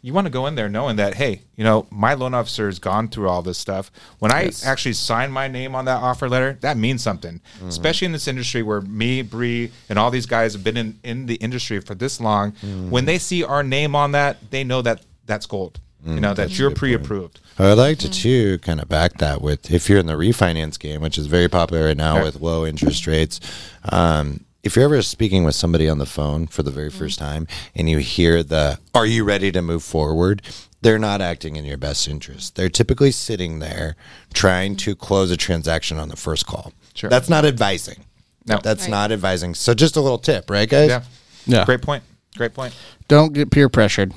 you 0.06 0.12
want 0.12 0.24
to 0.26 0.30
go 0.30 0.46
in 0.46 0.54
there 0.54 0.68
knowing 0.68 0.94
that, 0.96 1.14
hey, 1.14 1.42
you 1.56 1.64
know, 1.64 1.84
my 1.90 2.14
loan 2.14 2.32
officer 2.32 2.66
has 2.66 2.78
gone 2.78 3.08
through 3.08 3.28
all 3.28 3.42
this 3.42 3.58
stuff. 3.58 3.90
When 4.20 4.30
I 4.30 4.52
actually 4.64 4.92
sign 4.92 5.32
my 5.32 5.48
name 5.48 5.74
on 5.74 5.84
that 5.86 6.00
offer 6.00 6.28
letter, 6.28 6.56
that 6.60 6.76
means 6.76 7.02
something, 7.02 7.40
Mm-hmm. 7.56 7.68
especially 7.68 8.06
in 8.06 8.12
this 8.12 8.28
industry 8.28 8.62
where 8.62 8.80
me, 8.82 9.22
Brie, 9.22 9.72
and 9.88 9.98
all 9.98 10.12
these 10.12 10.26
guys 10.26 10.52
have 10.52 10.62
been 10.62 10.76
in, 10.76 10.98
in 11.02 11.26
the 11.26 11.34
industry 11.36 11.80
for 11.80 11.96
this 11.96 12.20
long. 12.20 12.52
Mm-hmm. 12.52 12.90
When 12.90 13.04
they 13.06 13.18
see 13.18 13.42
our 13.42 13.64
name 13.64 13.96
on 13.96 14.12
that, 14.12 14.36
they 14.52 14.62
know 14.62 14.80
that 14.82 15.02
that's 15.26 15.46
gold. 15.46 15.80
You 16.04 16.20
know, 16.20 16.34
that 16.34 16.56
you're 16.56 16.70
pre 16.70 16.94
approved. 16.94 17.40
I'd 17.58 17.72
like 17.72 17.98
to 17.98 18.08
too 18.08 18.58
kind 18.58 18.80
of 18.80 18.88
back 18.88 19.14
that 19.18 19.42
with 19.42 19.72
if 19.72 19.88
you're 19.90 19.98
in 19.98 20.06
the 20.06 20.12
refinance 20.12 20.78
game, 20.78 21.00
which 21.00 21.18
is 21.18 21.26
very 21.26 21.48
popular 21.48 21.86
right 21.86 21.96
now 21.96 22.14
Okay. 22.18 22.24
with 22.26 22.40
low 22.40 22.64
interest 22.64 23.08
rates. 23.08 23.40
Um, 23.90 24.44
if 24.66 24.74
you're 24.74 24.84
ever 24.84 25.00
speaking 25.00 25.44
with 25.44 25.54
somebody 25.54 25.88
on 25.88 25.98
the 25.98 26.06
phone 26.06 26.48
for 26.48 26.62
the 26.62 26.70
very 26.70 26.88
mm-hmm. 26.88 26.98
first 26.98 27.18
time 27.18 27.46
and 27.74 27.88
you 27.88 27.98
hear 27.98 28.42
the 28.42 28.78
"Are 28.94 29.06
you 29.06 29.24
ready 29.24 29.52
to 29.52 29.62
move 29.62 29.82
forward?" 29.82 30.42
They're 30.82 30.98
not 30.98 31.20
acting 31.20 31.56
in 31.56 31.64
your 31.64 31.78
best 31.78 32.06
interest. 32.06 32.54
They're 32.54 32.68
typically 32.68 33.10
sitting 33.10 33.60
there 33.60 33.96
trying 34.34 34.76
to 34.76 34.90
mm-hmm. 34.94 35.04
close 35.04 35.30
a 35.30 35.36
transaction 35.36 35.98
on 35.98 36.08
the 36.08 36.16
first 36.16 36.46
call. 36.46 36.72
Sure. 36.94 37.08
That's 37.08 37.28
not 37.28 37.44
advising. 37.44 38.04
No. 38.46 38.58
that's 38.62 38.82
Right. 38.82 38.90
not 38.90 39.12
advising. 39.12 39.54
So 39.54 39.74
just 39.74 39.96
a 39.96 40.00
little 40.00 40.18
tip, 40.18 40.50
right, 40.50 40.68
guys? 40.68 40.88
Yeah. 40.88 41.02
Yeah. 41.46 41.64
Great 41.64 41.82
point. 41.82 42.04
Great 42.36 42.54
point. 42.54 42.74
Don't 43.08 43.32
get 43.32 43.50
peer 43.50 43.68
pressured. 43.68 44.12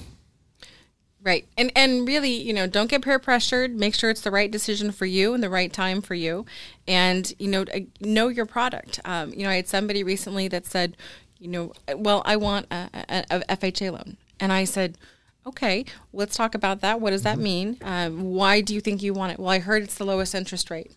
Right. 1.29 1.47
And 1.59 1.71
and 1.75 2.07
really, 2.07 2.31
you 2.31 2.53
know, 2.53 2.65
don't 2.65 2.89
get 2.89 3.03
peer 3.03 3.19
pressured. 3.19 3.75
Make 3.75 3.93
sure 3.93 4.09
it's 4.09 4.21
the 4.21 4.31
right 4.31 4.49
decision 4.49 4.91
for 4.91 5.05
you 5.05 5.35
and 5.35 5.43
the 5.43 5.49
right 5.49 5.71
time 5.71 6.01
for 6.01 6.15
you. 6.15 6.47
And, 6.87 7.31
you 7.37 7.47
know, 7.47 7.65
uh, 7.71 7.81
know 7.99 8.29
your 8.29 8.47
product. 8.47 8.99
Um, 9.05 9.31
you 9.33 9.43
know, 9.43 9.51
I 9.51 9.57
had 9.57 9.67
somebody 9.67 10.03
recently 10.03 10.47
that 10.47 10.65
said, 10.65 10.97
you 11.37 11.47
know, 11.47 11.73
well, 11.95 12.23
I 12.25 12.35
want 12.35 12.65
a, 12.71 12.89
a, 13.07 13.25
a 13.29 13.57
FHA 13.57 13.91
loan. 13.91 14.17
And 14.39 14.51
I 14.51 14.63
said, 14.63 14.97
okay, 15.45 15.85
let's 16.13 16.35
talk 16.35 16.55
about 16.55 16.81
that. 16.81 16.99
What 16.99 17.11
does 17.11 17.21
that 17.21 17.37
mean? 17.37 17.77
Um, 17.83 18.23
why 18.31 18.61
do 18.61 18.73
you 18.73 18.81
think 18.81 19.03
you 19.03 19.13
want 19.13 19.31
it? 19.33 19.39
Well, 19.39 19.49
I 19.49 19.59
heard 19.59 19.83
it's 19.83 19.99
the 19.99 20.05
lowest 20.05 20.33
interest 20.33 20.71
rate. 20.71 20.93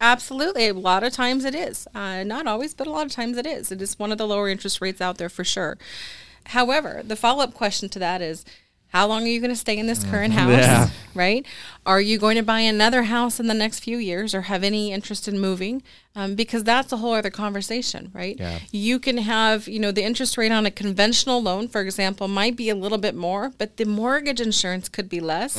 Absolutely. 0.00 0.66
A 0.66 0.74
lot 0.74 1.04
of 1.04 1.12
times 1.12 1.44
it 1.44 1.54
is. 1.54 1.86
Uh, 1.94 2.24
not 2.24 2.48
always, 2.48 2.74
but 2.74 2.88
a 2.88 2.90
lot 2.90 3.06
of 3.06 3.12
times 3.12 3.36
it 3.36 3.46
is. 3.46 3.70
It 3.70 3.80
is 3.80 3.96
one 3.96 4.10
of 4.10 4.18
the 4.18 4.26
lower 4.26 4.48
interest 4.48 4.80
rates 4.80 5.00
out 5.00 5.18
there 5.18 5.28
for 5.28 5.44
sure. 5.44 5.78
However, 6.46 7.02
the 7.04 7.14
follow 7.14 7.44
up 7.44 7.54
question 7.54 7.88
to 7.90 8.00
that 8.00 8.20
is 8.20 8.44
how 8.90 9.06
long 9.06 9.22
are 9.22 9.28
you 9.28 9.40
going 9.40 9.50
to 9.50 9.56
stay 9.56 9.78
in 9.78 9.86
this 9.86 10.04
current 10.04 10.34
house? 10.34 10.50
Yeah. 10.50 10.90
Right? 11.14 11.46
Are 11.86 12.00
you 12.00 12.18
going 12.18 12.36
to 12.36 12.42
buy 12.42 12.60
another 12.60 13.04
house 13.04 13.40
in 13.40 13.46
the 13.46 13.54
next 13.54 13.80
few 13.80 13.98
years 13.98 14.34
or 14.34 14.42
have 14.42 14.62
any 14.62 14.92
interest 14.92 15.26
in 15.26 15.40
moving? 15.40 15.82
Um, 16.14 16.34
because 16.34 16.64
that's 16.64 16.92
a 16.92 16.96
whole 16.96 17.14
other 17.14 17.30
conversation, 17.30 18.10
right? 18.12 18.36
Yeah. 18.38 18.58
You 18.72 18.98
can 18.98 19.18
have, 19.18 19.68
you 19.68 19.78
know, 19.78 19.92
the 19.92 20.02
interest 20.02 20.36
rate 20.36 20.52
on 20.52 20.66
a 20.66 20.70
conventional 20.70 21.40
loan, 21.40 21.68
for 21.68 21.80
example, 21.80 22.26
might 22.28 22.56
be 22.56 22.68
a 22.68 22.74
little 22.74 22.98
bit 22.98 23.14
more, 23.14 23.52
but 23.58 23.76
the 23.76 23.84
mortgage 23.84 24.40
insurance 24.40 24.88
could 24.88 25.08
be 25.08 25.20
less. 25.20 25.56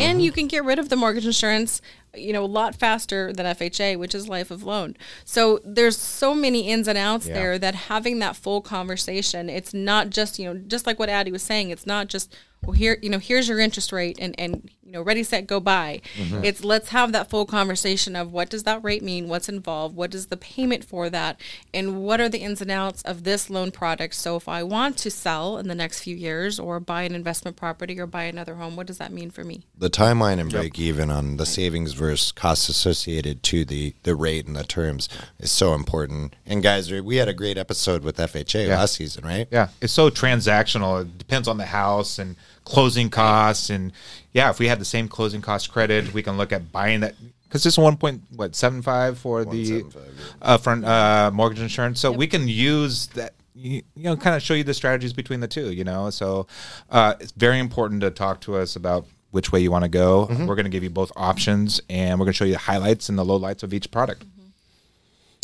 And 0.00 0.18
mm-hmm. 0.18 0.20
you 0.20 0.32
can 0.32 0.46
get 0.46 0.64
rid 0.64 0.78
of 0.78 0.88
the 0.88 0.96
mortgage 0.96 1.26
insurance, 1.26 1.80
you 2.14 2.32
know, 2.32 2.44
a 2.44 2.46
lot 2.46 2.74
faster 2.74 3.32
than 3.32 3.46
FHA, 3.46 3.98
which 3.98 4.14
is 4.14 4.28
life 4.28 4.50
of 4.50 4.62
loan. 4.62 4.96
So 5.24 5.60
there's 5.64 5.96
so 5.96 6.34
many 6.34 6.68
ins 6.68 6.88
and 6.88 6.98
outs 6.98 7.26
Yeah. 7.26 7.34
there 7.34 7.58
that 7.58 7.74
having 7.74 8.18
that 8.20 8.36
full 8.36 8.60
conversation, 8.60 9.48
it's 9.48 9.74
not 9.74 10.10
just, 10.10 10.38
you 10.38 10.52
know, 10.52 10.60
just 10.60 10.86
like 10.86 10.98
what 10.98 11.08
Addie 11.08 11.32
was 11.32 11.42
saying, 11.42 11.70
it's 11.70 11.86
not 11.86 12.08
just, 12.08 12.34
well, 12.64 12.72
here, 12.72 12.98
you 13.02 13.10
know, 13.10 13.18
here's 13.18 13.48
your 13.48 13.58
interest 13.60 13.92
rate 13.92 14.18
and, 14.20 14.34
and 14.38 14.70
you 14.84 14.92
know, 14.92 15.02
ready, 15.02 15.22
set, 15.22 15.46
go 15.46 15.60
buy. 15.60 16.00
Mm-hmm. 16.16 16.44
It's 16.44 16.62
let's 16.62 16.90
have 16.90 17.12
that 17.12 17.30
full 17.30 17.46
conversation 17.46 18.14
of 18.14 18.32
what 18.32 18.50
does 18.50 18.64
that 18.64 18.84
rate 18.84 19.02
mean? 19.02 19.28
What's 19.28 19.48
involved? 19.48 19.96
What 19.96 20.14
is 20.14 20.26
the 20.26 20.36
payment 20.36 20.84
for 20.84 21.10
that? 21.10 21.40
And 21.72 22.02
what 22.02 22.20
are 22.20 22.28
the 22.28 22.38
ins 22.38 22.60
and 22.60 22.70
outs 22.70 23.02
of 23.02 23.24
this 23.24 23.50
loan 23.50 23.70
product? 23.70 24.14
So 24.14 24.36
if 24.36 24.48
I 24.48 24.62
want 24.62 24.96
to 24.98 25.10
sell 25.10 25.58
in 25.58 25.68
the 25.68 25.74
next 25.74 26.00
few 26.00 26.14
years 26.14 26.60
or 26.60 26.80
buy 26.80 27.02
an 27.02 27.14
investment 27.14 27.56
property 27.56 27.98
or 27.98 28.06
buy 28.06 28.24
another 28.24 28.56
home, 28.56 28.76
what 28.76 28.86
does 28.86 28.98
that 28.98 29.12
mean 29.12 29.30
for 29.30 29.42
me? 29.44 29.66
The 29.84 29.90
timeline 29.90 30.38
and 30.40 30.50
break 30.50 30.78
even 30.78 31.10
on 31.10 31.36
the 31.36 31.44
savings 31.44 31.92
versus 31.92 32.32
costs 32.32 32.70
associated 32.70 33.42
to 33.42 33.66
the 33.66 33.94
the 34.02 34.16
rate 34.16 34.46
and 34.46 34.56
the 34.56 34.64
terms 34.64 35.10
is 35.38 35.50
so 35.52 35.74
important. 35.74 36.34
And 36.46 36.62
guys, 36.62 36.90
we 36.90 37.16
had 37.16 37.28
a 37.28 37.34
great 37.34 37.58
episode 37.58 38.02
with 38.02 38.16
FHA 38.16 38.66
Yeah. 38.68 38.78
last 38.78 38.94
season, 38.94 39.24
right? 39.24 39.46
Yeah, 39.50 39.68
it's 39.82 39.92
so 39.92 40.08
transactional. 40.08 41.02
It 41.02 41.18
depends 41.18 41.48
on 41.48 41.58
the 41.58 41.66
house 41.66 42.18
and 42.18 42.36
closing 42.64 43.10
costs, 43.10 43.68
and 43.68 43.92
yeah, 44.32 44.48
if 44.48 44.58
we 44.58 44.68
had 44.68 44.80
the 44.80 44.86
same 44.86 45.06
closing 45.06 45.42
cost 45.42 45.70
credit, 45.70 46.14
we 46.14 46.22
can 46.22 46.38
look 46.38 46.50
at 46.50 46.72
buying 46.72 47.00
that 47.00 47.14
because 47.46 47.66
it's 47.66 47.76
one 47.76 47.98
point 47.98 48.22
what 48.34 48.56
seven 48.56 48.80
five 48.80 49.18
for 49.18 49.44
the 49.44 49.82
1.75, 49.82 49.94
upfront 50.42 50.86
uh, 50.86 51.30
mortgage 51.30 51.60
insurance. 51.60 52.00
So 52.00 52.10
we 52.10 52.26
can 52.26 52.48
use 52.48 53.08
that. 53.08 53.34
You, 53.56 53.82
you 53.94 54.02
know, 54.04 54.16
kind 54.16 54.34
of 54.34 54.42
show 54.42 54.54
you 54.54 54.64
the 54.64 54.74
strategies 54.74 55.12
between 55.12 55.38
the 55.38 55.46
two. 55.46 55.70
You 55.72 55.84
know, 55.84 56.10
so 56.10 56.48
uh, 56.90 57.14
it's 57.20 57.30
very 57.32 57.60
important 57.60 58.00
to 58.00 58.10
talk 58.10 58.40
to 58.42 58.56
us 58.56 58.74
about 58.74 59.06
which 59.34 59.50
way 59.50 59.60
you 59.60 59.70
want 59.70 59.84
to 59.84 59.88
go. 59.88 60.26
We're 60.30 60.54
going 60.54 60.64
to 60.64 60.70
give 60.70 60.84
you 60.84 60.90
both 60.90 61.10
options, 61.16 61.80
and 61.90 62.18
we're 62.20 62.26
going 62.26 62.32
to 62.32 62.36
show 62.36 62.44
you 62.44 62.52
the 62.52 62.58
highlights 62.58 63.08
and 63.08 63.18
the 63.18 63.24
lowlights 63.24 63.62
of 63.64 63.74
each 63.74 63.90
product. 63.90 64.24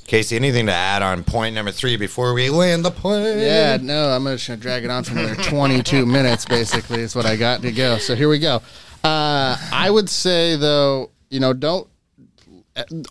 Casey, 0.06 0.36
anything 0.36 0.66
to 0.66 0.72
add 0.72 1.02
on 1.02 1.22
point 1.24 1.54
number 1.54 1.70
three 1.70 1.96
before 1.96 2.32
we 2.34 2.50
land 2.50 2.84
the 2.84 2.90
plane? 2.90 3.38
Yeah, 3.38 3.78
no, 3.80 4.10
I'm 4.10 4.24
just 4.24 4.48
gonna 4.48 4.60
drag 4.60 4.84
it 4.84 4.90
on 4.90 5.04
for 5.04 5.12
another 5.12 5.36
22 5.36 6.04
minutes. 6.18 6.44
Basically, 6.46 7.00
is 7.02 7.14
what 7.14 7.26
I 7.26 7.36
got 7.36 7.62
to 7.62 7.70
go. 7.70 7.98
So 7.98 8.16
here 8.16 8.28
we 8.28 8.40
go. 8.40 8.56
Uh, 9.04 9.56
I 9.72 9.88
would 9.88 10.08
say 10.08 10.56
though, 10.56 11.10
you 11.28 11.38
know, 11.38 11.52
don't 11.52 11.86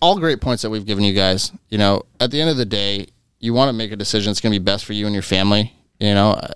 all 0.01 0.19
great 0.19 0.41
points 0.41 0.63
that 0.63 0.69
we've 0.69 0.85
given 0.85 1.03
you 1.03 1.13
guys. 1.13 1.51
You 1.69 1.77
know, 1.77 2.03
at 2.19 2.31
the 2.31 2.41
end 2.41 2.49
of 2.49 2.57
the 2.57 2.65
day, 2.65 3.07
you 3.39 3.53
want 3.53 3.69
to 3.69 3.73
make 3.73 3.91
a 3.91 3.95
decision 3.95 4.29
that's 4.31 4.41
going 4.41 4.53
to 4.53 4.59
be 4.59 4.63
best 4.63 4.83
for 4.83 4.93
you 4.93 5.05
and 5.05 5.13
your 5.13 5.23
family. 5.23 5.73
You 5.99 6.13
know, 6.13 6.31
uh, 6.31 6.47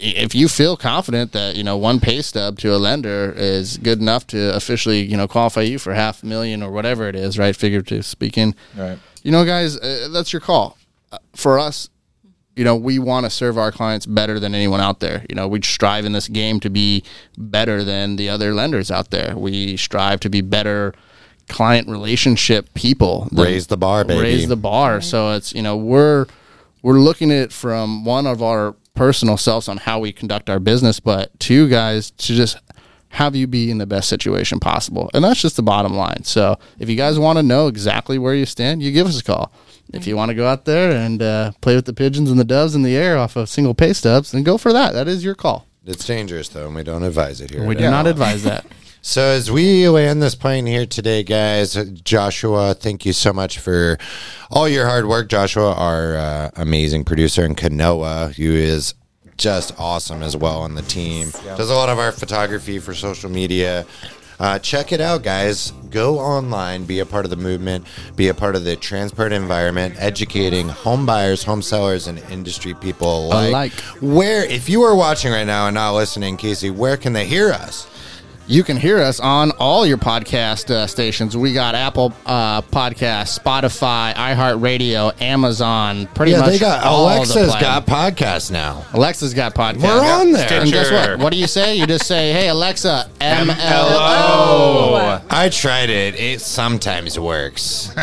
if 0.00 0.34
you 0.34 0.48
feel 0.48 0.76
confident 0.76 1.32
that 1.32 1.56
you 1.56 1.64
know 1.64 1.76
one 1.76 1.98
pay 2.00 2.22
stub 2.22 2.58
to 2.60 2.74
a 2.74 2.78
lender 2.78 3.32
is 3.36 3.78
good 3.78 4.00
enough 4.00 4.26
to 4.28 4.54
officially 4.54 5.00
you 5.02 5.16
know 5.16 5.26
qualify 5.28 5.62
you 5.62 5.78
for 5.78 5.94
half 5.94 6.22
a 6.22 6.26
million 6.26 6.62
or 6.62 6.70
whatever 6.70 7.08
it 7.08 7.16
is, 7.16 7.38
right? 7.38 7.54
Figuratively 7.56 8.02
speaking, 8.02 8.54
Right. 8.76 8.98
you 9.22 9.30
know, 9.32 9.44
guys, 9.44 9.76
uh, 9.76 10.08
that's 10.12 10.32
your 10.32 10.40
call. 10.40 10.78
Uh, 11.10 11.18
for 11.34 11.58
us, 11.58 11.88
you 12.54 12.64
know, 12.64 12.76
we 12.76 12.98
want 12.98 13.24
to 13.24 13.30
serve 13.30 13.56
our 13.58 13.70
clients 13.72 14.04
better 14.06 14.38
than 14.40 14.54
anyone 14.54 14.80
out 14.80 15.00
there. 15.00 15.24
You 15.28 15.34
know, 15.36 15.46
we 15.48 15.60
strive 15.62 16.04
in 16.04 16.12
this 16.12 16.28
game 16.28 16.60
to 16.60 16.70
be 16.70 17.02
better 17.36 17.82
than 17.84 18.16
the 18.16 18.28
other 18.28 18.52
lenders 18.54 18.90
out 18.90 19.10
there. 19.10 19.36
We 19.36 19.76
strive 19.76 20.20
to 20.20 20.28
be 20.30 20.40
better 20.40 20.92
client 21.48 21.88
relationship 21.88 22.72
people. 22.74 23.28
Raise 23.32 23.68
the 23.68 23.76
bar, 23.76 24.04
baby. 24.04 24.20
Raise 24.20 24.48
the 24.48 24.56
bar. 24.56 25.00
So 25.00 25.32
it's 25.32 25.54
you 25.54 25.62
know 25.62 25.76
we're 25.76 26.26
we're 26.82 26.98
looking 27.00 27.30
at 27.32 27.38
it 27.38 27.52
from 27.52 28.04
one 28.04 28.26
of 28.26 28.42
our 28.42 28.74
personal 28.98 29.36
selves 29.36 29.68
on 29.68 29.76
how 29.78 29.98
we 30.00 30.12
conduct 30.12 30.50
our 30.50 30.58
business, 30.58 31.00
but 31.00 31.38
to 31.40 31.54
you 31.54 31.68
guys 31.68 32.10
to 32.10 32.34
just 32.34 32.58
have 33.10 33.34
you 33.34 33.46
be 33.46 33.70
in 33.70 33.78
the 33.78 33.86
best 33.86 34.08
situation 34.08 34.60
possible, 34.60 35.10
and 35.14 35.24
that's 35.24 35.40
just 35.40 35.56
the 35.56 35.62
bottom 35.62 35.94
line. 35.94 36.24
So 36.24 36.58
if 36.78 36.90
you 36.90 36.96
guys 36.96 37.18
want 37.18 37.38
to 37.38 37.42
know 37.42 37.68
exactly 37.68 38.18
where 38.18 38.34
you 38.34 38.44
stand, 38.44 38.82
you 38.82 38.92
give 38.92 39.06
us 39.06 39.20
a 39.20 39.24
call. 39.24 39.52
If 39.94 40.06
you 40.06 40.16
want 40.16 40.28
to 40.30 40.34
go 40.34 40.46
out 40.46 40.66
there 40.66 40.90
and 40.90 41.22
uh, 41.22 41.52
play 41.62 41.74
with 41.74 41.86
the 41.86 41.94
pigeons 41.94 42.30
and 42.30 42.38
the 42.38 42.44
doves 42.44 42.74
in 42.74 42.82
the 42.82 42.94
air 42.96 43.16
off 43.16 43.36
of 43.36 43.48
single 43.48 43.74
pay 43.74 43.94
stubs, 43.94 44.32
then 44.32 44.42
go 44.42 44.58
for 44.58 44.72
that. 44.72 44.92
That 44.92 45.08
is 45.08 45.24
your 45.24 45.34
call. 45.34 45.66
It's 45.86 46.04
dangerous 46.04 46.50
though, 46.50 46.66
and 46.66 46.74
we 46.74 46.82
don't 46.82 47.02
advise 47.02 47.40
it 47.40 47.50
here. 47.50 47.64
We 47.64 47.74
do 47.74 47.88
not 47.90 48.06
advise 48.06 48.42
that. 48.42 48.66
So 49.08 49.22
as 49.22 49.50
we 49.50 49.88
land 49.88 50.20
this 50.20 50.34
plane 50.34 50.66
here 50.66 50.84
today, 50.84 51.22
guys, 51.22 51.82
Joshua, 51.92 52.74
thank 52.74 53.06
you 53.06 53.14
so 53.14 53.32
much 53.32 53.58
for 53.58 53.96
all 54.50 54.68
your 54.68 54.84
hard 54.84 55.06
work. 55.06 55.30
Joshua, 55.30 55.72
our 55.72 56.14
uh, 56.14 56.50
amazing 56.56 57.04
producer, 57.04 57.42
and 57.42 57.56
Kanoa, 57.56 58.34
who 58.34 58.52
is 58.52 58.92
just 59.38 59.72
awesome 59.80 60.22
as 60.22 60.36
well 60.36 60.60
on 60.60 60.74
the 60.74 60.82
team, 60.82 61.30
does 61.56 61.70
a 61.70 61.74
lot 61.74 61.88
of 61.88 61.98
our 61.98 62.12
photography 62.12 62.78
for 62.78 62.92
social 62.92 63.30
media. 63.30 63.86
Uh, 64.38 64.58
check 64.58 64.92
it 64.92 65.00
out, 65.00 65.22
guys. 65.22 65.70
Go 65.88 66.18
online, 66.18 66.84
be 66.84 66.98
a 66.98 67.06
part 67.06 67.24
of 67.24 67.30
the 67.30 67.36
movement, 67.36 67.86
be 68.14 68.28
a 68.28 68.34
part 68.34 68.56
of 68.56 68.64
the 68.64 68.76
transparent 68.76 69.32
environment, 69.32 69.94
educating 69.96 70.68
home 70.68 71.06
buyers, 71.06 71.42
home 71.42 71.62
sellers, 71.62 72.08
and 72.08 72.18
industry 72.30 72.74
people 72.74 73.28
alike. 73.28 73.48
Alike. 73.48 73.72
Where, 74.02 74.44
if 74.44 74.68
you 74.68 74.82
are 74.82 74.94
watching 74.94 75.32
right 75.32 75.46
now 75.46 75.66
and 75.66 75.76
not 75.76 75.94
listening, 75.94 76.36
Casey, 76.36 76.68
where 76.68 76.98
can 76.98 77.14
they 77.14 77.24
hear 77.24 77.52
us? 77.52 77.86
You 78.50 78.64
can 78.64 78.78
hear 78.78 78.98
us 78.98 79.20
on 79.20 79.50
all 79.58 79.84
your 79.84 79.98
podcast 79.98 80.70
uh, 80.70 80.86
stations. 80.86 81.36
We 81.36 81.52
got 81.52 81.74
Apple 81.74 82.14
uh, 82.24 82.62
Podcast, 82.62 83.38
Spotify, 83.38 84.14
iHeartRadio, 84.14 85.20
Amazon. 85.20 86.06
Pretty 86.14 86.32
Yeah, 86.32 86.40
much 86.40 86.48
they 86.52 86.58
got 86.58 86.82
all 86.82 87.08
the 87.10 87.16
Alexa's 87.16 87.50
play- 87.50 87.60
got 87.60 87.84
podcasts 87.86 88.50
now. 88.50 88.86
Alexa's 88.94 89.34
got 89.34 89.54
podcast. 89.54 89.82
We're 89.82 90.00
on 90.20 90.32
there. 90.32 90.62
And 90.62 90.72
guess 90.72 90.90
what? 90.90 91.18
What 91.18 91.30
do 91.30 91.38
you 91.38 91.46
say? 91.46 91.76
You 91.76 91.86
just 91.86 92.06
say, 92.06 92.32
"Hey 92.32 92.48
Alexa, 92.48 93.10
MLO." 93.20 93.54
Hello. 93.54 95.20
I 95.30 95.48
tried 95.48 95.90
it. 95.90 96.14
It 96.18 96.40
sometimes 96.40 97.18
works. 97.18 97.92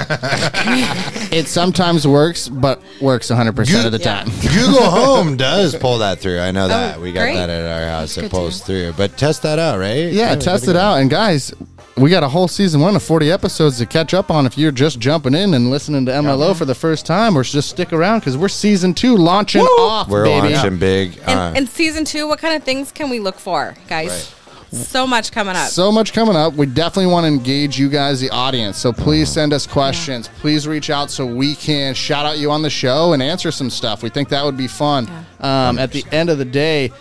It 1.32 1.47
sometimes 1.47 2.08
works, 2.08 2.47
but 2.47 2.82
works 3.01 3.30
100 3.30 3.56
percent 3.56 3.86
of 3.86 3.91
the 3.91 3.97
Yeah. 3.97 4.23
time. 4.23 4.30
Google 4.41 4.89
Home 4.89 5.36
does 5.36 5.75
pull 5.75 5.97
that 5.97 6.19
through. 6.19 6.39
I 6.39 6.51
know 6.51 6.67
that. 6.69 6.97
Oh, 6.97 7.01
we 7.01 7.12
got 7.12 7.23
great. 7.23 7.36
that 7.36 7.49
at 7.49 7.65
our 7.65 7.88
house. 7.89 8.15
That's 8.15 8.17
it 8.17 8.21
good 8.21 8.30
to 8.30 8.36
pulls 8.36 8.62
through. 8.62 8.93
But 8.93 9.17
test 9.17 9.41
that 9.41 9.60
out, 9.60 9.78
right? 9.80 10.12
Yeah, 10.13 10.36
test 10.36 10.67
it 10.69 10.75
out. 10.78 10.99
And 10.99 11.10
guys, 11.10 11.54
we 11.97 12.10
got 12.10 12.23
a 12.23 12.30
whole 12.30 12.47
season 12.47 12.80
one 12.80 12.95
of 12.95 13.04
40 13.04 13.32
episodes 13.32 13.78
to 13.80 13.86
catch 13.86 14.13
up 14.13 14.32
on 14.32 14.45
if 14.45 14.58
you're 14.58 14.71
just 14.71 14.99
jumping 14.99 15.34
in 15.34 15.54
and 15.56 15.69
listening 15.71 16.06
to 16.06 16.12
MLO 16.13 16.55
for 16.55 16.63
the 16.66 16.76
first 16.76 17.05
time, 17.05 17.38
or 17.38 17.43
just 17.43 17.70
stick 17.70 17.91
around 17.91 18.20
because 18.20 18.38
we're 18.38 18.47
season 18.47 18.93
two 18.93 19.18
launching 19.18 19.61
off, 19.63 20.07
We're 20.07 20.24
baby. 20.26 20.53
launching 20.53 20.78
big. 20.78 21.18
And, 21.26 21.39
uh, 21.39 21.53
and 21.55 21.68
season 21.70 22.05
two, 22.05 22.28
what 22.28 22.39
kind 22.39 22.55
of 22.55 22.63
things 22.63 22.91
can 22.93 23.09
we 23.09 23.20
look 23.20 23.39
for, 23.39 23.76
guys? 23.89 24.34
So 24.72 25.07
much 25.07 25.32
coming 25.32 25.55
up. 25.55 25.70
So 25.70 25.91
much 25.91 26.13
coming 26.13 26.36
up. 26.36 26.53
We 26.53 26.66
definitely 26.66 27.11
want 27.11 27.24
to 27.24 27.28
engage 27.28 27.80
you 27.80 27.89
guys, 27.89 28.20
the 28.20 28.30
audience. 28.30 28.78
So 28.78 28.91
please 28.91 29.30
send 29.30 29.53
us 29.53 29.66
questions. 29.66 30.28
Please 30.39 30.68
reach 30.68 30.89
out 30.89 31.09
so 31.11 31.26
we 31.26 31.55
can 31.55 31.93
shout 31.93 32.26
out 32.26 32.38
you 32.38 32.51
on 32.51 32.61
the 32.61 32.70
show 32.70 33.13
and 33.13 33.22
answer 33.24 33.51
some 33.51 33.70
stuff. 33.70 34.03
We 34.03 34.09
think 34.09 34.30
that 34.30 34.43
would 34.43 34.57
be 34.57 34.68
fun. 34.68 35.09
Um, 35.39 35.80
at 35.80 35.91
the 35.91 36.03
end 36.11 36.30
of 36.30 36.38
the 36.38 36.45
day, 36.45 36.91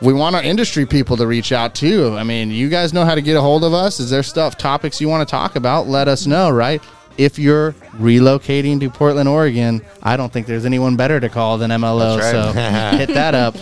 we 0.00 0.12
want 0.12 0.34
our 0.34 0.42
industry 0.42 0.84
people 0.84 1.16
to 1.16 1.26
reach 1.26 1.52
out 1.52 1.74
too. 1.74 2.14
I 2.16 2.24
mean, 2.24 2.50
you 2.50 2.68
guys 2.68 2.92
know 2.92 3.04
how 3.04 3.14
to 3.14 3.22
get 3.22 3.36
a 3.36 3.40
hold 3.40 3.64
of 3.64 3.72
us. 3.72 4.00
Is 4.00 4.10
there 4.10 4.22
stuff, 4.22 4.58
topics 4.58 5.00
you 5.00 5.08
want 5.08 5.26
to 5.26 5.30
talk 5.30 5.56
about? 5.56 5.86
Let 5.86 6.08
us 6.08 6.26
know, 6.26 6.50
right? 6.50 6.82
If 7.18 7.38
you're 7.38 7.72
relocating 7.98 8.80
to 8.80 8.90
Portland, 8.90 9.28
Oregon, 9.28 9.82
I 10.02 10.16
don't 10.16 10.32
think 10.32 10.46
there's 10.46 10.64
anyone 10.64 10.96
better 10.96 11.20
to 11.20 11.28
call 11.28 11.58
than 11.58 11.70
MLO. 11.70 12.18
That's 12.18 12.30
So 12.30 12.52
hit 12.96 13.10
that 13.10 13.34
up. 13.34 13.54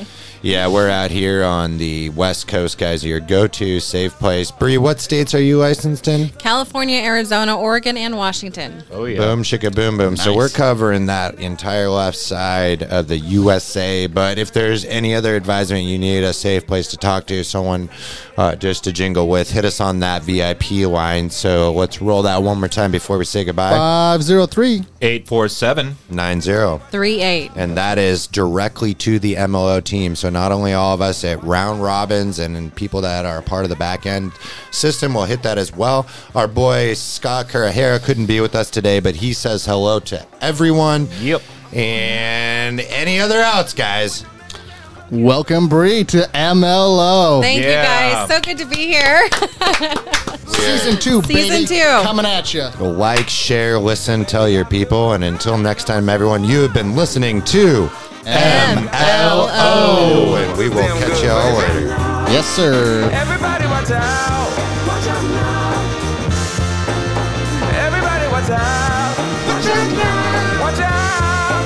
Yeah, 0.43 0.68
we're 0.68 0.88
out 0.88 1.11
here 1.11 1.45
on 1.45 1.76
the 1.76 2.09
West 2.11 2.49
Coast, 2.49 2.78
guys. 2.78 3.05
Your 3.05 3.20
go-to 3.20 3.78
safe 3.78 4.14
place. 4.14 4.51
Brie, 4.51 4.78
what 4.78 4.99
states 4.99 5.34
are 5.34 5.43
you 5.43 5.59
licensed 5.59 6.09
in? 6.09 6.30
California, 6.30 6.97
Arizona, 7.03 7.59
Oregon, 7.59 7.99
and 7.99 8.16
Washington. 8.16 8.82
Oh 8.91 9.05
yeah. 9.05 9.18
Boom, 9.18 9.43
shika, 9.43 9.74
boom, 9.74 9.99
boom. 9.99 10.16
So 10.16 10.34
we're 10.34 10.49
covering 10.49 11.05
that 11.07 11.34
entire 11.41 11.91
left 11.91 12.16
side 12.16 12.84
of 12.84 13.07
the 13.09 13.18
USA. 13.18 14.07
But 14.07 14.38
if 14.38 14.51
there's 14.51 14.86
any 14.86 15.14
other 15.14 15.36
advisement 15.36 15.84
you 15.84 15.99
need, 15.99 16.24
a 16.24 16.32
safe 16.32 16.66
place 16.66 16.88
to 16.88 16.97
talk 16.97 17.26
to, 17.26 17.45
someone 17.45 17.91
uh, 18.38 18.57
just 18.57 18.84
to 18.84 18.93
jingle 18.93 19.28
with, 19.28 19.51
hit 19.51 19.66
us 19.66 19.78
on 19.78 20.01
that 20.01 20.22
VIP 20.22 20.70
line. 20.88 21.28
So 21.28 21.70
let's 21.74 22.01
roll 22.01 22.22
that 22.22 22.43
one 22.43 22.59
more 22.61 22.68
time 22.68 22.91
before 22.93 23.18
we 23.18 23.26
say 23.26 23.45
goodbye. 23.45 23.72
503. 23.72 24.84
Eight 25.03 25.28
four 25.28 25.49
seven. 25.49 25.97
Nine 26.09 26.41
zero. 26.41 26.80
3 26.91 27.20
8. 27.20 27.51
And 27.57 27.76
that 27.76 27.99
is 27.99 28.26
directly 28.26 28.95
to 28.95 29.18
the 29.18 29.34
MLO 29.34 29.84
team. 29.84 30.16
So 30.16 30.30
not 30.31 30.53
only 30.53 30.72
all 30.72 30.95
of 30.95 31.01
us 31.01 31.24
at 31.24 31.43
round 31.43 31.83
robins 31.83 32.39
and, 32.39 32.57
and 32.57 32.74
people 32.74 33.01
that 33.03 33.24
are 33.24 33.43
part 33.43 33.64
of 33.64 33.70
the 33.70 33.76
back 33.76 34.07
end 34.07 34.33
system 34.70 35.14
will 35.14 35.24
hit 35.24 35.43
that 35.43 35.59
as 35.59 35.74
well. 35.74 36.07
Our 36.35 36.49
boy 36.49 36.95
Scott 36.95 37.49
Carahera 37.49 38.03
couldn't 38.03 38.26
be 38.26 38.41
with 38.41 38.55
us 38.55 38.70
today, 38.70 39.01
but 39.01 39.16
he 39.16 39.33
says 39.33 39.64
hello 39.66 40.01
to 40.01 40.26
everyone. 40.41 41.09
Yep. 41.20 41.43
And 41.72 42.81
any 42.81 43.20
other 43.20 43.41
outs, 43.41 43.74
guys. 43.74 44.24
Welcome, 45.11 45.68
Brie, 45.68 46.05
to 46.05 46.18
MLO. 46.35 47.41
Thank 47.43 47.62
Yeah. 47.62 47.68
you 48.12 48.26
guys. 48.26 48.28
So 48.28 48.41
good 48.41 48.59
to 48.59 48.64
be 48.66 48.87
here. 48.87 49.28
Season 50.47 50.97
two, 51.01 51.22
Season 51.22 51.64
baby. 51.64 51.66
two. 51.66 52.03
Coming 52.03 52.26
at 52.26 52.53
you. 52.55 52.68
Like, 52.78 53.28
share, 53.28 53.78
listen, 53.78 54.24
tell 54.24 54.49
your 54.49 54.64
people. 54.64 55.12
And 55.14 55.24
until 55.24 55.57
next 55.59 55.85
time, 55.85 56.09
everyone, 56.09 56.45
you 56.45 56.61
have 56.61 56.74
been 56.74 56.95
listening 56.95 57.43
to 57.47 57.89
MLO. 58.25 59.91
And 60.43 60.57
we 60.59 60.68
will 60.68 60.83
catch 60.99 61.23
you 61.23 61.31
all 61.31 61.59
later. 61.59 61.89
Yes, 62.31 62.47
sir. 62.47 63.11
Everybody 63.12 63.66
watch 63.66 63.91
out. 63.91 64.51
Watch 64.87 65.09
out 65.09 65.25
now. 65.25 65.75
Everybody 67.87 68.27
watch 68.29 68.51
out. 68.51 69.16
Watch 69.49 69.66
out 69.66 69.91
now. 69.97 70.61
Watch 70.61 70.81
out. 70.81 71.64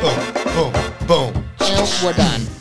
Boom, 0.00 0.18
boom, 0.54 0.72
boom. 1.06 1.32
And 1.60 1.88
we're 2.02 2.12
done. 2.12 2.55